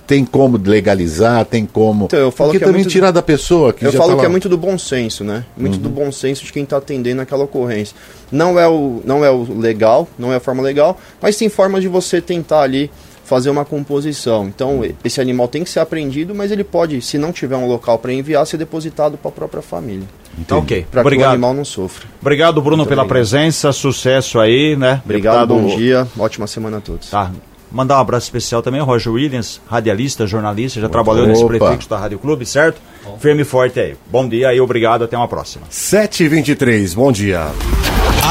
Tem 0.06 0.24
como 0.24 0.56
legalizar, 0.56 1.44
tem 1.44 1.64
como. 1.64 2.06
Então, 2.06 2.18
eu 2.18 2.30
falo 2.30 2.50
Porque 2.50 2.58
que 2.58 2.64
é 2.64 2.66
também 2.66 2.82
muito- 2.82 2.92
tirar 2.92 3.10
da 3.10 3.22
pessoa 3.22 3.72
que 3.72 3.84
Eu 3.84 3.92
falo 3.92 4.14
tá 4.14 4.20
que 4.20 4.26
é 4.26 4.28
muito 4.28 4.48
do 4.48 4.56
bom 4.58 4.76
senso, 4.78 5.22
né? 5.22 5.44
Muito 5.56 5.78
do 5.78 5.88
bom 5.88 6.10
senso 6.10 6.44
de 6.44 6.52
quem 6.52 6.64
está 6.64 6.78
atendendo 6.78 7.20
aquela 7.22 7.44
ocorrência. 7.44 7.96
Não 8.30 8.58
é, 8.58 8.66
o, 8.66 9.00
não 9.04 9.24
é 9.24 9.30
o 9.30 9.44
legal, 9.58 10.08
não 10.18 10.32
é 10.32 10.36
a 10.36 10.40
forma 10.40 10.62
legal, 10.62 10.98
mas 11.20 11.36
tem 11.36 11.48
formas 11.48 11.82
de 11.82 11.88
você 11.88 12.20
tentar 12.20 12.62
ali 12.62 12.90
fazer 13.26 13.50
uma 13.50 13.64
composição. 13.64 14.46
Então, 14.46 14.82
esse 15.04 15.20
animal 15.20 15.48
tem 15.48 15.64
que 15.64 15.68
ser 15.70 15.80
apreendido, 15.80 16.34
mas 16.34 16.50
ele 16.52 16.62
pode, 16.64 17.02
se 17.02 17.18
não 17.18 17.32
tiver 17.32 17.56
um 17.56 17.66
local 17.66 17.98
para 17.98 18.12
enviar, 18.12 18.46
ser 18.46 18.56
depositado 18.56 19.18
para 19.18 19.28
a 19.30 19.32
própria 19.32 19.60
família. 19.62 20.06
Tá 20.46 20.56
ok. 20.56 20.86
Para 20.90 21.02
que 21.02 21.16
o 21.16 21.28
animal 21.28 21.52
não 21.52 21.64
sofra. 21.64 22.06
Obrigado, 22.20 22.60
Bruno, 22.62 22.78
Muito 22.78 22.88
pela 22.88 23.02
obrigado. 23.02 23.18
presença. 23.18 23.72
Sucesso 23.72 24.38
aí, 24.38 24.76
né? 24.76 25.00
Obrigado, 25.04 25.48
Deputado- 25.48 25.68
bom 25.70 25.76
dia, 25.76 26.06
ótima 26.18 26.46
semana 26.46 26.76
a 26.78 26.80
todos. 26.80 27.10
Tá. 27.10 27.32
Mandar 27.72 27.96
um 27.96 28.00
abraço 28.00 28.26
especial 28.26 28.62
também 28.62 28.80
ao 28.80 28.86
Roger 28.86 29.12
Williams, 29.12 29.60
radialista, 29.68 30.24
jornalista, 30.26 30.80
já 30.80 30.88
trabalhou 30.88 31.26
nesse 31.26 31.44
prefixo 31.44 31.88
da 31.90 31.98
Rádio 31.98 32.18
Clube, 32.20 32.46
certo? 32.46 32.80
Firme 33.18 33.42
e 33.42 33.44
forte 33.44 33.80
aí. 33.80 33.96
Bom 34.10 34.28
dia 34.28 34.54
e 34.54 34.60
obrigado, 34.60 35.02
até 35.02 35.16
uma 35.16 35.26
próxima. 35.26 35.66
7h23, 35.68 36.94
bom 36.94 37.10
dia. 37.10 37.46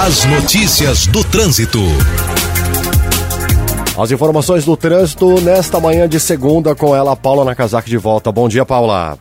As 0.06 0.24
notícias 0.26 1.06
do 1.08 1.22
trânsito. 1.24 1.80
As 3.98 4.12
informações 4.12 4.66
do 4.66 4.76
trânsito 4.76 5.40
nesta 5.40 5.80
manhã 5.80 6.08
de 6.08 6.20
segunda 6.20 6.76
com 6.76 6.94
ela, 6.94 7.16
Paula 7.16 7.46
Nakazaki 7.46 7.90
de 7.90 7.98
volta. 7.98 8.30
Bom 8.30 8.50
dia, 8.50 8.66
Paula. 8.66 9.18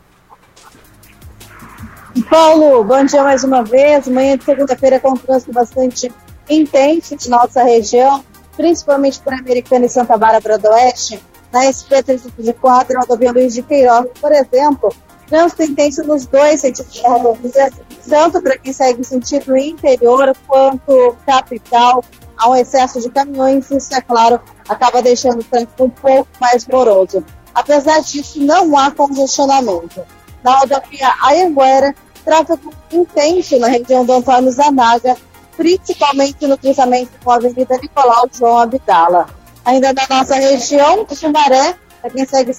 Paulo, 2.28 2.82
bom 2.82 3.04
dia 3.04 3.22
mais 3.22 3.44
uma 3.44 3.62
vez. 3.62 4.08
Manhã 4.08 4.36
de 4.36 4.42
segunda-feira 4.42 4.98
com 4.98 5.12
um 5.12 5.16
trânsito 5.16 5.52
bastante 5.52 6.12
intenso 6.50 7.16
de 7.16 7.30
nossa 7.30 7.62
região, 7.62 8.24
principalmente 8.56 9.20
por 9.20 9.32
Americana 9.32 9.86
e 9.86 9.88
Santa 9.88 10.18
Bárbara 10.18 10.58
do 10.58 10.68
Oeste, 10.68 11.22
na 11.52 11.66
SP-304, 11.66 12.96
rodovia 13.00 13.30
Luiz 13.30 13.54
de 13.54 13.62
Queiroz, 13.62 14.08
por 14.20 14.32
exemplo. 14.32 14.92
Trânsito 15.28 15.62
intenso 15.62 16.02
nos 16.02 16.26
dois 16.26 16.60
sentidos 16.60 17.00
da 17.00 17.10
rodovia, 17.10 17.70
tanto 18.08 18.42
para 18.42 18.58
quem 18.58 18.72
segue 18.72 19.04
sentido 19.04 19.56
interior 19.56 20.36
quanto 20.48 21.16
capital. 21.24 22.04
Há 22.36 22.50
um 22.50 22.56
excesso 22.56 23.00
de 23.00 23.10
caminhões, 23.10 23.70
isso, 23.70 23.94
é 23.94 24.00
claro, 24.00 24.40
acaba 24.68 25.02
deixando 25.02 25.40
o 25.40 25.44
trânsito 25.44 25.84
um 25.84 25.90
pouco 25.90 26.28
mais 26.40 26.66
moroso. 26.66 27.24
Apesar 27.54 28.00
disso, 28.00 28.40
não 28.42 28.76
há 28.76 28.90
congestionamento. 28.90 30.04
na 30.42 30.58
rodovia 30.58 31.14
Ayanguera, 31.22 31.94
tráfego 32.24 32.72
intenso 32.92 33.58
na 33.58 33.68
região 33.68 34.04
do 34.04 34.12
Antônio 34.12 34.50
Zanaga, 34.50 35.16
principalmente 35.56 36.46
no 36.46 36.58
cruzamento 36.58 37.12
com 37.22 37.30
a 37.30 37.36
Avenida 37.36 37.78
Nicolau 37.80 38.28
João 38.32 38.58
Abdala. 38.58 39.26
Ainda 39.64 39.92
na 39.92 40.06
nossa 40.10 40.34
região, 40.34 41.06
Sumaré, 41.10 41.74
para 42.02 42.10
quem 42.10 42.26
segue 42.26 42.54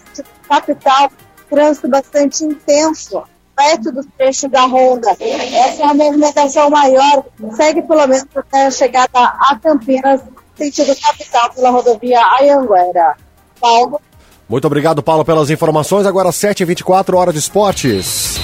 capital, 0.47 1.11
trânsito 1.49 1.87
bastante 1.87 2.43
intenso, 2.43 3.21
perto 3.55 3.91
do 3.91 4.03
trecho 4.17 4.47
da 4.49 4.65
Ronda. 4.65 5.15
Essa 5.19 5.83
é 5.83 5.85
uma 5.85 5.93
movimentação 5.93 6.69
maior, 6.69 7.23
segue 7.55 7.81
pelo 7.81 8.07
menos 8.07 8.25
até 8.35 8.65
a 8.65 8.71
chegada 8.71 9.19
a 9.19 9.57
Campinas, 9.61 10.21
sentido 10.55 10.95
capital, 10.99 11.51
pela 11.53 11.69
rodovia 11.69 12.19
Ayanguera. 12.39 13.15
Paulo. 13.59 14.01
Muito 14.47 14.65
obrigado, 14.65 15.01
Paulo, 15.01 15.25
pelas 15.25 15.49
informações. 15.49 16.05
Agora 16.05 16.29
7h24, 16.29 17.15
hora 17.15 17.33
de 17.33 17.39
esportes. 17.39 18.37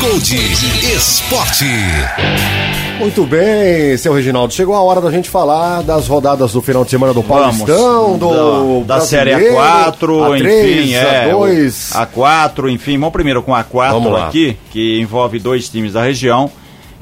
Gold 0.00 0.34
Esporte. 0.94 1.66
Muito 2.98 3.26
bem, 3.26 3.96
seu 3.98 4.12
Reginaldo. 4.14 4.54
Chegou 4.54 4.74
a 4.74 4.82
hora 4.82 5.00
da 5.00 5.10
gente 5.10 5.28
falar 5.28 5.82
das 5.82 6.08
rodadas 6.08 6.52
do 6.52 6.62
final 6.62 6.82
de 6.82 6.90
semana 6.90 7.12
do 7.12 7.20
Vamos. 7.20 7.58
Paulistão, 7.58 8.18
do 8.18 8.84
da, 8.84 8.96
da 8.96 9.00
Série 9.02 9.30
Brasileiro, 9.30 9.58
A4, 9.58 10.00
A3, 10.00 10.80
enfim, 10.80 10.94
é. 10.94 11.30
A2. 11.30 11.94
o 11.94 12.20
A4, 12.22 12.70
enfim, 12.72 12.98
vamos 12.98 13.12
primeiro 13.12 13.42
com 13.42 13.54
a 13.54 13.62
Vamos 13.62 14.08
A4 14.08 14.12
lá. 14.12 14.26
aqui, 14.28 14.56
que 14.70 14.98
envolve 14.98 15.38
dois 15.38 15.68
times 15.68 15.92
da 15.92 16.02
região. 16.02 16.50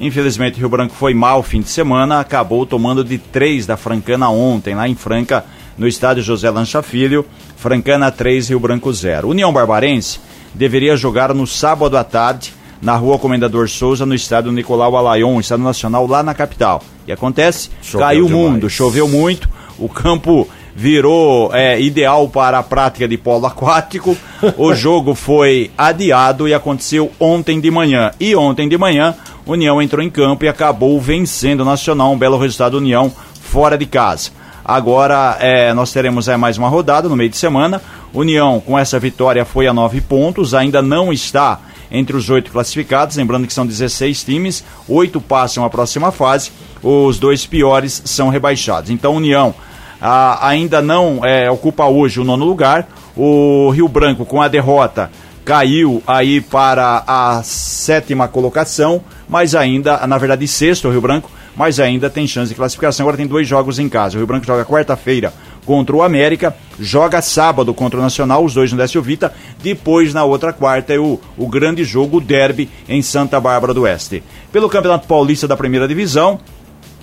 Infelizmente, 0.01 0.59
Rio 0.59 0.69
Branco 0.69 0.95
foi 0.95 1.15
mal 1.15 1.43
fim 1.45 1.61
de 1.61 1.69
semana, 1.69 2.19
acabou 2.19 2.67
tomando 2.67 3.05
de 3.05 3.17
três 3.17 3.65
da 3.65 3.77
Francana 3.77 4.29
ontem, 4.29 4.75
lá 4.75 4.89
em 4.89 4.97
Franca, 4.97 5.45
no 5.79 5.87
estádio 5.87 6.23
José 6.25 6.51
Lancha 6.51 6.83
Filho. 6.83 7.25
Francana 7.57 8.11
3, 8.11 8.49
Rio 8.51 8.59
Branco 8.61 8.93
0. 8.93 9.29
União 9.29 9.53
Barbarense 9.53 10.19
deveria 10.53 10.97
jogar 10.97 11.33
no 11.33 11.47
sábado 11.47 11.97
à 11.97 12.03
tarde, 12.03 12.53
na 12.85 12.97
rua 12.97 13.19
Comendador 13.19 13.67
Souza, 13.67 14.05
no 14.05 14.15
estádio 14.15 14.53
Nicolau 14.53 14.95
Alayon, 14.95 15.41
estádio 15.41 15.65
nacional 15.65 16.07
lá 16.07 16.23
na 16.23 16.35
capital. 16.35 16.83
E 17.09 17.13
acontece, 17.13 17.71
Choveu 17.83 18.07
caiu 18.07 18.27
o 18.27 18.31
mundo, 18.31 18.69
choveu 18.69 19.09
muito, 19.09 19.49
o 19.79 19.89
campo 19.89 20.47
virou 20.77 21.51
é, 21.55 21.81
ideal 21.81 22.29
para 22.29 22.59
a 22.59 22.63
prática 22.63 23.09
de 23.09 23.17
polo 23.17 23.47
aquático. 23.47 24.15
O 24.59 24.75
jogo 24.75 25.15
foi 25.15 25.71
adiado 25.79 26.47
e 26.47 26.53
aconteceu 26.53 27.11
ontem 27.19 27.59
de 27.59 27.71
manhã. 27.71 28.11
E 28.21 28.37
ontem 28.37 28.69
de 28.69 28.77
manhã, 28.77 29.15
União 29.47 29.81
entrou 29.81 30.05
em 30.05 30.11
campo 30.11 30.45
e 30.45 30.49
acabou 30.49 31.01
vencendo 31.01 31.61
o 31.61 31.65
Nacional. 31.65 32.13
Um 32.13 32.19
belo 32.19 32.37
resultado, 32.37 32.77
União 32.77 33.11
fora 33.41 33.79
de 33.79 33.87
casa. 33.87 34.31
Agora 34.63 35.39
é, 35.41 35.73
nós 35.73 35.91
teremos 35.91 36.29
é, 36.29 36.37
mais 36.37 36.59
uma 36.59 36.69
rodada 36.69 37.09
no 37.09 37.17
meio 37.17 37.31
de 37.31 37.39
semana. 37.39 37.81
União, 38.13 38.61
com 38.61 38.79
essa 38.79 38.99
vitória, 38.99 39.47
foi 39.47 39.67
a 39.67 39.73
nove 39.73 40.03
pontos, 40.03 40.53
ainda 40.53 40.83
não 40.83 41.11
está 41.11 41.59
entre 41.91 42.17
os 42.17 42.31
oito 42.31 42.51
classificados. 42.51 43.17
Lembrando 43.17 43.47
que 43.47 43.53
são 43.53 43.67
16 43.67 44.25
times, 44.25 44.65
oito 44.89 45.21
passam 45.21 45.65
à 45.65 45.71
próxima 45.71 46.11
fase, 46.11 46.51
os 46.83 47.19
dois 47.19 47.47
piores 47.47 48.03
são 48.05 48.29
rebaixados. 48.29 48.91
Então, 48.91 49.17
União 49.17 49.55
ah, 50.01 50.47
ainda 50.47 50.83
não 50.83 51.25
é, 51.25 51.51
ocupa 51.51 51.87
hoje 51.87 52.21
o 52.21 52.25
nono 52.25 52.45
lugar. 52.45 52.87
O 53.17 53.71
Rio 53.71 53.89
Branco, 53.89 54.27
com 54.27 54.43
a 54.43 54.49
derrota, 54.49 55.11
caiu 55.45 56.03
aí 56.07 56.41
para 56.41 57.05
a 57.07 57.43
sétima 57.43 58.27
colocação, 58.27 59.01
mas 59.29 59.55
ainda, 59.55 60.07
na 60.07 60.19
verdade, 60.19 60.49
sexto 60.49 60.89
o 60.89 60.91
Rio 60.91 61.01
Branco, 61.01 61.31
mas 61.57 61.79
ainda 61.79 62.11
tem 62.11 62.27
chance 62.27 62.49
de 62.49 62.55
classificação. 62.55 63.05
Agora 63.05 63.17
tem 63.17 63.27
dois 63.27 63.47
jogos 63.47 63.79
em 63.79 63.89
casa. 63.89 64.17
O 64.17 64.19
Rio 64.19 64.27
Branco 64.27 64.47
joga 64.47 64.65
quarta-feira 64.65 65.33
contra 65.65 65.97
o 65.97 66.03
América, 66.03 66.55
joga 66.79 67.23
sábado 67.23 67.73
contra 67.73 67.99
o 67.99 68.03
Nacional, 68.03 68.45
os 68.45 68.55
dois 68.55 68.71
no 68.71 68.79
Décio 68.79 69.03
Vita. 69.03 69.33
Depois, 69.63 70.13
na 70.13 70.25
outra 70.25 70.53
quarta, 70.53 70.93
é 70.93 70.99
o, 70.99 71.19
o 71.37 71.49
grande 71.49 71.85
jogo, 71.85 72.19
o 72.19 72.21
derby, 72.21 72.69
em 72.89 73.03
Santa 73.03 73.41
Bárbara 73.41 73.75
do 73.75 73.83
Oeste. 73.83 74.23
Pelo 74.53 74.69
Campeonato 74.69 75.07
Paulista 75.07 75.49
da 75.49 75.57
Primeira 75.57 75.89
Divisão, 75.89 76.39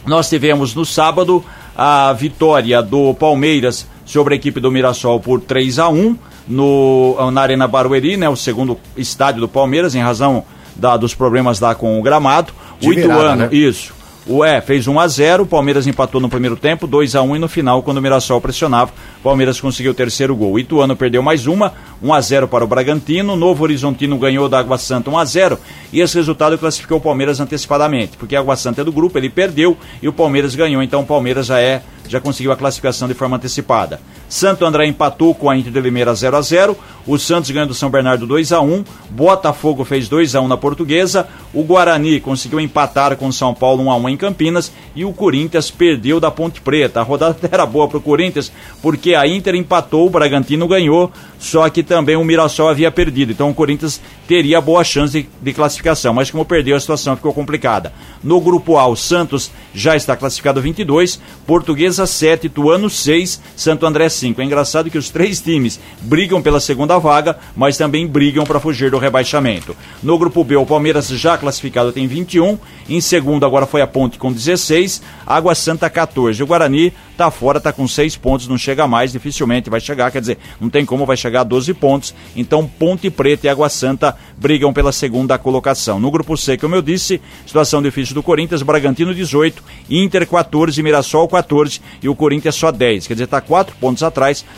nós 0.05 0.29
tivemos 0.29 0.75
no 0.75 0.85
sábado 0.85 1.43
a 1.75 2.13
vitória 2.13 2.81
do 2.81 3.13
Palmeiras 3.13 3.87
sobre 4.05 4.33
a 4.33 4.37
equipe 4.37 4.59
do 4.59 4.71
Mirassol 4.71 5.19
por 5.19 5.39
3 5.41 5.79
a 5.79 5.89
1 5.89 6.17
no, 6.47 7.31
na 7.31 7.41
Arena 7.41 7.67
Barueri, 7.67 8.17
né, 8.17 8.27
o 8.27 8.35
segundo 8.35 8.77
estádio 8.97 9.41
do 9.41 9.47
Palmeiras, 9.47 9.95
em 9.95 10.01
razão 10.01 10.43
da, 10.75 10.97
dos 10.97 11.13
problemas 11.13 11.59
lá 11.59 11.73
com 11.75 11.99
o 11.99 12.01
gramado. 12.01 12.53
De 12.79 12.87
o 12.87 12.89
virada, 12.89 13.13
Ituano, 13.13 13.41
né? 13.43 13.49
isso. 13.51 13.93
O 14.27 14.45
é, 14.45 14.61
fez 14.61 14.87
1 14.87 14.99
a 14.99 15.07
0 15.07 15.43
o 15.43 15.47
Palmeiras 15.47 15.87
empatou 15.87 16.21
no 16.21 16.29
primeiro 16.29 16.55
tempo, 16.55 16.85
2 16.85 17.15
a 17.15 17.23
1 17.23 17.37
e 17.37 17.39
no 17.39 17.49
final, 17.49 17.81
quando 17.81 17.97
o 17.97 18.01
Mirassol 18.01 18.39
pressionava, 18.39 18.91
o 19.19 19.23
Palmeiras 19.23 19.59
conseguiu 19.59 19.93
o 19.93 19.95
terceiro 19.95 20.35
gol. 20.35 20.53
O 20.53 20.59
Ituano 20.59 20.95
perdeu 20.95 21.23
mais 21.23 21.47
uma, 21.47 21.73
1 22.03 22.13
a 22.13 22.21
0 22.21 22.47
para 22.47 22.63
o 22.63 22.67
Bragantino, 22.67 23.35
Novo 23.35 23.63
Horizontino 23.63 24.19
ganhou 24.19 24.47
da 24.47 24.59
Água 24.59 24.77
Santa 24.77 25.09
1 25.09 25.17
a 25.17 25.25
0 25.25 25.59
e 25.91 26.01
esse 26.01 26.15
resultado 26.15 26.55
classificou 26.57 26.99
o 26.99 27.01
Palmeiras 27.01 27.39
antecipadamente, 27.39 28.15
porque 28.15 28.35
a 28.35 28.39
Água 28.39 28.55
Santa 28.55 28.81
é 28.81 28.83
do 28.83 28.91
grupo, 28.91 29.17
ele 29.17 29.29
perdeu 29.29 29.75
e 30.03 30.07
o 30.07 30.13
Palmeiras 30.13 30.53
ganhou, 30.53 30.83
então 30.83 31.01
o 31.01 31.05
Palmeiras 31.05 31.47
já 31.47 31.59
é 31.59 31.81
já 32.07 32.19
conseguiu 32.19 32.51
a 32.51 32.57
classificação 32.57 33.07
de 33.07 33.13
forma 33.13 33.37
antecipada. 33.37 33.99
Santo 34.31 34.63
André 34.63 34.85
empatou 34.87 35.35
com 35.35 35.49
a 35.49 35.57
Inter 35.57 35.73
de 35.73 35.81
Limeira 35.81 36.15
0 36.15 36.37
a 36.37 36.41
0 36.41 36.77
o 37.05 37.17
Santos 37.17 37.51
ganhou 37.51 37.67
do 37.67 37.73
São 37.73 37.89
Bernardo 37.89 38.25
2 38.25 38.53
a 38.53 38.61
1 38.61 38.85
Botafogo 39.09 39.83
fez 39.83 40.07
2 40.07 40.35
a 40.35 40.41
1 40.41 40.47
na 40.47 40.55
Portuguesa, 40.55 41.27
o 41.53 41.63
Guarani 41.63 42.19
conseguiu 42.21 42.61
empatar 42.61 43.17
com 43.17 43.27
o 43.27 43.33
São 43.33 43.53
Paulo 43.53 43.83
1 43.83 43.91
a 43.91 43.95
1 43.97 44.09
em 44.09 44.17
Campinas 44.17 44.71
e 44.95 45.03
o 45.03 45.11
Corinthians 45.11 45.69
perdeu 45.69 46.17
da 46.17 46.31
Ponte 46.31 46.61
Preta. 46.61 47.01
A 47.01 47.03
rodada 47.03 47.37
era 47.51 47.65
boa 47.65 47.89
para 47.89 47.97
o 47.97 48.01
Corinthians, 48.01 48.51
porque 48.81 49.15
a 49.15 49.27
Inter 49.27 49.55
empatou, 49.55 50.07
o 50.07 50.09
Bragantino 50.09 50.65
ganhou, 50.67 51.11
só 51.37 51.67
que 51.69 51.83
também 51.83 52.15
o 52.15 52.23
Mirassol 52.23 52.69
havia 52.69 52.89
perdido. 52.89 53.33
Então 53.33 53.49
o 53.49 53.53
Corinthians 53.53 53.99
teria 54.27 54.61
boa 54.61 54.83
chance 54.83 55.11
de, 55.11 55.29
de 55.41 55.53
classificação, 55.53 56.13
mas 56.13 56.31
como 56.31 56.45
perdeu, 56.45 56.77
a 56.77 56.79
situação 56.79 57.17
ficou 57.17 57.33
complicada. 57.33 57.91
No 58.23 58.39
grupo 58.39 58.77
A, 58.77 58.87
o 58.87 58.95
Santos 58.95 59.51
já 59.73 59.95
está 59.95 60.15
classificado 60.15 60.61
22, 60.61 61.19
Portuguesa 61.45 62.05
7, 62.05 62.47
Tuano 62.47 62.89
6, 62.89 63.41
Santo 63.57 63.85
André 63.85 64.07
5. 64.21 64.39
É 64.39 64.45
engraçado 64.45 64.89
que 64.89 64.97
os 64.97 65.09
três 65.09 65.41
times 65.41 65.79
brigam 66.01 66.41
pela 66.41 66.59
segunda 66.59 66.97
vaga, 66.97 67.37
mas 67.55 67.77
também 67.77 68.07
brigam 68.07 68.45
para 68.45 68.59
fugir 68.59 68.91
do 68.91 68.97
rebaixamento. 68.97 69.75
No 70.01 70.17
grupo 70.17 70.43
B, 70.43 70.55
o 70.55 70.65
Palmeiras 70.65 71.07
já 71.09 71.37
classificado 71.37 71.91
tem 71.91 72.07
21, 72.07 72.57
em 72.87 73.01
segundo 73.01 73.45
agora 73.45 73.65
foi 73.65 73.81
a 73.81 73.87
Ponte 73.87 74.17
com 74.17 74.31
16, 74.31 75.01
Água 75.25 75.55
Santa 75.55 75.89
14. 75.89 76.41
O 76.41 76.47
Guarani 76.47 76.93
tá 77.17 77.29
fora, 77.29 77.59
tá 77.59 77.71
com 77.71 77.87
6 77.87 78.15
pontos, 78.17 78.47
não 78.47 78.57
chega 78.57 78.87
mais, 78.87 79.11
dificilmente 79.11 79.69
vai 79.69 79.79
chegar, 79.79 80.11
quer 80.11 80.21
dizer, 80.21 80.37
não 80.59 80.69
tem 80.69 80.85
como 80.85 81.05
vai 81.05 81.17
chegar 81.17 81.41
a 81.41 81.43
12 81.43 81.73
pontos. 81.73 82.13
Então 82.35 82.67
Ponte 82.67 83.09
Preta 83.09 83.47
e 83.47 83.49
Água 83.49 83.69
Santa 83.69 84.15
brigam 84.37 84.73
pela 84.73 84.91
segunda 84.91 85.37
colocação. 85.37 85.99
No 85.99 86.11
grupo 86.11 86.37
C, 86.37 86.57
como 86.57 86.75
eu 86.75 86.81
disse, 86.81 87.21
situação 87.45 87.81
difícil 87.81 88.15
do 88.15 88.23
Corinthians, 88.23 88.61
Bragantino 88.61 89.13
18, 89.13 89.63
Inter 89.89 90.27
14, 90.27 90.81
Mirassol 90.81 91.27
14 91.27 91.79
e 92.01 92.09
o 92.09 92.15
Corinthians 92.15 92.55
só 92.55 92.71
10. 92.71 93.07
Quer 93.07 93.13
dizer, 93.13 93.25
está 93.25 93.41
4 93.41 93.75
pontos 93.79 94.03
atrás, 94.03 94.10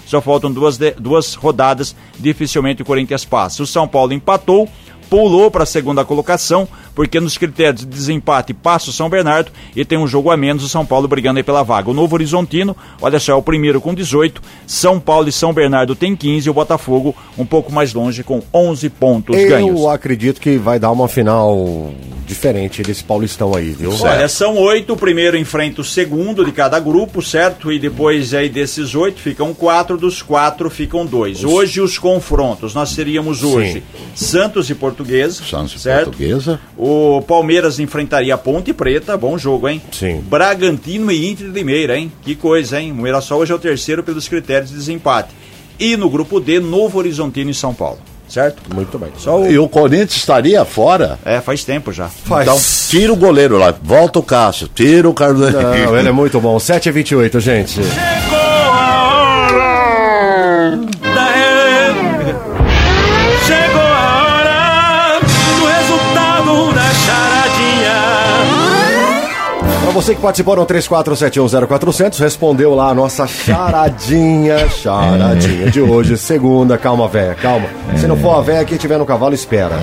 só 0.05 0.19
faltam 0.21 0.51
duas, 0.51 0.77
de- 0.77 0.91
duas 0.91 1.33
rodadas, 1.35 1.95
dificilmente 2.19 2.81
o 2.81 2.85
Corinthians 2.85 3.23
passa. 3.25 3.63
O 3.63 3.67
São 3.67 3.87
Paulo 3.87 4.13
empatou, 4.13 4.67
pulou 5.13 5.51
para 5.51 5.61
a 5.61 5.67
segunda 5.67 6.03
colocação, 6.03 6.67
porque 6.95 7.19
nos 7.19 7.37
critérios 7.37 7.81
de 7.81 7.85
desempate 7.85 8.51
passa 8.51 8.89
o 8.89 8.93
São 8.93 9.07
Bernardo 9.07 9.51
e 9.75 9.85
tem 9.85 9.95
um 9.95 10.07
jogo 10.07 10.31
a 10.31 10.35
menos 10.35 10.63
o 10.63 10.69
São 10.69 10.83
Paulo 10.83 11.07
brigando 11.07 11.37
aí 11.37 11.43
pela 11.43 11.61
vaga. 11.61 11.91
O 11.91 11.93
Novo 11.93 12.15
Horizontino, 12.15 12.75
olha 12.99 13.19
só, 13.19 13.33
é 13.33 13.35
o 13.35 13.41
primeiro 13.43 13.79
com 13.79 13.93
18, 13.93 14.41
São 14.65 14.99
Paulo 14.99 15.29
e 15.29 15.31
São 15.31 15.53
Bernardo 15.53 15.95
tem 15.95 16.15
15 16.15 16.47
e 16.47 16.49
o 16.49 16.53
Botafogo 16.53 17.15
um 17.37 17.45
pouco 17.45 17.71
mais 17.71 17.93
longe 17.93 18.23
com 18.23 18.41
11 18.51 18.89
pontos 18.89 19.37
Eu 19.37 19.49
ganhos. 19.49 19.85
acredito 19.85 20.41
que 20.41 20.57
vai 20.57 20.79
dar 20.79 20.89
uma 20.91 21.07
final 21.07 21.93
diferente 22.25 22.81
desse 22.81 23.03
Paulistão 23.03 23.53
aí, 23.55 23.69
viu? 23.71 23.93
Olha, 24.01 24.27
são 24.27 24.57
oito, 24.57 24.93
o 24.93 24.97
primeiro 24.97 25.37
enfrenta 25.37 25.81
o 25.81 25.83
segundo 25.83 26.43
de 26.43 26.51
cada 26.51 26.79
grupo, 26.79 27.21
certo? 27.21 27.71
E 27.71 27.77
depois 27.77 28.33
aí 28.33 28.49
desses 28.49 28.95
oito 28.95 29.19
ficam 29.19 29.53
quatro, 29.53 29.97
dos 29.97 30.23
quatro 30.23 30.69
ficam 30.69 31.05
dois. 31.05 31.43
Hoje 31.43 31.81
os 31.81 31.99
confrontos, 31.99 32.73
nós 32.73 32.95
teríamos 32.95 33.43
hoje 33.43 33.83
Santos 34.15 34.69
e 34.69 34.75
Portuguesa, 35.03 35.43
Santos 35.43 35.81
certo? 35.81 36.05
Portuguesa. 36.05 36.59
O 36.77 37.21
Palmeiras 37.27 37.79
enfrentaria 37.79 38.33
a 38.33 38.37
Ponte 38.37 38.73
Preta, 38.73 39.15
bom 39.17 39.37
jogo, 39.37 39.67
hein? 39.67 39.81
Sim. 39.91 40.21
Bragantino 40.27 41.11
e 41.11 41.29
Inter 41.29 41.47
de 41.47 41.53
Limeira, 41.53 41.97
hein? 41.97 42.11
Que 42.21 42.35
coisa, 42.35 42.79
hein? 42.81 42.91
O 42.91 42.95
Mirassol 42.95 43.39
hoje 43.39 43.51
é 43.51 43.55
o 43.55 43.59
terceiro 43.59 44.03
pelos 44.03 44.27
critérios 44.27 44.69
de 44.69 44.75
desempate. 44.77 45.29
E 45.79 45.97
no 45.97 46.09
grupo 46.09 46.39
D, 46.39 46.59
Novo 46.59 46.99
Horizontino 46.99 47.49
e 47.49 47.53
São 47.53 47.73
Paulo, 47.73 47.99
certo? 48.27 48.61
Muito 48.73 48.97
bem. 48.97 49.09
Só 49.17 49.41
o... 49.41 49.51
E 49.51 49.57
o 49.57 49.67
Corinthians 49.67 50.15
estaria 50.15 50.63
fora? 50.63 51.19
É, 51.25 51.41
faz 51.41 51.63
tempo 51.63 51.91
já. 51.91 52.07
Faz. 52.07 52.47
Então, 52.47 52.59
tira 52.89 53.11
o 53.11 53.15
goleiro 53.15 53.57
lá, 53.57 53.73
volta 53.81 54.19
o 54.19 54.23
Cássio, 54.23 54.69
tira 54.73 55.09
o 55.09 55.13
Carlos 55.13 55.51
Não, 55.51 55.97
ele 55.97 56.09
é 56.09 56.11
muito 56.11 56.39
bom. 56.39 56.57
7h28, 56.57 57.39
gente. 57.39 57.81
Você 70.03 70.15
que 70.15 70.21
participou 70.21 70.57
no 70.57 70.65
34710400, 70.65 72.19
respondeu 72.19 72.75
lá 72.75 72.89
a 72.89 72.93
nossa 72.93 73.25
charadinha, 73.25 74.67
charadinha 74.67 75.71
de 75.71 75.79
hoje, 75.79 76.17
segunda. 76.17 76.77
Calma, 76.77 77.07
véia, 77.07 77.33
calma. 77.35 77.69
Se 77.95 78.05
não 78.05 78.17
for 78.17 78.37
a 78.37 78.41
véia, 78.41 78.65
quem 78.65 78.77
tiver 78.77 78.97
no 78.97 79.05
cavalo, 79.05 79.33
espera. 79.33 79.79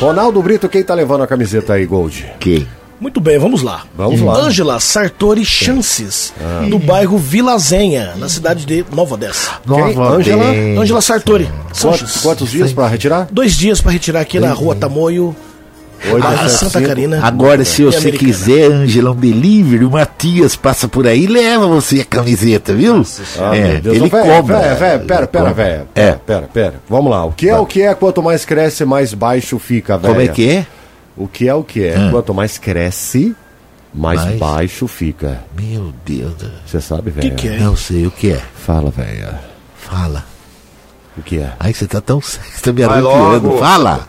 Ronaldo 0.00 0.40
Brito, 0.42 0.70
quem 0.70 0.82
tá 0.82 0.94
levando 0.94 1.22
a 1.22 1.26
camiseta 1.26 1.74
aí, 1.74 1.84
Gold? 1.84 2.32
Quem? 2.40 2.66
Muito 2.98 3.20
bem, 3.20 3.38
vamos 3.38 3.60
lá. 3.60 3.82
Vamos 3.94 4.22
lá. 4.22 4.38
Ângela 4.38 4.80
Sartori 4.80 5.44
Chances, 5.44 6.32
do 6.70 6.78
bairro 6.78 7.18
Vilazenha, 7.18 8.14
na 8.16 8.30
cidade 8.30 8.64
de 8.64 8.86
Nova 8.90 9.16
Odessa. 9.16 9.50
Nova 9.66 10.14
Ângela? 10.14 10.46
Ângela 10.78 11.02
Sartori 11.02 11.50
Quantos, 11.78 12.22
quantos 12.22 12.50
dias 12.50 12.72
pra 12.72 12.88
retirar? 12.88 13.28
Dois 13.30 13.54
dias 13.54 13.82
para 13.82 13.92
retirar 13.92 14.20
aqui 14.20 14.40
na 14.40 14.52
rua 14.54 14.74
Tamoio, 14.74 15.36
Oito, 16.10 16.22
bairro 16.22 16.48
sete, 16.48 16.58
Santa. 16.72 16.80
Catarina. 16.80 17.20
Agora, 17.24 17.64
se 17.64 17.84
você 17.84 17.98
Americana. 17.98 18.18
quiser, 18.32 18.64
Ângela, 18.72 19.10
um 19.12 19.14
delivery, 19.14 19.84
o 19.84 19.90
Matias 19.90 20.56
passa 20.56 20.88
por 20.88 21.06
aí 21.06 21.24
e 21.24 21.26
leva 21.26 21.66
você 21.66 22.00
a 22.00 22.04
camiseta, 22.04 22.74
viu? 22.74 23.02
Ah, 23.38 23.56
é, 23.56 23.72
meu 23.74 23.80
Deus. 23.80 23.96
ele 23.96 24.06
Ô, 24.06 24.08
véi, 24.08 24.22
cobra. 24.22 24.58
véi, 24.58 24.74
véi, 24.74 24.98
pera, 25.06 25.26
pera, 25.26 25.52
velho. 25.52 25.88
É. 25.94 26.12
Pera, 26.12 26.48
pera. 26.52 26.74
Vamos 26.88 27.10
lá. 27.10 27.24
O 27.24 27.32
que 27.32 27.48
é 27.48 27.56
o 27.56 27.64
que 27.66 27.82
é? 27.82 27.94
Quanto 27.94 28.22
mais 28.22 28.44
cresce, 28.44 28.84
mais 28.84 29.14
baixo 29.14 29.58
fica, 29.58 29.96
velho. 29.96 30.14
Como 30.14 30.24
é 30.24 30.28
que 30.28 30.48
é? 30.50 30.66
O 31.16 31.28
que 31.28 31.46
é 31.48 31.54
o 31.54 31.62
que 31.62 31.84
é? 31.86 31.98
Hum. 31.98 32.10
Quanto 32.10 32.32
mais 32.34 32.58
cresce, 32.58 33.34
mais 33.94 34.24
Mais? 34.24 34.38
baixo 34.38 34.88
fica. 34.88 35.40
Meu 35.58 35.92
Deus. 36.04 36.32
Você 36.66 36.80
sabe, 36.80 37.10
O 37.10 37.12
velho? 37.12 37.30
que, 37.34 37.42
que 37.42 37.48
é? 37.48 37.58
Não 37.58 37.76
sei 37.76 38.06
o 38.06 38.10
que 38.10 38.32
é. 38.32 38.40
Fala, 38.56 38.90
velho. 38.90 39.28
Fala. 39.76 40.24
O 41.16 41.22
que 41.22 41.38
é? 41.38 41.52
Ai, 41.60 41.74
você 41.74 41.86
tá 41.86 42.00
tão 42.00 42.18
você 42.22 42.38
tá 42.62 42.72
me 42.72 42.82
arrepiando. 42.82 43.58
Fala. 43.58 44.06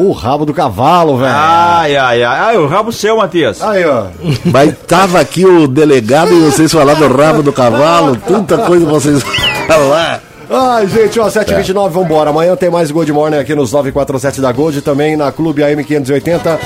O 0.00 0.12
rabo 0.12 0.46
do 0.46 0.54
cavalo, 0.54 1.18
velho. 1.18 1.30
Ai, 1.30 1.94
ai, 1.94 2.22
ai. 2.22 2.38
Ai, 2.40 2.56
o 2.56 2.66
rabo 2.66 2.90
seu, 2.90 3.18
Matias. 3.18 3.60
Aí, 3.60 3.84
ó. 3.84 4.06
Mas 4.46 4.74
tava 4.88 5.20
aqui 5.20 5.44
o 5.44 5.68
delegado 5.68 6.32
e 6.32 6.40
vocês 6.40 6.72
falaram 6.72 7.06
do 7.06 7.14
rabo 7.14 7.42
do 7.42 7.52
cavalo, 7.52 8.16
tanta 8.16 8.56
coisa 8.56 8.86
vocês 8.86 9.22
falaram. 9.66 10.20
Ai, 10.48 10.86
gente, 10.88 11.20
ó, 11.20 11.28
7h29, 11.28 11.90
vambora. 11.90 12.30
Amanhã 12.30 12.56
tem 12.56 12.70
mais 12.70 12.90
Gold 12.90 13.12
Morning 13.12 13.36
aqui 13.36 13.54
nos 13.54 13.72
947 13.72 14.40
da 14.40 14.50
Gold, 14.50 14.80
também 14.80 15.18
na 15.18 15.30
Clube 15.30 15.60
AM580. 15.60 16.58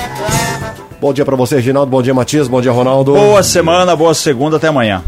Bom 1.01 1.11
dia 1.11 1.25
pra 1.25 1.35
você, 1.35 1.57
Reginaldo. 1.57 1.91
Bom 1.91 2.01
dia, 2.01 2.13
Matias. 2.13 2.47
Bom 2.47 2.61
dia, 2.61 2.71
Ronaldo. 2.71 3.15
Boa 3.15 3.43
semana, 3.43 3.97
boa 3.97 4.13
segunda, 4.13 4.55
até 4.55 4.69
amanhã. 4.69 5.03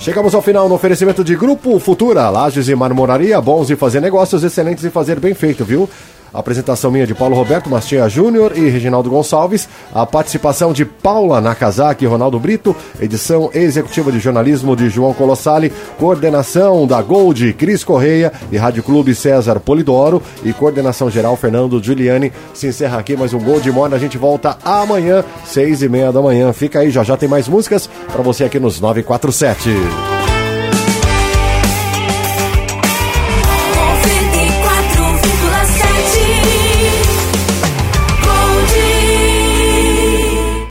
Chegamos 0.00 0.34
ao 0.34 0.42
final 0.42 0.68
no 0.68 0.74
oferecimento 0.74 1.22
de 1.22 1.36
Grupo 1.36 1.78
Futura, 1.78 2.28
Lages 2.28 2.68
e 2.68 2.74
Marmoraria, 2.74 3.40
bons 3.40 3.70
em 3.70 3.76
fazer 3.76 4.00
negócios, 4.00 4.42
excelentes 4.42 4.84
em 4.84 4.90
fazer 4.90 5.20
bem 5.20 5.34
feito, 5.34 5.64
viu? 5.64 5.88
Apresentação 6.34 6.90
minha 6.90 7.06
de 7.06 7.14
Paulo 7.14 7.36
Roberto 7.36 7.70
Mastinha 7.70 8.08
Júnior 8.08 8.58
e 8.58 8.68
Reginaldo 8.68 9.08
Gonçalves. 9.08 9.68
A 9.94 10.04
participação 10.04 10.72
de 10.72 10.84
Paula 10.84 11.40
Nakazaki 11.40 12.04
e 12.04 12.08
Ronaldo 12.08 12.40
Brito. 12.40 12.74
Edição 13.00 13.50
executiva 13.54 14.10
de 14.10 14.18
jornalismo 14.18 14.74
de 14.74 14.90
João 14.90 15.14
Colossali. 15.14 15.72
Coordenação 15.98 16.86
da 16.86 17.00
Gold, 17.00 17.52
Cris 17.52 17.84
Correia 17.84 18.32
e 18.50 18.56
Rádio 18.56 18.82
Clube 18.82 19.14
César 19.14 19.60
Polidoro. 19.60 20.20
E 20.44 20.52
coordenação 20.52 21.08
geral 21.08 21.36
Fernando 21.36 21.82
Giuliani. 21.82 22.32
Se 22.52 22.66
encerra 22.66 22.98
aqui 22.98 23.16
mais 23.16 23.32
um 23.32 23.38
Gold 23.38 23.70
Morning. 23.70 23.94
A 23.94 23.98
gente 23.98 24.18
volta 24.18 24.58
amanhã, 24.64 25.24
seis 25.46 25.82
e 25.82 25.88
meia 25.88 26.10
da 26.10 26.20
manhã. 26.20 26.52
Fica 26.52 26.80
aí, 26.80 26.90
já 26.90 27.04
já 27.04 27.16
tem 27.16 27.28
mais 27.28 27.46
músicas 27.46 27.88
para 28.12 28.22
você 28.22 28.42
aqui 28.42 28.58
nos 28.58 28.80
947. 28.80 30.33